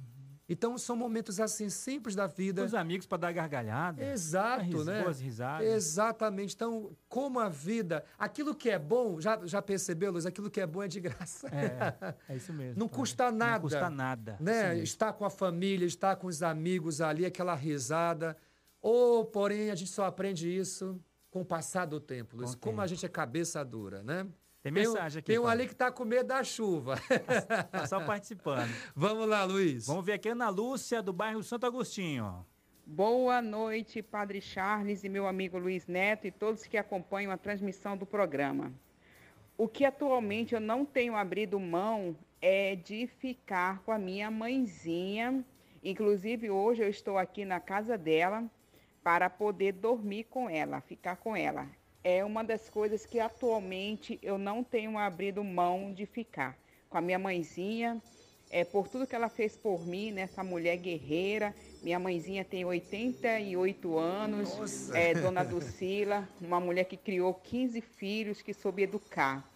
Então 0.52 0.78
são 0.78 0.97
momentos 0.97 1.39
assim 1.39 1.70
simples 1.70 2.14
da 2.14 2.28
vida. 2.28 2.66
Os 2.66 2.74
amigos 2.74 3.08
para 3.08 3.20
dar 3.20 3.32
gargalhada. 3.32 4.04
Exato, 4.04 4.84
né? 4.84 5.02
boas 5.02 5.22
risadas. 5.22 5.66
Exatamente. 5.66 6.56
Então, 6.56 6.91
como 7.08 7.39
a 7.39 7.47
vida, 7.47 8.04
aquilo 8.20 8.54
que 8.54 8.70
é 8.70 8.78
bom, 8.78 9.18
já, 9.22 9.39
já 9.45 9.62
percebeu, 9.62 10.12
Luiz? 10.12 10.26
Aquilo 10.26 10.52
que 10.52 10.60
é 10.60 10.68
bom 10.68 10.84
é 10.84 10.89
de 10.89 10.99
graça. 10.99 11.47
É, 11.47 12.16
é 12.28 12.36
isso 12.36 12.52
mesmo. 12.52 12.78
Não 12.78 12.89
custa 12.89 13.32
nada. 13.32 13.54
Não 13.54 13.62
custa 13.62 13.89
nada. 13.89 14.38
Né? 14.41 14.78
Estar 14.80 15.14
com 15.14 15.24
a 15.24 15.30
família, 15.30 15.86
estar 15.86 16.18
com 16.18 16.28
os 16.28 16.43
amigos 16.43 16.99
ali, 16.99 17.26
aquela 17.26 17.56
risada. 17.56 18.36
Ou, 18.82 19.24
porém, 19.24 19.72
a 19.72 19.76
gente 19.76 19.91
só 19.91 20.04
aprende 20.04 20.54
isso 20.54 20.99
com 21.30 21.41
o 21.43 21.45
passar 21.45 21.86
do 21.86 22.02
tempo, 22.02 22.36
Luiz. 22.36 22.56
Com 22.56 22.72
Como 22.72 22.82
a 22.82 22.88
gente 22.88 23.06
é 23.06 23.10
cabeça 23.10 23.64
dura, 23.64 24.04
né? 24.04 24.28
Tem 24.62 24.72
mensagem 24.72 25.20
aqui, 25.20 25.28
Tem 25.32 25.39
um 25.39 25.47
ali 25.47 25.68
que 25.68 25.76
tá 25.76 25.91
com 25.91 26.05
medo 26.05 26.28
da 26.28 26.43
chuva. 26.43 26.95
Tá 27.72 27.88
só 27.88 28.03
participando. 28.05 28.70
Vamos 28.95 29.28
lá, 29.28 29.43
Luiz. 29.43 29.88
Vamos 29.88 30.05
ver 30.05 30.14
aqui 30.14 30.30
a 30.30 30.34
Ana 30.34 30.49
Lúcia, 30.49 31.01
do 31.01 31.12
bairro 31.12 31.41
Santo 31.41 31.66
Agostinho. 31.66 32.45
Boa 32.86 33.41
noite, 33.41 34.01
Padre 34.03 34.41
Charles 34.41 35.03
e 35.03 35.09
meu 35.09 35.26
amigo 35.26 35.57
Luiz 35.57 35.88
Neto 35.88 36.28
e 36.28 36.32
todos 36.32 36.68
que 36.68 36.78
acompanham 36.78 37.32
a 37.32 37.38
transmissão 37.38 37.97
do 37.97 38.05
programa. 38.05 38.72
O 39.57 39.68
que 39.68 39.86
atualmente 39.86 40.53
eu 40.53 40.59
não 40.59 40.86
tenho 40.86 41.16
abrido 41.16 41.59
mão 41.59 42.16
é 42.41 42.76
de 42.76 43.07
ficar 43.07 43.80
com 43.84 43.91
a 43.91 43.97
minha 43.97 44.30
mãezinha. 44.30 45.43
Inclusive, 45.84 46.49
hoje 46.49 46.84
eu 46.84 46.89
estou 46.89 47.18
aqui 47.18 47.45
na 47.45 47.59
casa 47.59 47.97
dela 47.97 48.43
para 49.03 49.30
poder 49.30 49.74
dormir 49.74 50.26
com 50.26 50.49
ela, 50.49 50.82
ficar 50.82 51.16
com 51.16 51.36
ela. 51.36 51.68
É 52.04 52.26
uma 52.26 52.43
das 52.43 52.70
coisas 52.70 53.06
que 53.06 53.20
atualmente 53.20 54.18
eu 54.24 54.38
não 54.38 54.64
tenho 54.64 54.97
abrido 54.97 55.43
mão 55.43 55.93
de 55.93 56.06
ficar 56.06 56.58
com 56.89 56.97
a 56.97 57.02
minha 57.02 57.18
mãezinha, 57.18 58.02
é, 58.49 58.66
por 58.66 58.88
tudo 58.88 59.08
que 59.08 59.16
ela 59.16 59.30
fez 59.30 59.56
por 59.56 59.86
mim, 59.86 60.12
né? 60.12 60.24
essa 60.24 60.43
mulher 60.43 60.76
guerreira. 60.78 61.56
Minha 61.82 61.97
mãezinha 61.97 62.43
tem 62.43 62.66
88 62.66 63.97
anos, 63.97 64.58
Nossa. 64.58 64.97
é 64.97 65.14
dona 65.16 65.41
Lucila, 65.41 66.28
uma 66.41 66.60
mulher 66.60 66.84
que 66.84 66.97
criou 66.97 67.34
15 67.34 67.80
filhos, 67.80 68.41
que 68.41 68.54
soube 68.54 68.84
educar. 68.84 69.49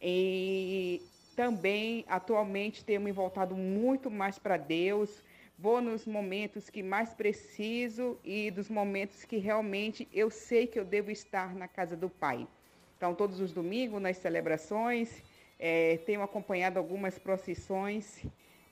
E 0.00 1.02
também, 1.36 2.04
atualmente, 2.08 2.84
tenho 2.84 3.00
me 3.00 3.12
voltado 3.12 3.54
muito 3.54 4.10
mais 4.10 4.38
para 4.38 4.56
Deus. 4.56 5.22
Vou 5.60 5.80
nos 5.80 6.06
momentos 6.06 6.70
que 6.70 6.84
mais 6.84 7.12
preciso 7.12 8.16
e 8.24 8.48
dos 8.48 8.70
momentos 8.70 9.24
que 9.24 9.38
realmente 9.38 10.06
eu 10.12 10.30
sei 10.30 10.68
que 10.68 10.78
eu 10.78 10.84
devo 10.84 11.10
estar 11.10 11.52
na 11.52 11.66
casa 11.66 11.96
do 11.96 12.08
Pai. 12.08 12.46
Então, 12.96 13.12
todos 13.12 13.40
os 13.40 13.52
domingos, 13.52 14.00
nas 14.00 14.18
celebrações, 14.18 15.20
é, 15.58 15.96
tenho 16.06 16.22
acompanhado 16.22 16.78
algumas 16.78 17.18
procissões, 17.18 18.24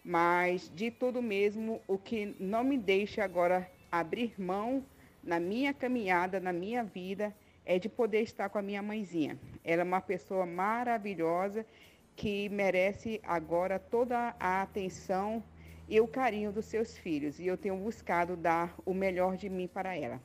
mas 0.05 0.71
de 0.77 0.93
tudo 0.93 1.21
mesmo, 1.21 1.83
o 1.89 1.99
que 1.99 2.37
não 2.39 2.63
me 2.63 2.79
deixa 2.79 3.25
agora 3.25 3.69
abrir 3.91 4.41
mão 4.41 4.87
na 5.25 5.41
minha 5.41 5.75
caminhada, 5.75 6.39
na 6.39 6.53
minha 6.53 6.85
vida, 6.85 7.35
é 7.65 7.81
de 7.81 7.89
poder 7.89 8.23
estar 8.23 8.49
com 8.49 8.59
a 8.59 8.63
minha 8.63 8.81
mãezinha. 8.81 9.37
Ela 9.65 9.83
é 9.83 9.85
uma 9.85 10.01
pessoa 10.01 10.47
maravilhosa 10.47 11.67
que 12.15 12.49
merece 12.49 13.21
agora 13.25 13.77
toda 13.77 14.37
a 14.39 14.63
atenção 14.63 15.43
e 15.89 16.01
o 16.01 16.09
carinho 16.09 16.53
dos 16.53 16.65
seus 16.67 16.97
filhos. 16.97 17.39
E 17.39 17.47
eu 17.47 17.57
tenho 17.57 17.77
buscado 17.77 18.37
dar 18.37 18.75
o 18.85 18.93
melhor 18.95 19.37
de 19.37 19.49
mim 19.49 19.67
para 19.67 19.97
ela. 19.97 20.21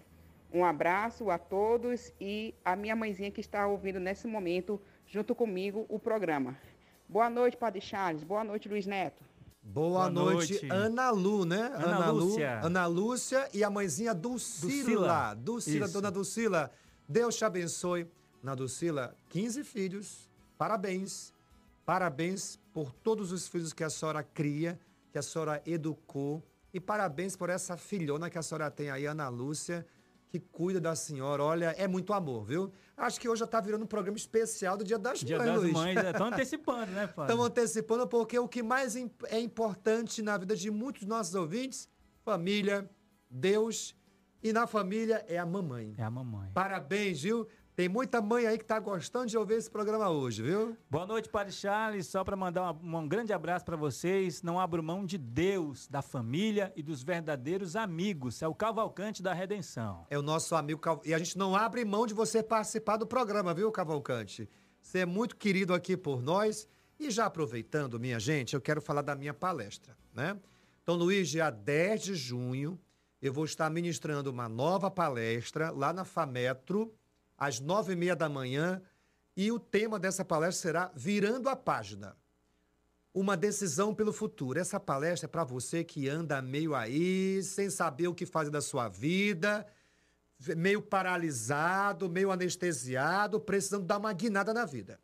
Um 0.53 0.65
abraço 0.65 1.29
a 1.29 1.37
todos 1.37 2.11
e 2.19 2.53
a 2.65 2.75
minha 2.75 2.95
mãezinha 2.95 3.31
que 3.31 3.39
está 3.41 3.67
ouvindo 3.67 3.99
nesse 3.99 4.27
momento, 4.27 4.81
junto 5.07 5.33
comigo, 5.33 5.85
o 5.87 5.97
programa. 5.97 6.57
Boa 7.07 7.29
noite, 7.29 7.55
Padre 7.57 7.79
Charles. 7.81 8.23
Boa 8.23 8.43
noite, 8.43 8.67
Luiz 8.67 8.85
Neto. 8.85 9.23
Boa, 9.63 10.09
Boa 10.09 10.09
noite, 10.09 10.53
noite. 10.53 10.67
Ana 10.71 11.11
Lu, 11.11 11.45
né? 11.45 11.71
Ana 11.75 12.09
Lu- 12.11 12.25
Lúcia. 12.25 12.59
Ana 12.63 12.85
Lúcia 12.87 13.47
e 13.53 13.63
a 13.63 13.69
mãezinha 13.69 14.13
Dulcila. 14.13 14.71
Dulcila. 14.71 15.35
Dulcila, 15.35 15.87
dona 15.87 16.11
Dulcila. 16.11 16.71
Deus 17.07 17.35
te 17.35 17.45
abençoe. 17.45 18.07
Na 18.41 18.55
Dulcila, 18.55 19.15
15 19.29 19.63
filhos. 19.63 20.27
Parabéns. 20.57 21.31
Parabéns 21.85 22.59
por 22.73 22.91
todos 22.91 23.31
os 23.31 23.47
filhos 23.47 23.71
que 23.71 23.83
a 23.83 23.89
senhora 23.89 24.23
cria, 24.23 24.79
que 25.11 25.17
a 25.17 25.21
senhora 25.21 25.61
educou. 25.65 26.43
E 26.73 26.79
parabéns 26.79 27.35
por 27.35 27.49
essa 27.49 27.75
filhona 27.75 28.29
que 28.29 28.37
a 28.37 28.41
senhora 28.41 28.71
tem 28.71 28.89
aí, 28.89 29.05
Ana 29.05 29.27
Lúcia, 29.27 29.85
que 30.29 30.39
cuida 30.39 30.79
da 30.79 30.95
senhora. 30.95 31.43
Olha, 31.43 31.75
é 31.77 31.87
muito 31.87 32.13
amor, 32.13 32.45
viu? 32.45 32.71
Acho 32.95 33.19
que 33.19 33.27
hoje 33.27 33.41
já 33.41 33.47
tá 33.47 33.59
virando 33.59 33.83
um 33.83 33.87
programa 33.87 34.17
especial 34.17 34.77
do 34.77 34.83
Dia 34.83 34.97
das 34.97 35.19
Dia 35.19 35.37
Mães, 35.37 35.47
das 35.49 35.61
Luiz. 35.61 35.73
Mães, 35.73 35.97
estão 35.97 36.27
antecipando, 36.31 36.91
né, 36.93 37.07
Padre? 37.07 37.23
Estamos 37.23 37.45
antecipando 37.47 38.07
porque 38.07 38.39
o 38.39 38.47
que 38.47 38.63
mais 38.63 38.95
é 38.95 39.39
importante 39.39 40.21
na 40.21 40.37
vida 40.37 40.55
de 40.55 40.71
muitos 40.71 41.01
dos 41.01 41.09
nossos 41.09 41.35
ouvintes, 41.35 41.89
família, 42.23 42.89
Deus 43.29 43.93
e 44.41 44.51
na 44.51 44.65
família 44.65 45.23
é 45.27 45.37
a 45.37 45.45
mamãe. 45.45 45.93
É 45.97 46.03
a 46.03 46.09
mamãe. 46.09 46.49
Parabéns, 46.53 47.21
viu? 47.21 47.47
Tem 47.81 47.89
muita 47.89 48.21
mãe 48.21 48.45
aí 48.45 48.59
que 48.59 48.63
tá 48.63 48.79
gostando 48.79 49.25
de 49.25 49.35
ouvir 49.35 49.55
esse 49.55 49.67
programa 49.67 50.07
hoje, 50.07 50.43
viu? 50.43 50.77
Boa 50.87 51.03
noite, 51.03 51.27
Padre 51.27 51.51
Charles. 51.51 52.05
Só 52.05 52.23
para 52.23 52.35
mandar 52.37 52.73
uma- 52.73 52.99
um 52.99 53.07
grande 53.07 53.33
abraço 53.33 53.65
para 53.65 53.75
vocês. 53.75 54.43
Não 54.43 54.59
abro 54.59 54.83
mão 54.83 55.03
de 55.03 55.17
Deus, 55.17 55.87
da 55.87 56.03
família 56.03 56.71
e 56.75 56.83
dos 56.83 57.01
verdadeiros 57.01 57.75
amigos. 57.75 58.39
É 58.43 58.47
o 58.47 58.53
Cavalcante 58.53 59.23
da 59.23 59.33
Redenção. 59.33 60.05
É 60.11 60.19
o 60.19 60.21
nosso 60.21 60.53
amigo. 60.53 60.79
E 61.03 61.11
a 61.11 61.17
gente 61.17 61.35
não 61.39 61.55
abre 61.55 61.83
mão 61.83 62.05
de 62.05 62.13
você 62.13 62.43
participar 62.43 62.97
do 62.97 63.07
programa, 63.07 63.51
viu, 63.51 63.71
Cavalcante? 63.71 64.47
Você 64.79 64.99
é 64.99 65.05
muito 65.07 65.35
querido 65.35 65.73
aqui 65.73 65.97
por 65.97 66.21
nós. 66.21 66.67
E 66.99 67.09
já 67.09 67.25
aproveitando, 67.25 67.99
minha 67.99 68.19
gente, 68.19 68.53
eu 68.53 68.61
quero 68.61 68.79
falar 68.79 69.01
da 69.01 69.15
minha 69.15 69.33
palestra, 69.33 69.97
né? 70.13 70.39
Então, 70.83 70.93
Luiz, 70.93 71.29
dia 71.29 71.49
10 71.49 72.03
de 72.03 72.13
junho, 72.13 72.79
eu 73.19 73.33
vou 73.33 73.45
estar 73.45 73.67
ministrando 73.71 74.29
uma 74.29 74.47
nova 74.47 74.91
palestra 74.91 75.71
lá 75.71 75.91
na 75.91 76.05
FAMetro, 76.05 76.93
às 77.41 77.59
nove 77.59 77.93
e 77.93 77.95
meia 77.95 78.15
da 78.15 78.29
manhã. 78.29 78.79
E 79.35 79.51
o 79.51 79.59
tema 79.59 79.97
dessa 79.97 80.23
palestra 80.23 80.61
será 80.61 80.91
Virando 80.95 81.49
a 81.49 81.55
Página. 81.55 82.15
Uma 83.11 83.35
decisão 83.35 83.95
pelo 83.95 84.13
futuro. 84.13 84.59
Essa 84.59 84.79
palestra 84.79 85.25
é 85.25 85.27
para 85.27 85.43
você 85.43 85.83
que 85.83 86.07
anda 86.07 86.39
meio 86.39 86.75
aí, 86.75 87.41
sem 87.41 87.67
saber 87.71 88.07
o 88.07 88.13
que 88.13 88.27
fazer 88.27 88.51
da 88.51 88.61
sua 88.61 88.87
vida, 88.87 89.65
meio 90.55 90.83
paralisado, 90.83 92.07
meio 92.07 92.29
anestesiado, 92.29 93.39
precisando 93.39 93.85
dar 93.85 93.97
uma 93.97 94.13
guinada 94.13 94.53
na 94.53 94.63
vida, 94.63 94.99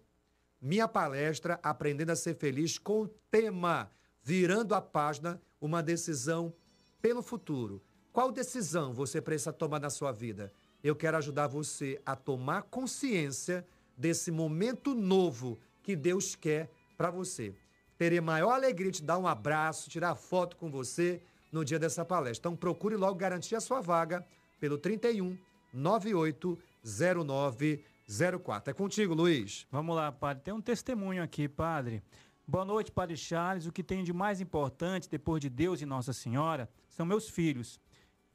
minha 0.60 0.88
palestra 0.88 1.58
Aprendendo 1.62 2.10
a 2.10 2.16
Ser 2.16 2.34
Feliz 2.34 2.78
com 2.78 3.02
o 3.02 3.08
tema 3.30 3.90
Virando 4.22 4.74
a 4.74 4.80
Página, 4.80 5.40
uma 5.60 5.82
decisão 5.82 6.54
pelo 7.02 7.22
futuro. 7.22 7.82
Qual 8.12 8.30
decisão 8.30 8.94
você 8.94 9.20
precisa 9.20 9.52
tomar 9.52 9.80
na 9.80 9.90
sua 9.90 10.12
vida? 10.12 10.52
Eu 10.82 10.94
quero 10.94 11.16
ajudar 11.16 11.48
você 11.48 12.00
a 12.06 12.14
tomar 12.14 12.62
consciência 12.62 13.66
desse 13.96 14.30
momento 14.30 14.94
novo 14.94 15.58
que 15.82 15.96
Deus 15.96 16.34
quer 16.34 16.70
para 16.96 17.10
você. 17.10 17.54
Terei 17.98 18.20
maior 18.20 18.52
alegria 18.52 18.90
de 18.90 19.02
dar 19.02 19.18
um 19.18 19.26
abraço, 19.26 19.90
tirar 19.90 20.14
foto 20.14 20.56
com 20.56 20.70
você 20.70 21.20
no 21.52 21.64
dia 21.64 21.78
dessa 21.78 22.04
palestra. 22.04 22.48
Então 22.48 22.56
procure 22.56 22.96
logo 22.96 23.14
garantir 23.14 23.54
a 23.54 23.60
sua 23.60 23.80
vaga 23.80 24.26
pelo 24.58 24.78
31 24.78 25.36
98 25.72 26.58
0904. 26.84 28.70
É 28.70 28.74
contigo, 28.74 29.14
Luiz. 29.14 29.66
Vamos 29.70 29.96
lá, 29.96 30.12
padre. 30.12 30.42
Tem 30.44 30.52
um 30.54 30.60
testemunho 30.60 31.22
aqui, 31.22 31.48
padre. 31.48 32.02
Boa 32.46 32.64
noite, 32.64 32.92
padre 32.92 33.16
Charles. 33.16 33.66
O 33.66 33.72
que 33.72 33.82
tenho 33.82 34.04
de 34.04 34.12
mais 34.12 34.40
importante, 34.40 35.08
depois 35.08 35.40
de 35.40 35.48
Deus 35.48 35.80
e 35.80 35.86
Nossa 35.86 36.12
Senhora, 36.12 36.68
são 36.90 37.06
meus 37.06 37.28
filhos. 37.28 37.80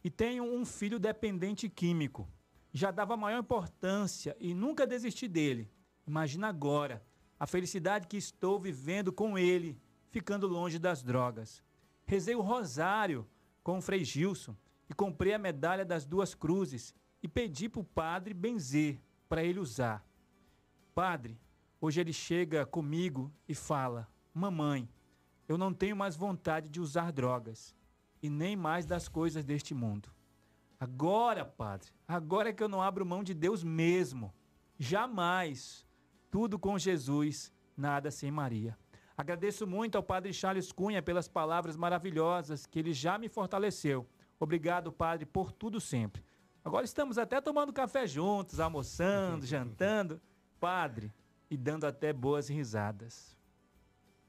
E 0.03 0.09
tenho 0.09 0.43
um 0.43 0.65
filho 0.65 0.99
dependente 0.99 1.69
químico. 1.69 2.27
Já 2.73 2.89
dava 2.89 3.15
maior 3.15 3.39
importância 3.39 4.35
e 4.39 4.53
nunca 4.53 4.87
desisti 4.87 5.27
dele. 5.27 5.69
Imagina 6.07 6.47
agora 6.47 7.03
a 7.39 7.45
felicidade 7.45 8.07
que 8.07 8.17
estou 8.17 8.59
vivendo 8.59 9.13
com 9.13 9.37
ele, 9.37 9.79
ficando 10.09 10.47
longe 10.47 10.79
das 10.79 11.03
drogas. 11.03 11.63
Rezei 12.05 12.35
o 12.35 12.41
rosário 12.41 13.27
com 13.63 13.77
o 13.77 13.81
Frei 13.81 14.03
Gilson 14.03 14.55
e 14.89 14.93
comprei 14.93 15.33
a 15.33 15.39
medalha 15.39 15.85
das 15.85 16.05
duas 16.05 16.33
cruzes 16.33 16.95
e 17.21 17.27
pedi 17.27 17.67
para 17.69 17.81
o 17.81 17.83
padre 17.83 18.33
benzer 18.33 19.01
para 19.27 19.43
ele 19.43 19.59
usar. 19.59 20.05
Padre, 20.95 21.39
hoje 21.79 22.01
ele 22.01 22.13
chega 22.13 22.65
comigo 22.65 23.31
e 23.47 23.53
fala: 23.55 24.07
Mamãe, 24.33 24.89
eu 25.47 25.57
não 25.57 25.73
tenho 25.73 25.95
mais 25.95 26.15
vontade 26.15 26.69
de 26.69 26.79
usar 26.79 27.11
drogas. 27.11 27.75
e 28.21 28.29
nem 28.29 28.55
mais 28.55 28.85
das 28.85 29.07
coisas 29.07 29.45
deste 29.45 29.73
mundo. 29.73 30.11
Agora, 30.79 31.45
Padre, 31.45 31.89
agora 32.07 32.49
é 32.49 32.53
que 32.53 32.63
eu 32.63 32.69
não 32.69 32.81
abro 32.81 33.05
mão 33.05 33.23
de 33.23 33.33
Deus 33.33 33.63
mesmo. 33.63 34.33
Jamais. 34.77 35.85
Tudo 36.31 36.59
com 36.59 36.77
Jesus, 36.77 37.51
nada 37.75 38.11
sem 38.11 38.29
Maria. 38.29 38.77
Agradeço 39.17 39.65
muito 39.67 39.95
ao 39.95 40.03
Padre 40.03 40.31
Charles 40.31 40.71
Cunha 40.71 41.01
pelas 41.01 41.27
palavras 41.27 41.75
maravilhosas 41.75 42.65
que 42.65 42.79
ele 42.79 42.93
já 42.93 43.17
me 43.17 43.27
fortaleceu. 43.27 44.07
Obrigado, 44.39 44.91
Padre, 44.91 45.25
por 45.25 45.51
tudo 45.51 45.81
sempre. 45.81 46.23
Agora 46.69 46.85
estamos 46.85 47.17
até 47.17 47.41
tomando 47.41 47.73
café 47.73 48.05
juntos, 48.05 48.59
almoçando, 48.59 49.43
jantando. 49.47 50.21
Padre, 50.59 51.11
e 51.49 51.57
dando 51.57 51.85
até 51.85 52.13
boas 52.13 52.47
risadas. 52.47 53.35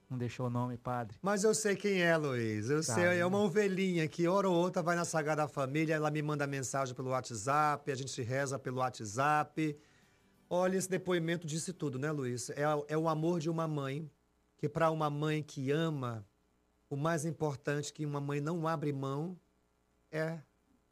Não 0.09 0.16
deixou 0.16 0.47
o 0.47 0.51
nome, 0.51 0.78
Padre. 0.78 1.18
Mas 1.20 1.45
eu 1.45 1.55
sei 1.55 1.76
quem 1.76 2.01
é, 2.01 2.16
Luiz. 2.16 2.70
Eu 2.70 2.82
Sabe, 2.82 3.03
sei, 3.03 3.20
é 3.20 3.26
uma 3.26 3.41
ovelhinha 3.41 4.09
que 4.09 4.26
hora 4.26 4.49
ou 4.49 4.57
outra 4.57 4.82
vai 4.82 4.97
na 4.97 5.05
Sagrada 5.05 5.47
Família, 5.47 5.95
ela 5.95 6.11
me 6.11 6.22
manda 6.22 6.47
mensagem 6.47 6.95
pelo 6.95 7.11
WhatsApp, 7.11 7.93
a 7.93 7.95
gente 7.95 8.22
reza 8.22 8.59
pelo 8.59 8.78
WhatsApp. 8.78 9.78
Olha, 10.49 10.78
esse 10.78 10.88
depoimento 10.88 11.47
disse 11.47 11.74
tudo, 11.74 11.99
né, 11.99 12.11
Luiz? 12.11 12.49
É, 12.49 12.62
é 12.88 12.97
o 12.97 13.07
amor 13.07 13.38
de 13.38 13.51
uma 13.51 13.68
mãe, 13.68 14.11
que 14.57 14.66
para 14.66 14.91
uma 14.91 15.11
mãe 15.11 15.43
que 15.43 15.70
ama, 15.70 16.26
o 16.88 16.97
mais 16.97 17.26
importante 17.26 17.93
que 17.93 18.07
uma 18.07 18.18
mãe 18.18 18.41
não 18.41 18.66
abre 18.66 18.95
mão 18.95 19.38
é 20.11 20.41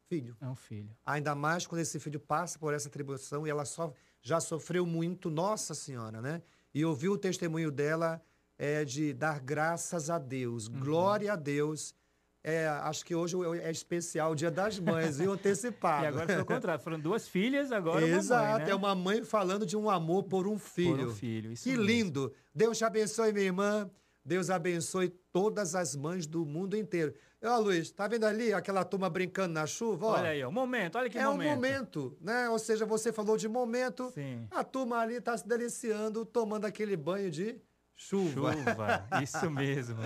filho. 0.09 0.35
É 0.41 0.47
um 0.47 0.55
filho. 0.55 0.89
Ainda 1.05 1.35
mais 1.35 1.67
quando 1.67 1.81
esse 1.81 1.99
filho 1.99 2.19
passa 2.19 2.57
por 2.57 2.73
essa 2.73 2.87
atribuição 2.87 3.45
e 3.45 3.49
ela 3.49 3.63
só, 3.65 3.93
já 4.21 4.39
sofreu 4.39 4.85
muito, 4.85 5.29
Nossa 5.29 5.73
Senhora, 5.75 6.21
né? 6.21 6.41
E 6.73 6.83
ouvir 6.83 7.09
o 7.09 7.17
testemunho 7.17 7.71
dela 7.71 8.21
é 8.57 8.83
de 8.83 9.13
dar 9.13 9.39
graças 9.39 10.09
a 10.09 10.17
Deus, 10.17 10.67
Uhum. 10.67 10.79
glória 10.79 11.33
a 11.33 11.35
Deus. 11.35 11.93
É, 12.41 12.67
acho 12.67 13.05
que 13.05 13.13
hoje 13.13 13.35
é 13.61 13.69
especial 13.69 14.31
o 14.31 14.35
Dia 14.35 14.49
das 14.49 14.79
Mães, 14.79 15.17
viu? 15.17 15.31
Antecipado. 15.33 16.05
E 16.05 16.07
agora 16.07 16.25
foi 16.27 16.41
o 16.41 16.45
contrário. 16.45 16.81
Foram 16.83 16.99
duas 16.99 17.27
filhas, 17.27 17.69
agora 17.71 18.05
uma 18.05 18.17
Exato, 18.17 18.53
mãe, 18.59 18.65
né? 18.65 18.71
é 18.71 18.75
uma 18.75 18.95
mãe 18.95 19.23
falando 19.23 19.65
de 19.65 19.75
um 19.77 19.89
amor 19.89 20.23
por 20.23 20.47
um 20.47 20.57
filho. 20.57 21.11
filho, 21.13 21.51
isso 21.51 21.63
que 21.63 21.71
mesmo. 21.71 21.83
lindo. 21.83 22.33
Deus 22.55 22.77
te 22.77 22.85
abençoe, 22.85 23.33
minha 23.33 23.45
irmã. 23.45 23.89
Deus 24.23 24.49
abençoe 24.49 25.09
todas 25.31 25.75
as 25.75 25.95
mães 25.95 26.27
do 26.27 26.45
mundo 26.45 26.75
inteiro. 26.77 27.13
Ó, 27.43 27.57
Luiz, 27.57 27.89
tá 27.91 28.07
vendo 28.07 28.25
ali 28.25 28.53
aquela 28.53 28.83
turma 28.83 29.09
brincando 29.09 29.53
na 29.53 29.65
chuva? 29.65 30.05
Ó, 30.07 30.11
Olha 30.11 30.29
aí, 30.29 30.43
ó, 30.43 30.51
momento, 30.51 30.97
olha 30.97 31.09
que 31.09 31.17
é 31.17 31.25
momento. 31.25 31.47
um 31.51 31.55
momento, 31.55 32.17
né? 32.19 32.49
Ou 32.49 32.59
seja, 32.59 32.85
você 32.85 33.13
falou 33.13 33.37
de 33.37 33.47
momento. 33.47 34.11
Sim. 34.11 34.45
A 34.51 34.63
turma 34.63 34.97
ali 34.99 35.21
tá 35.21 35.37
se 35.37 35.47
deliciando, 35.47 36.25
tomando 36.25 36.65
aquele 36.65 36.97
banho 36.97 37.31
de 37.31 37.59
chuva. 37.95 38.53
Chuva, 38.53 39.07
isso 39.23 39.49
mesmo. 39.49 39.97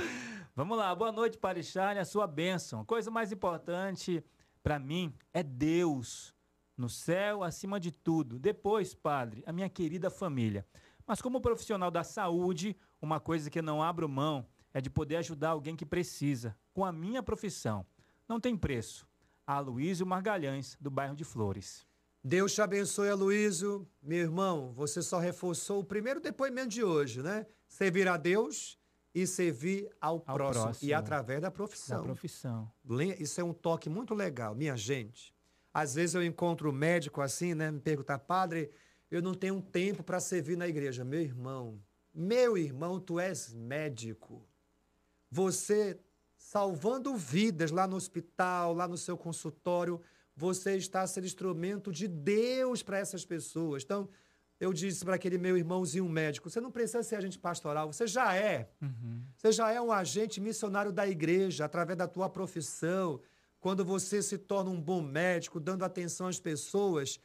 Vamos 0.55 0.78
lá, 0.78 0.93
boa 0.93 1.11
noite, 1.11 1.38
Padre 1.38 1.64
Charles, 1.64 2.01
a 2.01 2.05
sua 2.05 2.28
bênção. 2.28 2.82
A 2.82 2.86
coisa 2.86 3.09
mais 3.09 3.32
importante 3.32 4.24
para 4.61 4.78
mim 4.78 5.11
é 5.34 5.41
Deus 5.41 6.34
no 6.78 6.88
céu, 6.88 7.43
acima 7.43 7.80
de 7.80 7.91
tudo. 7.91 8.38
Depois, 8.38 8.93
Padre, 8.93 9.43
a 9.47 9.51
minha 9.51 9.70
querida 9.70 10.09
família. 10.11 10.66
Mas 11.05 11.22
como 11.22 11.41
profissional 11.41 11.89
da 11.91 12.03
saúde, 12.03 12.78
uma 13.05 13.19
coisa 13.19 13.49
que 13.49 13.59
eu 13.59 13.63
não 13.63 13.83
abro 13.83 14.07
mão 14.07 14.45
é 14.73 14.79
de 14.79 14.89
poder 14.89 15.17
ajudar 15.17 15.49
alguém 15.49 15.75
que 15.75 15.85
precisa, 15.85 16.55
com 16.73 16.85
a 16.85 16.91
minha 16.91 17.21
profissão. 17.21 17.85
Não 18.27 18.39
tem 18.39 18.55
preço. 18.55 19.07
A 19.45 19.59
Luísio 19.59 20.05
Margalhães, 20.05 20.77
do 20.79 20.89
bairro 20.89 21.15
de 21.15 21.25
Flores. 21.25 21.85
Deus 22.23 22.53
te 22.53 22.61
abençoe, 22.61 23.09
Aloysio. 23.09 23.85
Meu 24.01 24.19
irmão, 24.19 24.71
você 24.73 25.01
só 25.01 25.19
reforçou 25.19 25.81
o 25.81 25.83
primeiro 25.83 26.21
depoimento 26.21 26.69
de 26.69 26.81
hoje, 26.81 27.21
né? 27.21 27.45
Servir 27.67 28.07
a 28.07 28.15
Deus 28.15 28.79
e 29.13 29.27
servir 29.27 29.89
ao, 29.99 30.21
próximo, 30.21 30.63
próximo. 30.63 30.89
E 30.89 30.93
através 30.93 31.41
da 31.41 31.51
profissão. 31.51 31.97
Da 31.97 32.03
profissão. 32.05 32.71
Isso 33.19 33.41
é 33.41 33.43
um 33.43 33.53
toque 33.53 33.89
muito 33.89 34.15
legal, 34.15 34.55
minha 34.55 34.77
gente. 34.77 35.35
Às 35.73 35.95
vezes 35.95 36.15
eu 36.15 36.23
encontro 36.23 36.69
um 36.69 36.73
médico 36.73 37.19
assim, 37.19 37.53
né? 37.53 37.69
Me 37.69 37.81
perguntar, 37.81 38.19
padre, 38.19 38.71
eu 39.11 39.21
não 39.21 39.33
tenho 39.33 39.61
tempo 39.61 40.01
para 40.01 40.21
servir 40.21 40.55
na 40.55 40.67
igreja. 40.67 41.03
Meu 41.03 41.19
irmão, 41.19 41.77
meu 42.14 42.57
irmão, 42.57 42.99
tu 42.99 43.20
és 43.20 43.53
médico. 43.53 44.47
Você 45.32 45.99
salvando 46.38 47.16
vidas 47.16 47.72
lá 47.72 47.88
no 47.88 47.95
hospital, 47.95 48.74
lá 48.74 48.88
no 48.88 48.97
seu 48.97 49.18
consultório, 49.18 49.99
você 50.36 50.76
está 50.76 51.05
sendo 51.07 51.26
instrumento 51.26 51.91
de 51.91 52.07
Deus 52.07 52.84
para 52.84 52.99
essas 52.99 53.26
pessoas. 53.26 53.84
Então, 53.84 54.09
eu 54.59 54.72
disse 54.72 55.03
para 55.03 55.16
aquele 55.16 55.38
meu 55.38 55.57
irmãozinho 55.57 56.07
médico: 56.07 56.49
você 56.49 56.61
não 56.61 56.72
precisa 56.72 57.01
ser 57.03 57.16
agente 57.16 57.39
pastoral, 57.39 57.91
você 57.91 58.05
já 58.05 58.36
é. 58.36 58.70
Você 59.36 59.51
já 59.51 59.72
é 59.72 59.82
um 59.82 59.91
agente 59.91 60.39
missionário 60.39 60.91
da 60.91 61.07
igreja 61.07 61.66
através 61.66 61.97
da 61.97 62.07
tua 62.07 62.30
profissão. 62.30 63.20
Quando 63.59 63.84
você 63.84 64.22
se 64.22 64.38
torna 64.38 64.70
um 64.70 64.82
bom 64.82 65.01
médico, 65.01 65.59
dando 65.59 65.84
atenção 65.84 66.28
às 66.28 66.39
pessoas. 66.39 67.20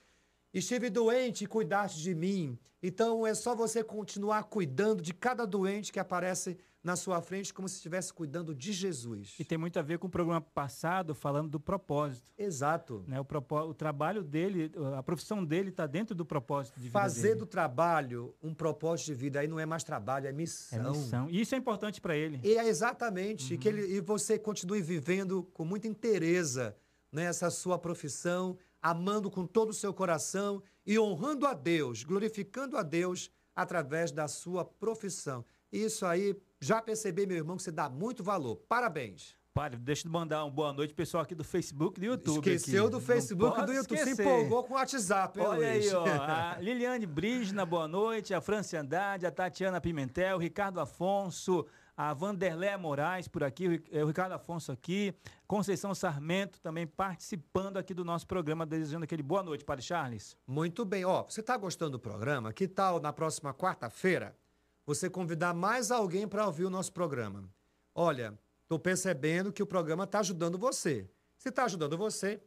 Estive 0.52 0.88
doente 0.90 1.44
e 1.44 1.46
cuidaste 1.46 2.00
de 2.00 2.14
mim. 2.14 2.58
Então 2.82 3.26
é 3.26 3.34
só 3.34 3.54
você 3.54 3.82
continuar 3.82 4.44
cuidando 4.44 5.02
de 5.02 5.12
cada 5.12 5.44
doente 5.44 5.92
que 5.92 5.98
aparece 5.98 6.56
na 6.82 6.94
sua 6.94 7.20
frente, 7.20 7.52
como 7.52 7.68
se 7.68 7.74
estivesse 7.74 8.12
cuidando 8.14 8.54
de 8.54 8.72
Jesus. 8.72 9.34
E 9.38 9.44
tem 9.44 9.58
muito 9.58 9.78
a 9.80 9.82
ver 9.82 9.98
com 9.98 10.06
o 10.06 10.10
programa 10.10 10.40
passado, 10.40 11.12
falando 11.12 11.50
do 11.50 11.58
propósito. 11.60 12.32
Exato. 12.38 13.04
Né? 13.06 13.18
O, 13.20 13.24
propó- 13.24 13.64
o 13.66 13.74
trabalho 13.74 14.22
dele, 14.22 14.70
a 14.96 15.02
profissão 15.02 15.44
dele 15.44 15.70
está 15.70 15.86
dentro 15.88 16.14
do 16.14 16.24
propósito 16.24 16.76
de 16.76 16.82
vida 16.86 16.92
Fazer 16.92 17.22
dele. 17.30 17.40
do 17.40 17.46
trabalho 17.46 18.32
um 18.40 18.54
propósito 18.54 19.06
de 19.08 19.14
vida 19.14 19.40
aí 19.40 19.48
não 19.48 19.58
é 19.58 19.66
mais 19.66 19.82
trabalho, 19.82 20.26
é 20.26 20.30
É 20.30 20.32
missão. 20.32 20.92
missão. 20.92 21.28
E 21.28 21.40
isso 21.40 21.54
é 21.54 21.58
importante 21.58 22.00
para 22.00 22.16
ele. 22.16 22.40
E 22.44 22.56
é 22.56 22.66
exatamente, 22.68 23.54
e 23.54 23.58
que 23.58 23.68
ele, 23.68 23.82
e 23.96 24.00
você 24.00 24.38
continue 24.38 24.80
vivendo 24.80 25.42
com 25.52 25.64
muita 25.64 25.88
inteireza 25.88 26.76
nessa 27.10 27.50
sua 27.50 27.76
profissão, 27.78 28.56
amando 28.82 29.30
com 29.30 29.46
todo 29.46 29.70
o 29.70 29.74
seu 29.74 29.92
coração 29.92 30.62
e 30.86 30.98
honrando 30.98 31.46
a 31.46 31.54
Deus, 31.54 32.02
glorificando 32.04 32.76
a 32.76 32.82
Deus 32.82 33.30
através 33.54 34.12
da 34.12 34.28
sua 34.28 34.64
profissão. 34.64 35.44
Isso 35.72 36.06
aí, 36.06 36.36
já 36.60 36.80
percebi, 36.80 37.26
meu 37.26 37.36
irmão, 37.36 37.56
que 37.56 37.62
você 37.62 37.72
dá 37.72 37.88
muito 37.88 38.22
valor. 38.22 38.56
Parabéns. 38.68 39.36
Padre, 39.52 39.80
deixa 39.80 40.06
eu 40.06 40.12
mandar 40.12 40.44
uma 40.44 40.50
boa 40.52 40.72
noite, 40.72 40.94
pessoal 40.94 41.24
aqui 41.24 41.34
do 41.34 41.42
Facebook 41.42 41.98
e 41.98 42.00
do 42.02 42.06
YouTube. 42.06 42.36
Esqueceu 42.48 42.84
aqui. 42.84 42.92
do 42.92 43.00
Facebook 43.00 43.60
e 43.60 43.66
do 43.66 43.72
YouTube, 43.72 43.98
se 43.98 44.10
esquecer. 44.10 44.22
empolgou 44.22 44.62
com 44.62 44.74
o 44.74 44.76
WhatsApp, 44.76 45.40
hein, 45.40 45.46
Olha 45.46 45.72
Luiz? 45.72 45.86
aí, 45.88 45.94
ó. 45.94 46.04
A 46.54 46.58
Liliane 46.60 47.06
Brígina, 47.06 47.66
boa 47.66 47.88
noite. 47.88 48.32
A 48.32 48.40
Franci 48.40 48.76
Andrade, 48.76 49.26
a 49.26 49.32
Tatiana 49.32 49.80
Pimentel, 49.80 50.36
o 50.36 50.38
Ricardo 50.40 50.78
Afonso, 50.78 51.66
a 51.98 52.14
Vanderlé 52.14 52.76
Moraes 52.76 53.26
por 53.26 53.42
aqui, 53.42 53.82
eh, 53.90 54.04
o 54.04 54.06
Ricardo 54.06 54.30
Afonso 54.30 54.70
aqui, 54.70 55.12
Conceição 55.48 55.92
Sarmento 55.92 56.60
também 56.60 56.86
participando 56.86 57.76
aqui 57.76 57.92
do 57.92 58.04
nosso 58.04 58.24
programa, 58.24 58.64
desejando 58.64 59.02
aquele 59.02 59.20
boa 59.22 59.42
noite, 59.42 59.64
Padre 59.64 59.84
Charles. 59.84 60.36
Muito 60.46 60.84
bem. 60.84 61.04
Ó, 61.04 61.24
você 61.24 61.40
está 61.40 61.56
gostando 61.56 61.90
do 61.90 61.98
programa? 61.98 62.52
Que 62.52 62.68
tal 62.68 63.00
na 63.00 63.12
próxima 63.12 63.52
quarta-feira 63.52 64.38
você 64.86 65.10
convidar 65.10 65.52
mais 65.52 65.90
alguém 65.90 66.28
para 66.28 66.46
ouvir 66.46 66.66
o 66.66 66.70
nosso 66.70 66.92
programa? 66.92 67.50
Olha, 67.92 68.38
estou 68.62 68.78
percebendo 68.78 69.52
que 69.52 69.62
o 69.62 69.66
programa 69.66 70.04
está 70.04 70.20
ajudando 70.20 70.56
você. 70.56 71.10
Se 71.36 71.48
está 71.48 71.64
ajudando 71.64 71.98
você, 71.98 72.40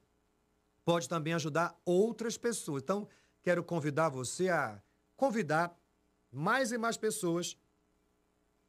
pode 0.85 1.09
também 1.09 1.33
ajudar 1.33 1.77
outras 1.83 2.37
pessoas. 2.37 2.83
Então, 2.83 3.05
quero 3.43 3.65
convidar 3.65 4.07
você 4.07 4.47
a 4.47 4.81
convidar 5.17 5.77
mais 6.31 6.71
e 6.71 6.77
mais 6.77 6.95
pessoas 6.95 7.57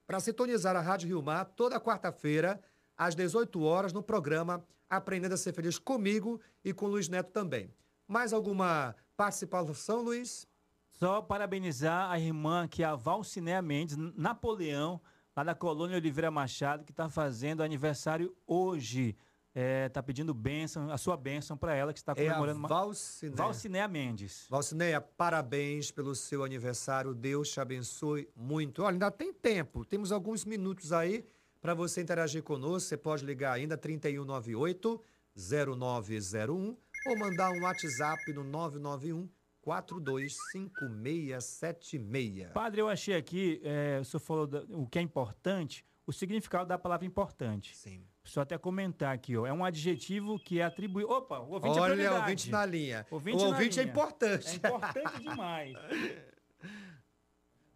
para 0.06 0.20
sintonizar 0.20 0.76
a 0.76 0.80
Rádio 0.80 1.08
Rio 1.08 1.22
Mar 1.22 1.44
toda 1.44 1.80
quarta-feira, 1.80 2.60
às 2.96 3.14
18 3.14 3.62
horas, 3.62 3.92
no 3.92 4.02
programa 4.02 4.64
Aprendendo 4.88 5.34
a 5.34 5.38
Ser 5.38 5.52
Feliz 5.54 5.78
comigo 5.78 6.40
e 6.64 6.72
com 6.72 6.86
o 6.86 6.88
Luiz 6.88 7.08
Neto 7.08 7.30
também. 7.30 7.72
Mais 8.06 8.32
alguma 8.32 8.94
participação, 9.16 10.02
Luiz? 10.02 10.46
Só 10.90 11.22
parabenizar 11.22 12.10
a 12.10 12.18
irmã 12.18 12.68
que 12.68 12.82
é 12.82 12.86
a 12.86 12.94
Valcinéa 12.94 13.62
Mendes, 13.62 13.96
Napoleão, 13.96 15.00
lá 15.34 15.42
da 15.42 15.54
Colônia 15.54 15.96
Oliveira 15.96 16.30
Machado, 16.30 16.84
que 16.84 16.92
está 16.92 17.08
fazendo 17.08 17.62
aniversário 17.62 18.36
hoje. 18.46 19.16
Está 19.54 20.02
pedindo 20.02 20.32
bênção, 20.32 20.90
a 20.90 20.96
sua 20.96 21.14
bênção 21.16 21.56
para 21.58 21.74
ela, 21.74 21.92
que 21.92 21.98
está 21.98 22.12
É 22.16 22.26
a 22.28 22.34
comemorando. 22.34 22.58
uma- 22.58 22.68
Valcinéia. 22.68 23.86
Mendes. 23.88 24.46
Valcineia, 24.48 24.98
parabéns 25.00 25.90
pelo 25.90 26.14
seu 26.14 26.42
aniversário. 26.42 27.12
Deus 27.14 27.50
te 27.50 27.60
abençoe 27.60 28.28
muito. 28.34 28.82
Olha, 28.82 28.94
ainda 28.94 29.10
tem 29.10 29.30
tempo. 29.32 29.84
Temos 29.84 30.10
alguns 30.10 30.44
minutos 30.46 30.90
aí 30.92 31.26
para 31.60 31.74
você 31.74 32.00
interagir 32.00 32.42
conosco. 32.42 32.88
Você 32.88 32.96
pode 32.96 33.26
ligar 33.26 33.52
ainda 33.52 33.76
3198 33.76 34.98
0901 35.36 36.74
ou 37.06 37.18
mandar 37.18 37.50
um 37.50 37.62
WhatsApp 37.62 38.32
no 38.32 38.42
991 38.44 39.28
425676. 39.60 42.52
Padre, 42.52 42.80
eu 42.80 42.88
achei 42.88 43.14
aqui, 43.14 43.60
é, 43.62 43.98
o 44.00 44.04
senhor 44.04 44.20
falou 44.20 44.46
da- 44.46 44.64
o 44.70 44.86
que 44.86 44.98
é 44.98 45.02
importante, 45.02 45.84
o 46.06 46.12
significado 46.12 46.66
da 46.68 46.78
palavra 46.78 47.04
importante. 47.06 47.76
Sim. 47.76 48.02
Só 48.24 48.42
até 48.42 48.56
comentar 48.56 49.12
aqui, 49.14 49.36
ó. 49.36 49.46
É 49.46 49.52
um 49.52 49.64
adjetivo 49.64 50.38
que 50.38 50.60
é 50.60 50.64
atribuído. 50.64 51.10
Opa, 51.10 51.40
o 51.40 51.50
ouvinte 51.52 51.78
é 51.78 51.80
Olha, 51.80 51.94
prioridade. 51.94 52.20
ouvinte 52.22 52.50
na 52.50 52.64
linha. 52.66 53.06
Ouvinte 53.10 53.36
o 53.36 53.40
na 53.40 53.48
ouvinte 53.48 53.80
é 53.80 53.82
linha. 53.82 53.92
importante. 53.92 54.48
É 54.48 54.54
importante 54.54 55.20
demais. 55.20 55.76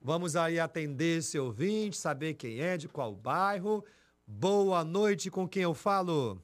Vamos 0.00 0.36
aí 0.36 0.60
atender 0.60 1.18
esse 1.18 1.36
ouvinte, 1.38 1.96
saber 1.96 2.34
quem 2.34 2.60
é, 2.60 2.76
de 2.76 2.88
qual 2.88 3.12
bairro. 3.12 3.84
Boa 4.24 4.84
noite, 4.84 5.30
com 5.30 5.48
quem 5.48 5.64
eu 5.64 5.74
falo? 5.74 6.40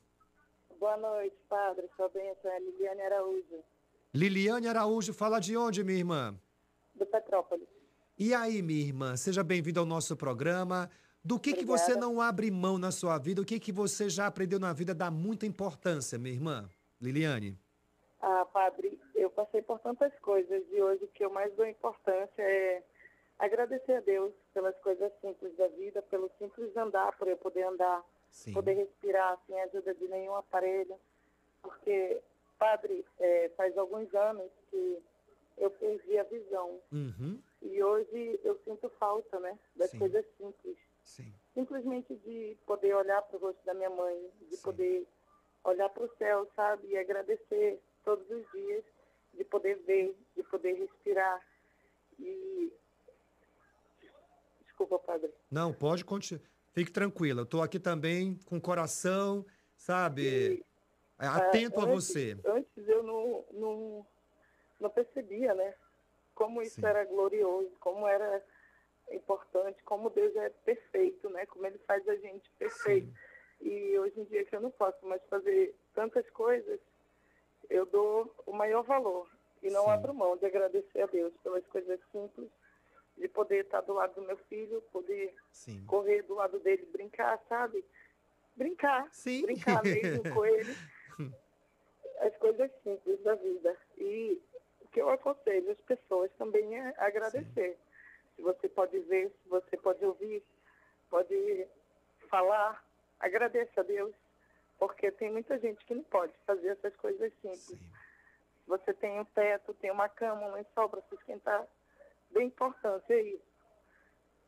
Boa 0.81 0.97
noite, 0.97 1.37
padre. 1.49 1.87
Sua 1.97 2.09
bênção 2.09 2.51
é 2.51 2.59
Liliane 2.59 3.03
Araújo, 3.03 3.65
Liliane 4.13 4.67
Araújo 4.69 5.15
fala 5.15 5.39
de 5.41 5.57
onde, 5.57 5.83
minha 5.85 5.99
irmã? 5.99 6.35
do 6.95 7.07
Petrópolis. 7.07 7.67
E 8.19 8.35
aí, 8.35 8.61
minha 8.63 8.81
irmã, 8.85 9.17
seja 9.17 9.43
bem-vinda 9.43 9.81
ao 9.81 9.87
nosso 9.87 10.15
programa. 10.17 10.91
Do 11.25 11.39
que, 11.39 11.53
que 11.55 11.64
você 11.64 11.95
não 11.95 12.20
abre 12.20 12.51
mão 12.51 12.79
na 12.79 12.91
sua 12.91 13.16
vida? 13.16 13.41
O 13.41 13.45
que, 13.45 13.61
que 13.61 13.70
você 13.70 14.11
já 14.11 14.27
aprendeu 14.27 14.59
na 14.59 14.73
vida 14.73 14.93
dá 14.93 15.11
muita 15.11 15.47
importância, 15.47 16.18
minha 16.18 16.35
irmã? 16.35 16.68
Liliane. 17.01 17.57
Ah, 18.20 18.45
padre, 18.45 19.01
eu 19.14 19.31
passei 19.31 19.62
por 19.62 19.79
tantas 19.81 20.12
coisas 20.20 20.62
e 20.70 20.83
hoje 20.83 21.05
o 21.05 21.09
que 21.09 21.25
eu 21.25 21.31
mais 21.31 21.53
dou 21.55 21.66
importância 21.66 22.43
é 22.43 22.83
agradecer 23.39 23.95
a 23.95 24.01
Deus 24.01 24.33
pelas 24.53 24.77
coisas 24.79 25.12
simples 25.20 25.57
da 25.57 25.68
vida, 25.68 26.03
pelo 26.03 26.31
simples 26.39 26.77
andar, 26.77 27.16
por 27.16 27.29
eu 27.29 27.37
poder 27.37 27.64
andar, 27.64 28.05
Sim. 28.31 28.53
poder 28.53 28.75
respirar 28.75 29.39
sem 29.47 29.61
ajuda 29.62 29.95
de 29.95 30.09
nenhum 30.09 30.35
aparelho. 30.35 30.97
Porque, 31.62 32.20
padre, 32.59 33.05
é, 33.20 33.49
faz 33.57 33.77
alguns 33.79 34.12
anos 34.14 34.51
que 34.70 34.99
eu 35.59 35.70
perdi 35.70 36.18
a 36.18 36.25
visão. 36.25 36.81
Uhum. 36.93 37.41
E 37.61 37.83
hoje 37.83 38.41
eu 38.43 38.59
sinto 38.64 38.89
falta, 38.99 39.39
né, 39.39 39.57
das 39.77 39.91
Sim. 39.91 39.99
coisas 39.99 40.25
simples. 40.37 40.77
Sim. 41.05 41.33
Simplesmente 41.55 42.15
de 42.17 42.57
poder 42.67 42.95
olhar 42.95 43.23
para 43.23 43.37
o 43.37 43.41
rosto 43.41 43.65
da 43.65 43.75
minha 43.75 43.91
mãe, 43.91 44.31
de 44.51 44.57
poder 44.59 45.07
olhar 45.65 45.89
para 45.91 46.05
o 46.05 46.17
céu, 46.17 46.49
sabe, 46.57 46.89
e 46.89 46.99
agradecer 46.99 47.81
todos 48.05 48.29
os 48.31 48.51
dias, 48.53 48.85
de 49.35 49.45
poder 49.45 49.77
ver, 49.87 50.17
de 50.37 50.43
poder 50.45 50.73
respirar. 50.75 51.41
E. 52.19 52.73
Desculpa, 54.63 54.99
padre. 54.99 55.33
Não, 55.51 55.73
pode 55.73 56.05
continuar. 56.05 56.43
Fique 56.73 56.91
tranquila. 56.91 57.43
Eu 57.43 57.47
tô 57.47 57.61
aqui 57.61 57.79
também 57.79 58.39
com 58.47 58.57
o 58.57 58.61
coração, 58.61 59.45
sabe, 59.77 60.65
é, 61.19 61.27
atento 61.27 61.81
Ah, 61.81 61.83
a 61.83 61.87
você. 61.87 62.39
Antes 62.47 62.89
eu 62.89 63.03
não, 63.03 63.45
não, 63.53 64.07
não 64.81 64.91
percebia, 64.91 65.55
né? 65.55 65.75
Como 66.35 66.63
isso 66.63 66.85
era 66.85 67.05
glorioso, 67.05 67.71
como 67.79 68.09
era 68.09 68.43
importante, 69.15 69.83
como 69.85 70.11
Deus 70.11 70.35
é 70.37 70.49
perfeito, 70.65 71.29
né? 71.31 71.47
Como 71.47 71.67
Ele 71.67 71.79
faz 71.87 72.07
a 72.09 72.17
gente 72.17 72.51
perfeito. 72.59 73.13
E 73.61 73.99
hoje 73.99 74.21
em 74.21 74.25
dia 74.25 74.45
que 74.45 74.57
eu 74.57 74.61
não 74.61 74.71
posso 74.71 75.05
mais 75.07 75.23
fazer 75.27 75.75
tantas 75.95 76.29
coisas, 76.31 76.81
eu 77.71 77.87
dou 77.87 78.35
o 78.47 78.53
maior 78.53 78.83
valor. 78.83 79.29
E 79.63 79.71
não 79.71 79.89
abro 79.89 80.13
mão 80.13 80.37
de 80.37 80.45
agradecer 80.45 81.03
a 81.03 81.07
Deus 81.07 81.33
pelas 81.43 81.65
coisas 81.67 82.01
simples, 82.11 82.51
de 83.17 83.29
poder 83.29 83.65
estar 83.65 83.81
do 83.83 83.93
lado 83.93 84.15
do 84.15 84.23
meu 84.23 84.37
filho, 84.49 84.83
poder 84.93 85.33
Sim. 85.53 85.85
correr 85.87 86.23
do 86.23 86.35
lado 86.35 86.59
dele, 86.59 86.89
brincar, 86.93 87.41
sabe? 87.49 87.85
Brincar. 88.57 89.09
Sim. 89.13 89.43
Brincar 89.43 89.83
mesmo 89.85 90.23
com 90.35 90.45
ele. 90.45 90.77
As 92.19 92.37
coisas 92.39 92.71
simples 92.83 93.21
da 93.23 93.37
vida. 93.37 93.77
E 93.99 94.43
o 94.81 94.89
que 94.89 95.01
eu 95.01 95.09
aconselho 95.09 95.71
as 95.71 95.81
pessoas 95.83 96.31
também 96.33 96.77
é 96.77 96.95
agradecer. 96.99 97.77
Se 97.77 97.91
você 98.41 98.68
pode 98.68 98.99
ver, 99.01 99.28
se 99.43 99.49
você 99.49 99.76
pode 99.76 100.05
ouvir, 100.05 100.43
pode 101.11 101.66
falar, 102.30 102.83
agradeça 103.20 103.80
a 103.80 103.85
Deus. 103.85 104.14
Porque 104.78 105.11
tem 105.12 105.30
muita 105.30 105.59
gente 105.59 105.85
que 105.85 105.95
não 105.95 106.03
pode 106.05 106.33
fazer 106.47 106.68
essas 106.68 106.95
coisas 106.97 107.33
simples. 107.41 107.78
Você 108.66 108.93
tem 108.95 109.20
um 109.20 109.24
teto, 109.26 109.74
tem 109.74 109.91
uma 109.91 110.09
cama, 110.09 110.47
um 110.47 110.55
lençol 110.55 110.89
para 110.89 111.03
se 111.03 111.14
esquentar. 111.14 111.66
Dê 112.30 112.43
importância 112.43 113.14
a 113.14 113.20
isso. 113.22 113.43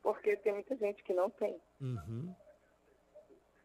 Porque 0.03 0.37
tem 0.39 0.55
muita 0.55 0.76
gente 0.76 1.03
que 1.05 1.12
não 1.12 1.30
tem. 1.30 1.61
Uhum. 1.80 2.35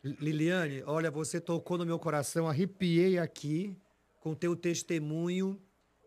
Li- 0.04 0.18
Liliane, 0.20 0.84
olha, 0.84 1.10
você 1.10 1.42
tocou 1.42 1.78
no 1.78 1.86
meu 1.86 1.98
coração, 1.98 2.48
arrepiei 2.48 3.18
aqui 3.18 3.76
com 4.20 4.36
teu 4.36 4.56
testemunho 4.56 5.60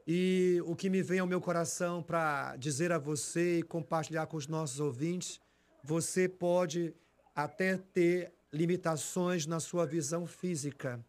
e 0.06 0.60
o 0.66 0.74
que 0.74 0.90
me 0.90 1.02
vem 1.02 1.20
ao 1.20 1.26
meu 1.26 1.40
coração 1.40 2.02
para 2.02 2.56
dizer 2.56 2.92
a 2.92 2.98
você 2.98 3.58
e 3.58 3.62
compartilhar 3.62 4.26
com 4.26 4.36
os 4.36 4.46
nossos 4.46 4.80
ouvintes, 4.80 5.40
você 5.82 6.28
pode 6.28 6.94
até 7.34 7.76
ter 7.76 8.32
limitações 8.52 9.46
na 9.46 9.60
sua 9.60 9.86
visão 9.86 10.26
física, 10.26 11.04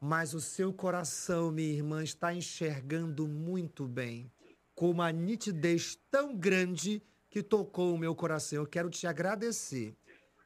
mas 0.00 0.34
o 0.34 0.40
seu 0.40 0.72
coração, 0.72 1.50
minha 1.50 1.72
irmã, 1.72 2.02
está 2.02 2.32
enxergando 2.32 3.26
muito 3.26 3.86
bem, 3.86 4.30
com 4.74 4.90
uma 4.90 5.10
nitidez 5.10 5.98
tão 6.10 6.36
grande 6.36 7.02
que 7.30 7.42
tocou 7.42 7.94
o 7.94 7.98
meu 7.98 8.14
coração. 8.14 8.60
Eu 8.60 8.66
quero 8.66 8.88
te 8.88 9.06
agradecer 9.06 9.96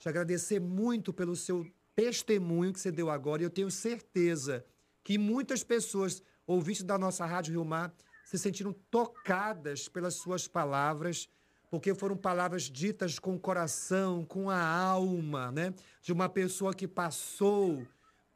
te 0.01 0.09
agradecer 0.09 0.59
muito 0.59 1.12
pelo 1.12 1.36
seu 1.36 1.70
testemunho 1.94 2.72
que 2.72 2.80
você 2.80 2.90
deu 2.90 3.11
agora. 3.11 3.42
E 3.42 3.44
eu 3.44 3.51
tenho 3.51 3.70
certeza 3.70 4.64
que 5.05 5.18
muitas 5.18 5.62
pessoas, 5.62 6.22
ouvintes 6.51 6.82
da 6.82 6.98
nossa 6.98 7.24
Rádio 7.24 7.53
Rio 7.53 7.64
Mar, 7.64 7.92
se 8.24 8.36
sentiram 8.36 8.72
tocadas 8.90 9.88
pelas 9.88 10.14
suas 10.14 10.48
palavras, 10.48 11.28
porque 11.70 11.94
foram 11.94 12.16
palavras 12.16 12.64
ditas 12.64 13.18
com 13.18 13.36
o 13.36 13.40
coração, 13.40 14.24
com 14.24 14.51
a 14.51 14.61
alma, 14.61 15.53
né? 15.53 15.72
De 16.03 16.12
uma 16.12 16.28
pessoa 16.28 16.74
que 16.74 16.88
passou 16.88 17.86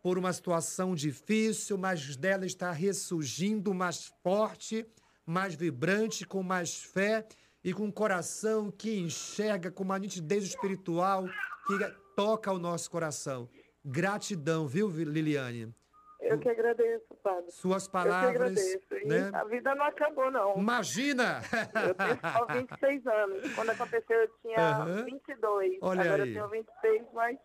por 0.00 0.16
uma 0.16 0.32
situação 0.32 0.94
difícil, 0.94 1.76
mas 1.76 2.16
dela 2.16 2.46
está 2.46 2.70
ressurgindo 2.70 3.74
mais 3.74 4.12
forte, 4.22 4.86
mais 5.26 5.54
vibrante, 5.54 6.24
com 6.24 6.42
mais 6.42 6.76
fé 6.76 7.26
e 7.64 7.72
com 7.72 7.86
um 7.86 7.90
coração 7.90 8.70
que 8.70 8.96
enxerga 8.96 9.70
com 9.72 9.82
uma 9.82 9.98
nitidez 9.98 10.44
espiritual 10.44 11.26
que 11.66 11.78
toca 12.14 12.52
o 12.52 12.58
nosso 12.58 12.90
coração. 12.90 13.48
Gratidão, 13.84 14.68
viu, 14.68 14.88
Liliane? 14.88 15.74
Eu 16.24 16.38
que 16.38 16.48
agradeço, 16.48 17.14
padre. 17.22 17.50
Suas 17.50 17.84
Eu 17.86 17.90
palavras, 17.92 18.30
que 18.30 18.36
agradeço. 18.36 19.06
Né? 19.06 19.30
a 19.32 19.44
vida 19.44 19.74
não 19.74 19.84
acabou, 19.84 20.30
não. 20.30 20.56
Imagina! 20.58 21.40
Eu 21.86 21.94
tenho 21.94 22.18
só 22.20 22.46
26 22.46 23.06
anos. 23.06 23.54
Quando 23.54 23.70
aconteceu, 23.70 24.16
eu 24.20 24.28
tinha 24.42 24.58
Aham. 24.58 25.04
22. 25.04 25.78
Olha 25.82 26.00
Agora 26.02 26.22
aí. 26.24 26.28
eu 26.30 26.34
tenho 26.34 26.48
26, 26.48 27.02
mas 27.12 27.38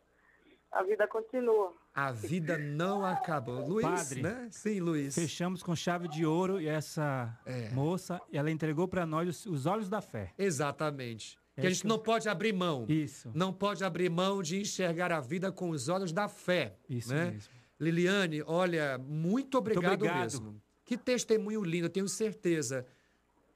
a 0.72 0.84
vida 0.84 1.08
continua. 1.08 1.74
A 1.94 2.12
vida 2.12 2.58
não 2.58 3.04
acabou. 3.06 3.68
Luiz, 3.68 3.86
Padre, 3.88 4.22
né? 4.22 4.48
Sim, 4.52 4.80
Luiz. 4.80 5.18
É. 5.18 5.22
Fechamos 5.22 5.62
com 5.62 5.76
chave 5.76 6.08
de 6.08 6.26
ouro 6.26 6.62
e 6.62 6.68
essa 6.68 7.38
moça, 7.74 8.22
ela 8.32 8.50
entregou 8.50 8.88
para 8.88 9.06
nós 9.06 9.28
os, 9.28 9.46
os 9.46 9.66
olhos 9.66 9.90
da 9.90 10.00
fé. 10.02 10.32
Exatamente. 10.38 11.38
É 11.58 11.62
Que 11.62 11.68
a 11.68 11.70
gente 11.70 11.80
isso. 11.80 11.88
não 11.88 12.00
pode 12.00 12.30
abrir 12.30 12.54
mão. 12.54 12.86
Isso. 12.88 13.30
Não 13.36 13.52
pode 13.52 13.84
abrir 13.84 14.10
mão 14.10 14.42
de 14.42 14.62
enxergar 14.62 15.12
a 15.12 15.20
vida 15.20 15.52
com 15.52 15.70
os 15.72 15.90
olhos 15.90 16.14
da 16.14 16.30
fé. 16.30 16.78
Isso 16.90 17.14
né? 17.14 17.32
mesmo. 17.32 17.59
Liliane, 17.80 18.44
olha, 18.46 18.98
muito 18.98 19.58
obrigado, 19.58 19.94
obrigado. 19.94 20.22
mesmo. 20.22 20.62
Que 20.84 20.98
testemunho 20.98 21.64
lindo. 21.64 21.86
Eu 21.86 21.90
tenho 21.90 22.08
certeza 22.08 22.86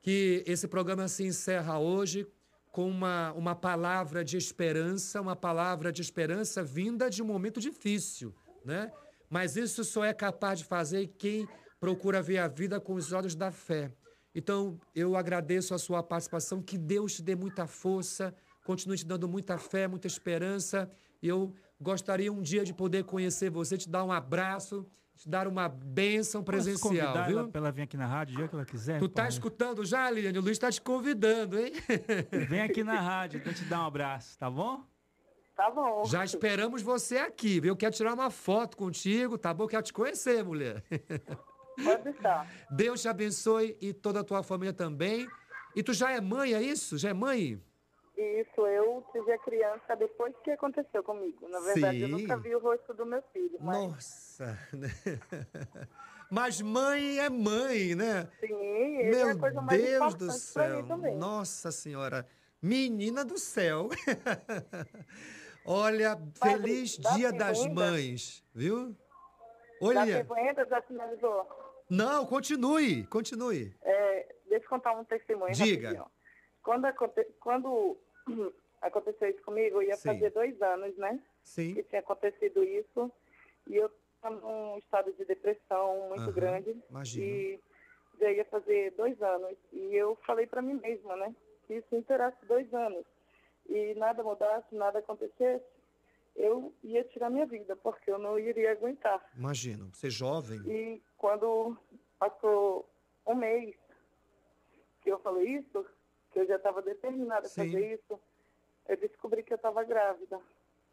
que 0.01 0.43
esse 0.45 0.67
programa 0.67 1.07
se 1.07 1.23
encerra 1.23 1.79
hoje 1.79 2.27
com 2.71 2.87
uma, 2.89 3.31
uma 3.33 3.55
palavra 3.55 4.23
de 4.23 4.37
esperança, 4.37 5.21
uma 5.21 5.35
palavra 5.35 5.91
de 5.91 6.01
esperança 6.01 6.63
vinda 6.63 7.09
de 7.09 7.21
um 7.21 7.25
momento 7.25 7.59
difícil, 7.59 8.33
né? 8.65 8.91
Mas 9.29 9.55
isso 9.55 9.83
só 9.83 10.03
é 10.05 10.13
capaz 10.13 10.59
de 10.59 10.65
fazer 10.65 11.07
quem 11.17 11.47
procura 11.79 12.21
ver 12.21 12.37
a 12.37 12.47
vida 12.47 12.79
com 12.79 12.93
os 12.93 13.11
olhos 13.11 13.35
da 13.35 13.51
fé. 13.51 13.91
Então, 14.33 14.79
eu 14.95 15.15
agradeço 15.15 15.73
a 15.73 15.77
sua 15.77 16.01
participação, 16.01 16.61
que 16.61 16.77
Deus 16.77 17.13
te 17.13 17.21
dê 17.21 17.35
muita 17.35 17.67
força, 17.67 18.33
continue 18.65 18.97
te 18.97 19.05
dando 19.05 19.27
muita 19.27 19.57
fé, 19.57 19.87
muita 19.87 20.07
esperança. 20.07 20.89
E 21.21 21.27
eu 21.27 21.53
gostaria 21.83 22.31
um 22.31 22.41
dia 22.41 22.63
de 22.63 22.73
poder 22.73 23.03
conhecer 23.03 23.49
você, 23.49 23.77
te 23.77 23.89
dar 23.89 24.03
um 24.03 24.11
abraço, 24.11 24.87
te 25.15 25.29
dar 25.29 25.47
uma 25.47 25.67
bênção 25.69 26.41
Posso 26.41 26.45
presencial, 26.45 26.89
convidar 26.89 27.27
viu? 27.27 27.39
ela 27.39 27.47
pra 27.49 27.59
ela 27.59 27.71
vir 27.71 27.83
aqui 27.83 27.97
na 27.97 28.07
rádio 28.07 28.33
o 28.33 28.37
dia 28.37 28.47
que 28.47 28.55
ela 28.55 28.65
quiser? 28.65 28.99
Tu 28.99 29.09
tá 29.09 29.27
escutando 29.27 29.85
já, 29.85 30.09
Liliane? 30.09 30.39
O 30.39 30.41
Luiz 30.41 30.57
tá 30.57 30.71
te 30.71 30.81
convidando, 30.81 31.59
hein? 31.59 31.73
Vem 32.49 32.61
aqui 32.61 32.83
na 32.83 32.99
rádio 32.99 33.41
pra 33.41 33.53
te 33.53 33.63
dar 33.65 33.81
um 33.81 33.85
abraço, 33.85 34.37
tá 34.39 34.49
bom? 34.49 34.83
Tá 35.55 35.69
bom. 35.69 36.03
Já 36.05 36.25
esperamos 36.25 36.81
você 36.81 37.17
aqui, 37.17 37.59
viu? 37.59 37.75
Quero 37.75 37.93
tirar 37.93 38.13
uma 38.15 38.31
foto 38.31 38.75
contigo, 38.75 39.37
tá 39.37 39.53
bom? 39.53 39.67
Quero 39.67 39.83
te 39.83 39.93
conhecer, 39.93 40.43
mulher. 40.43 40.83
Pode 41.83 42.09
estar. 42.09 42.47
Deus 42.71 43.01
te 43.01 43.07
abençoe 43.07 43.77
e 43.79 43.93
toda 43.93 44.21
a 44.21 44.23
tua 44.23 44.41
família 44.41 44.73
também. 44.73 45.27
E 45.75 45.83
tu 45.83 45.93
já 45.93 46.11
é 46.11 46.19
mãe, 46.19 46.53
é 46.53 46.61
isso? 46.61 46.97
Já 46.97 47.09
é 47.09 47.13
mãe? 47.13 47.61
Isso, 48.15 48.67
eu 48.67 49.03
tive 49.11 49.31
a 49.31 49.37
criança 49.39 49.95
depois 49.95 50.35
que 50.43 50.51
aconteceu 50.51 51.03
comigo. 51.03 51.47
Na 51.49 51.59
verdade, 51.59 52.01
eu 52.01 52.07
Sim. 52.07 52.13
nunca 52.13 52.37
vi 52.37 52.55
o 52.55 52.59
rosto 52.59 52.93
do 52.93 53.05
meu 53.05 53.21
filho. 53.33 53.57
Mas, 53.59 53.81
Nossa! 53.81 54.59
né? 54.73 54.89
Mas 56.29 56.61
mãe 56.61 57.19
é 57.19 57.29
mãe, 57.29 57.93
né? 57.95 58.27
sim, 58.39 59.03
Meu 59.03 59.29
é 59.29 59.31
a 59.31 59.37
coisa 59.37 59.61
mais 59.61 59.81
Deus 59.81 60.15
do 60.15 60.31
céu. 60.31 60.85
Nossa 61.15 61.71
Senhora. 61.71 62.27
Menina 62.61 63.23
do 63.23 63.37
céu. 63.37 63.89
Olha, 65.65 66.17
feliz 66.35 66.97
dá 66.97 67.11
Dia 67.11 67.31
das? 67.31 67.65
Mães, 67.67 68.43
viu? 68.53 68.95
Olha. 69.81 70.25
pergunta, 70.25 70.65
já 70.65 70.81
finalizou? 70.81 71.47
Não, 71.89 72.25
continue, 72.25 73.05
continue. 73.07 73.75
É, 73.81 74.35
deixa 74.49 74.65
eu 74.65 74.69
contar 74.69 74.93
um 74.93 75.03
testemunho 75.05 75.53
Diga. 75.53 75.89
rapidinho. 75.89 76.11
Quando, 76.63 76.85
aconte... 76.85 77.23
Quando 77.39 77.97
aconteceu 78.81 79.29
isso 79.29 79.41
comigo, 79.43 79.81
eu 79.81 79.87
ia 79.87 79.97
Sim. 79.97 80.09
fazer 80.09 80.29
dois 80.31 80.61
anos, 80.61 80.95
né? 80.97 81.19
Sim. 81.43 81.75
Que 81.75 81.83
tinha 81.83 81.99
acontecido 81.99 82.63
isso. 82.63 83.11
E 83.67 83.75
eu 83.75 83.91
estava 84.15 84.35
num 84.35 84.77
estado 84.77 85.11
de 85.13 85.25
depressão 85.25 86.07
muito 86.09 86.23
Aham, 86.23 86.31
grande. 86.31 86.77
imagino. 86.89 87.25
E 87.25 87.59
já 88.19 88.31
ia 88.31 88.45
fazer 88.45 88.91
dois 88.91 89.21
anos. 89.21 89.57
E 89.71 89.95
eu 89.95 90.15
falei 90.25 90.47
para 90.47 90.61
mim 90.61 90.75
mesma, 90.75 91.15
né? 91.15 91.35
Que 91.67 91.81
se 91.89 91.95
inteirasse 91.95 92.45
dois 92.45 92.73
anos 92.73 93.05
e 93.67 93.93
nada 93.95 94.23
mudasse, 94.23 94.75
nada 94.75 94.99
acontecesse, 94.99 95.63
eu 96.35 96.73
ia 96.83 97.03
tirar 97.05 97.29
minha 97.29 97.45
vida, 97.45 97.75
porque 97.75 98.09
eu 98.11 98.17
não 98.17 98.37
iria 98.39 98.71
aguentar. 98.71 99.23
Imagino, 99.35 99.89
você 99.93 100.09
jovem. 100.09 100.59
E 100.67 101.01
quando 101.17 101.77
passou 102.19 102.89
um 103.25 103.35
mês 103.35 103.75
que 105.01 105.11
eu 105.11 105.19
falei 105.19 105.57
isso, 105.57 105.85
que 106.33 106.39
eu 106.39 106.47
já 106.47 106.55
estava 106.57 106.81
determinada 106.81 107.45
a 107.45 107.49
Sim. 107.49 107.71
fazer 107.71 107.93
isso, 107.93 108.19
eu 108.89 108.97
descobri 108.97 109.43
que 109.43 109.53
eu 109.53 109.57
estava 109.57 109.83
grávida. 109.83 110.41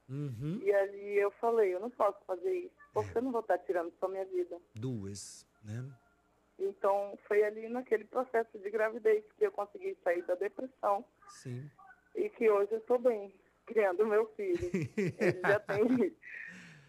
Uhum. 0.09 0.61
E 0.63 0.73
ali 0.73 1.17
eu 1.19 1.31
falei, 1.33 1.75
eu 1.75 1.81
não 1.81 1.91
posso 1.91 2.19
fazer 2.27 2.53
isso, 2.53 2.75
porque 2.93 3.17
eu 3.19 3.23
não 3.23 3.33
vou 3.33 3.41
estar 3.41 3.59
tirando 3.59 3.93
só 3.99 4.07
minha 4.09 4.25
vida. 4.27 4.59
Duas, 4.75 5.47
né? 5.65 5.85
Então, 6.59 7.19
foi 7.27 7.43
ali 7.43 7.69
naquele 7.69 8.05
processo 8.05 8.59
de 8.59 8.71
gravidez 8.71 9.25
que 9.39 9.47
eu 9.47 9.53
consegui 9.53 9.97
sair 10.05 10.23
da 10.27 10.35
depressão 10.35 11.05
Sim. 11.29 11.71
e 12.15 12.29
que 12.29 12.51
hoje 12.51 12.73
eu 12.73 12.79
estou 12.79 12.99
bem, 12.99 13.33
criando 13.65 14.07
meu 14.07 14.27
filho. 14.35 14.71
Ele 15.19 15.41
já 15.41 15.59
tem... 15.61 16.15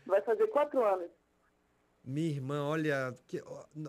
Vai 0.05 0.21
fazer 0.23 0.47
quatro 0.47 0.83
anos. 0.83 1.09
Minha 2.03 2.29
irmã, 2.31 2.67
olha, 2.67 3.15
que- 3.27 3.41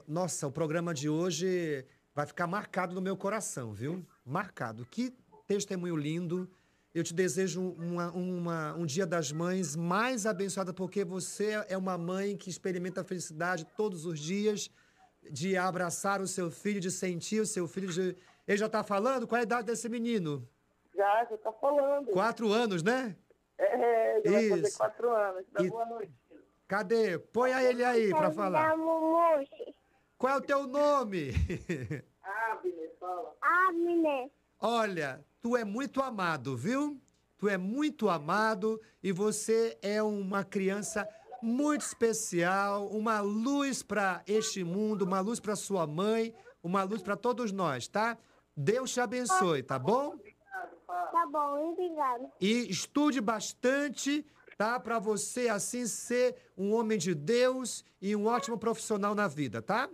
nossa, 0.06 0.46
o 0.46 0.52
programa 0.52 0.92
de 0.92 1.08
hoje 1.08 1.84
vai 2.14 2.26
ficar 2.26 2.46
marcado 2.46 2.94
no 2.94 3.00
meu 3.00 3.16
coração, 3.16 3.72
viu? 3.72 4.04
Marcado. 4.24 4.86
Que 4.86 5.14
testemunho 5.46 5.96
lindo. 5.96 6.48
Eu 6.94 7.02
te 7.02 7.14
desejo 7.14 7.70
uma- 7.78 8.10
uma- 8.12 8.74
um 8.74 8.84
Dia 8.84 9.06
das 9.06 9.32
Mães 9.32 9.74
mais 9.74 10.26
abençoado, 10.26 10.74
porque 10.74 11.04
você 11.04 11.64
é 11.68 11.76
uma 11.76 11.96
mãe 11.96 12.36
que 12.36 12.50
experimenta 12.50 13.00
a 13.00 13.04
felicidade 13.04 13.64
todos 13.76 14.04
os 14.04 14.18
dias, 14.20 14.70
de 15.30 15.56
abraçar 15.56 16.20
o 16.20 16.26
seu 16.26 16.50
filho, 16.50 16.80
de 16.80 16.90
sentir 16.90 17.40
o 17.40 17.46
seu 17.46 17.66
filho. 17.66 17.88
de- 17.92 18.16
Ele 18.46 18.58
já 18.58 18.68
tá 18.68 18.82
falando? 18.82 19.26
Qual 19.26 19.36
é 19.38 19.40
a 19.40 19.44
idade 19.44 19.68
desse 19.68 19.88
menino? 19.88 20.46
Já, 20.94 21.24
já 21.24 21.36
está 21.36 21.52
falando. 21.52 22.10
Quatro 22.10 22.52
anos, 22.52 22.82
né? 22.82 23.16
É, 23.56 24.20
já 24.24 24.30
vai 24.32 24.48
fazer 24.50 24.66
Isso. 24.68 24.76
quatro 24.78 25.10
anos. 25.14 25.44
Dá 25.52 25.62
E- 25.62 25.70
boa 25.70 25.86
noite. 25.86 26.12
Cadê? 26.66 27.18
Põe 27.18 27.52
a 27.52 27.62
ele 27.62 27.84
aí 27.84 28.10
pra 28.10 28.30
falar. 28.32 28.74
Qual 30.22 30.34
é 30.34 30.36
o 30.36 30.40
teu 30.40 30.68
nome? 30.68 31.32
Abner, 32.22 32.94
fala. 33.00 33.34
Abner. 33.42 34.30
Olha, 34.60 35.26
tu 35.40 35.56
é 35.56 35.64
muito 35.64 36.00
amado, 36.00 36.56
viu? 36.56 37.02
Tu 37.36 37.48
é 37.48 37.58
muito 37.58 38.08
amado 38.08 38.80
e 39.02 39.10
você 39.10 39.76
é 39.82 40.00
uma 40.00 40.44
criança 40.44 41.08
muito 41.42 41.80
especial, 41.80 42.86
uma 42.90 43.20
luz 43.20 43.82
para 43.82 44.22
este 44.24 44.62
mundo, 44.62 45.02
uma 45.02 45.18
luz 45.18 45.40
para 45.40 45.56
sua 45.56 45.88
mãe, 45.88 46.32
uma 46.62 46.84
luz 46.84 47.02
para 47.02 47.16
todos 47.16 47.50
nós, 47.50 47.88
tá? 47.88 48.16
Deus 48.56 48.92
te 48.92 49.00
abençoe, 49.00 49.64
tá 49.64 49.76
bom? 49.76 50.16
Tá 50.86 51.26
bom, 51.32 51.72
obrigado. 51.72 52.30
E 52.40 52.70
estude 52.70 53.20
bastante, 53.20 54.24
tá? 54.56 54.78
Para 54.78 55.00
você 55.00 55.48
assim 55.48 55.84
ser 55.84 56.36
um 56.56 56.72
homem 56.74 56.96
de 56.96 57.12
Deus 57.12 57.84
e 58.00 58.14
um 58.14 58.26
ótimo 58.26 58.56
profissional 58.56 59.16
na 59.16 59.26
vida, 59.26 59.60
tá? 59.60 59.90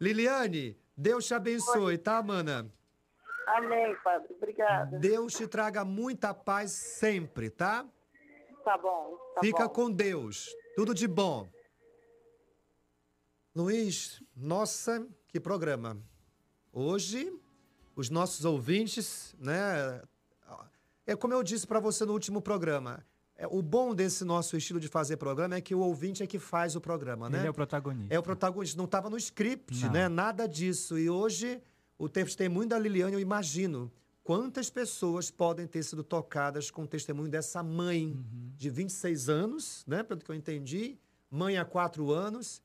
Liliane, 0.00 0.76
Deus 0.96 1.26
te 1.26 1.34
abençoe, 1.34 1.98
tá, 1.98 2.22
mana? 2.22 2.70
Amém, 3.46 3.96
padre. 4.04 4.34
Obrigada. 4.34 4.98
Deus 4.98 5.34
te 5.34 5.46
traga 5.46 5.84
muita 5.84 6.34
paz 6.34 6.70
sempre, 6.72 7.50
tá? 7.50 7.86
Tá 8.64 8.76
bom. 8.76 9.16
Tá 9.34 9.40
Fica 9.40 9.66
bom. 9.66 9.74
com 9.74 9.90
Deus. 9.90 10.54
Tudo 10.76 10.94
de 10.94 11.08
bom. 11.08 11.48
Luiz, 13.56 14.22
nossa, 14.36 15.06
que 15.28 15.40
programa. 15.40 15.96
Hoje, 16.72 17.32
os 17.96 18.10
nossos 18.10 18.44
ouvintes, 18.44 19.34
né? 19.38 20.02
É 21.06 21.16
como 21.16 21.32
eu 21.32 21.42
disse 21.42 21.66
para 21.66 21.80
você 21.80 22.04
no 22.04 22.12
último 22.12 22.42
programa. 22.42 23.04
É, 23.40 23.46
o 23.46 23.62
bom 23.62 23.94
desse 23.94 24.24
nosso 24.24 24.56
estilo 24.56 24.80
de 24.80 24.88
fazer 24.88 25.16
programa 25.16 25.54
é 25.54 25.60
que 25.60 25.72
o 25.74 25.78
ouvinte 25.78 26.22
é 26.24 26.26
que 26.26 26.40
faz 26.40 26.74
o 26.74 26.80
programa, 26.80 27.30
né? 27.30 27.38
Ele 27.38 27.46
é 27.46 27.50
o 27.50 27.54
protagonista. 27.54 28.12
É 28.14 28.18
o 28.18 28.22
protagonista, 28.22 28.76
não 28.76 28.84
estava 28.84 29.08
no 29.08 29.16
script, 29.16 29.84
Não. 29.84 29.92
né? 29.92 30.08
Nada 30.08 30.46
disso. 30.48 30.98
E 30.98 31.08
hoje, 31.08 31.62
o 31.96 32.08
testemunho 32.08 32.68
da 32.68 32.76
Liliane, 32.76 33.14
eu 33.14 33.20
imagino 33.20 33.92
quantas 34.24 34.68
pessoas 34.68 35.30
podem 35.30 35.68
ter 35.68 35.84
sido 35.84 36.02
tocadas 36.02 36.68
com 36.68 36.82
o 36.82 36.86
testemunho 36.86 37.30
dessa 37.30 37.62
mãe 37.62 38.08
Uhum. 38.08 38.52
de 38.56 38.68
26 38.70 39.28
anos, 39.28 39.84
né? 39.86 40.02
Pelo 40.02 40.20
que 40.20 40.30
eu 40.30 40.34
entendi, 40.34 40.98
mãe 41.30 41.56
há 41.58 41.64
quatro 41.64 42.10
anos, 42.10 42.60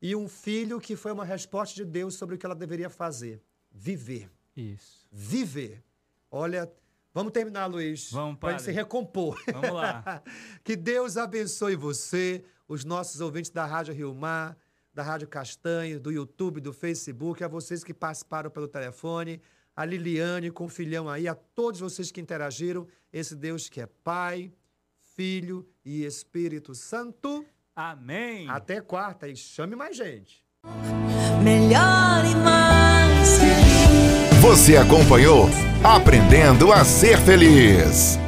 e 0.00 0.14
um 0.14 0.28
filho 0.28 0.80
que 0.80 0.94
foi 0.94 1.10
uma 1.10 1.24
resposta 1.24 1.74
de 1.74 1.84
Deus 1.84 2.14
sobre 2.14 2.36
o 2.36 2.38
que 2.38 2.46
ela 2.46 2.54
deveria 2.54 2.88
fazer: 2.88 3.42
viver. 3.72 4.30
Isso. 4.56 5.04
Viver. 5.10 5.82
Olha, 6.30 6.70
vamos 7.12 7.32
terminar, 7.32 7.66
Luiz. 7.66 8.10
Vamos, 8.10 8.38
Para 8.38 8.58
se 8.58 8.70
recompor. 8.70 9.40
Vamos 9.52 9.72
lá. 9.72 10.22
que 10.64 10.76
Deus 10.76 11.16
abençoe 11.16 11.76
você, 11.76 12.44
os 12.68 12.84
nossos 12.84 13.20
ouvintes 13.20 13.50
da 13.50 13.64
Rádio 13.64 13.94
Rio 13.94 14.14
Mar, 14.14 14.56
da 14.92 15.02
Rádio 15.02 15.28
Castanho, 15.28 15.98
do 15.98 16.10
YouTube, 16.10 16.60
do 16.60 16.72
Facebook, 16.72 17.42
a 17.42 17.48
vocês 17.48 17.82
que 17.82 17.94
participaram 17.94 18.50
pelo 18.50 18.68
telefone, 18.68 19.40
a 19.74 19.84
Liliane 19.84 20.50
com 20.50 20.66
o 20.66 20.68
filhão 20.68 21.08
aí, 21.08 21.26
a 21.26 21.34
todos 21.34 21.80
vocês 21.80 22.10
que 22.10 22.20
interagiram. 22.20 22.86
Esse 23.12 23.34
Deus 23.34 23.68
que 23.68 23.80
é 23.80 23.86
Pai, 23.86 24.52
Filho 25.14 25.66
e 25.84 26.04
Espírito 26.04 26.74
Santo. 26.74 27.44
Amém. 27.74 28.48
Até 28.48 28.80
quarta 28.80 29.28
e 29.28 29.36
chame 29.36 29.74
mais 29.74 29.96
gente. 29.96 30.44
melhor 31.42 32.24
e 32.24 32.34
mais 32.36 33.38
feliz. 33.38 33.71
Você 34.42 34.76
acompanhou 34.76 35.48
Aprendendo 35.84 36.72
a 36.72 36.84
Ser 36.84 37.16
Feliz. 37.18 38.18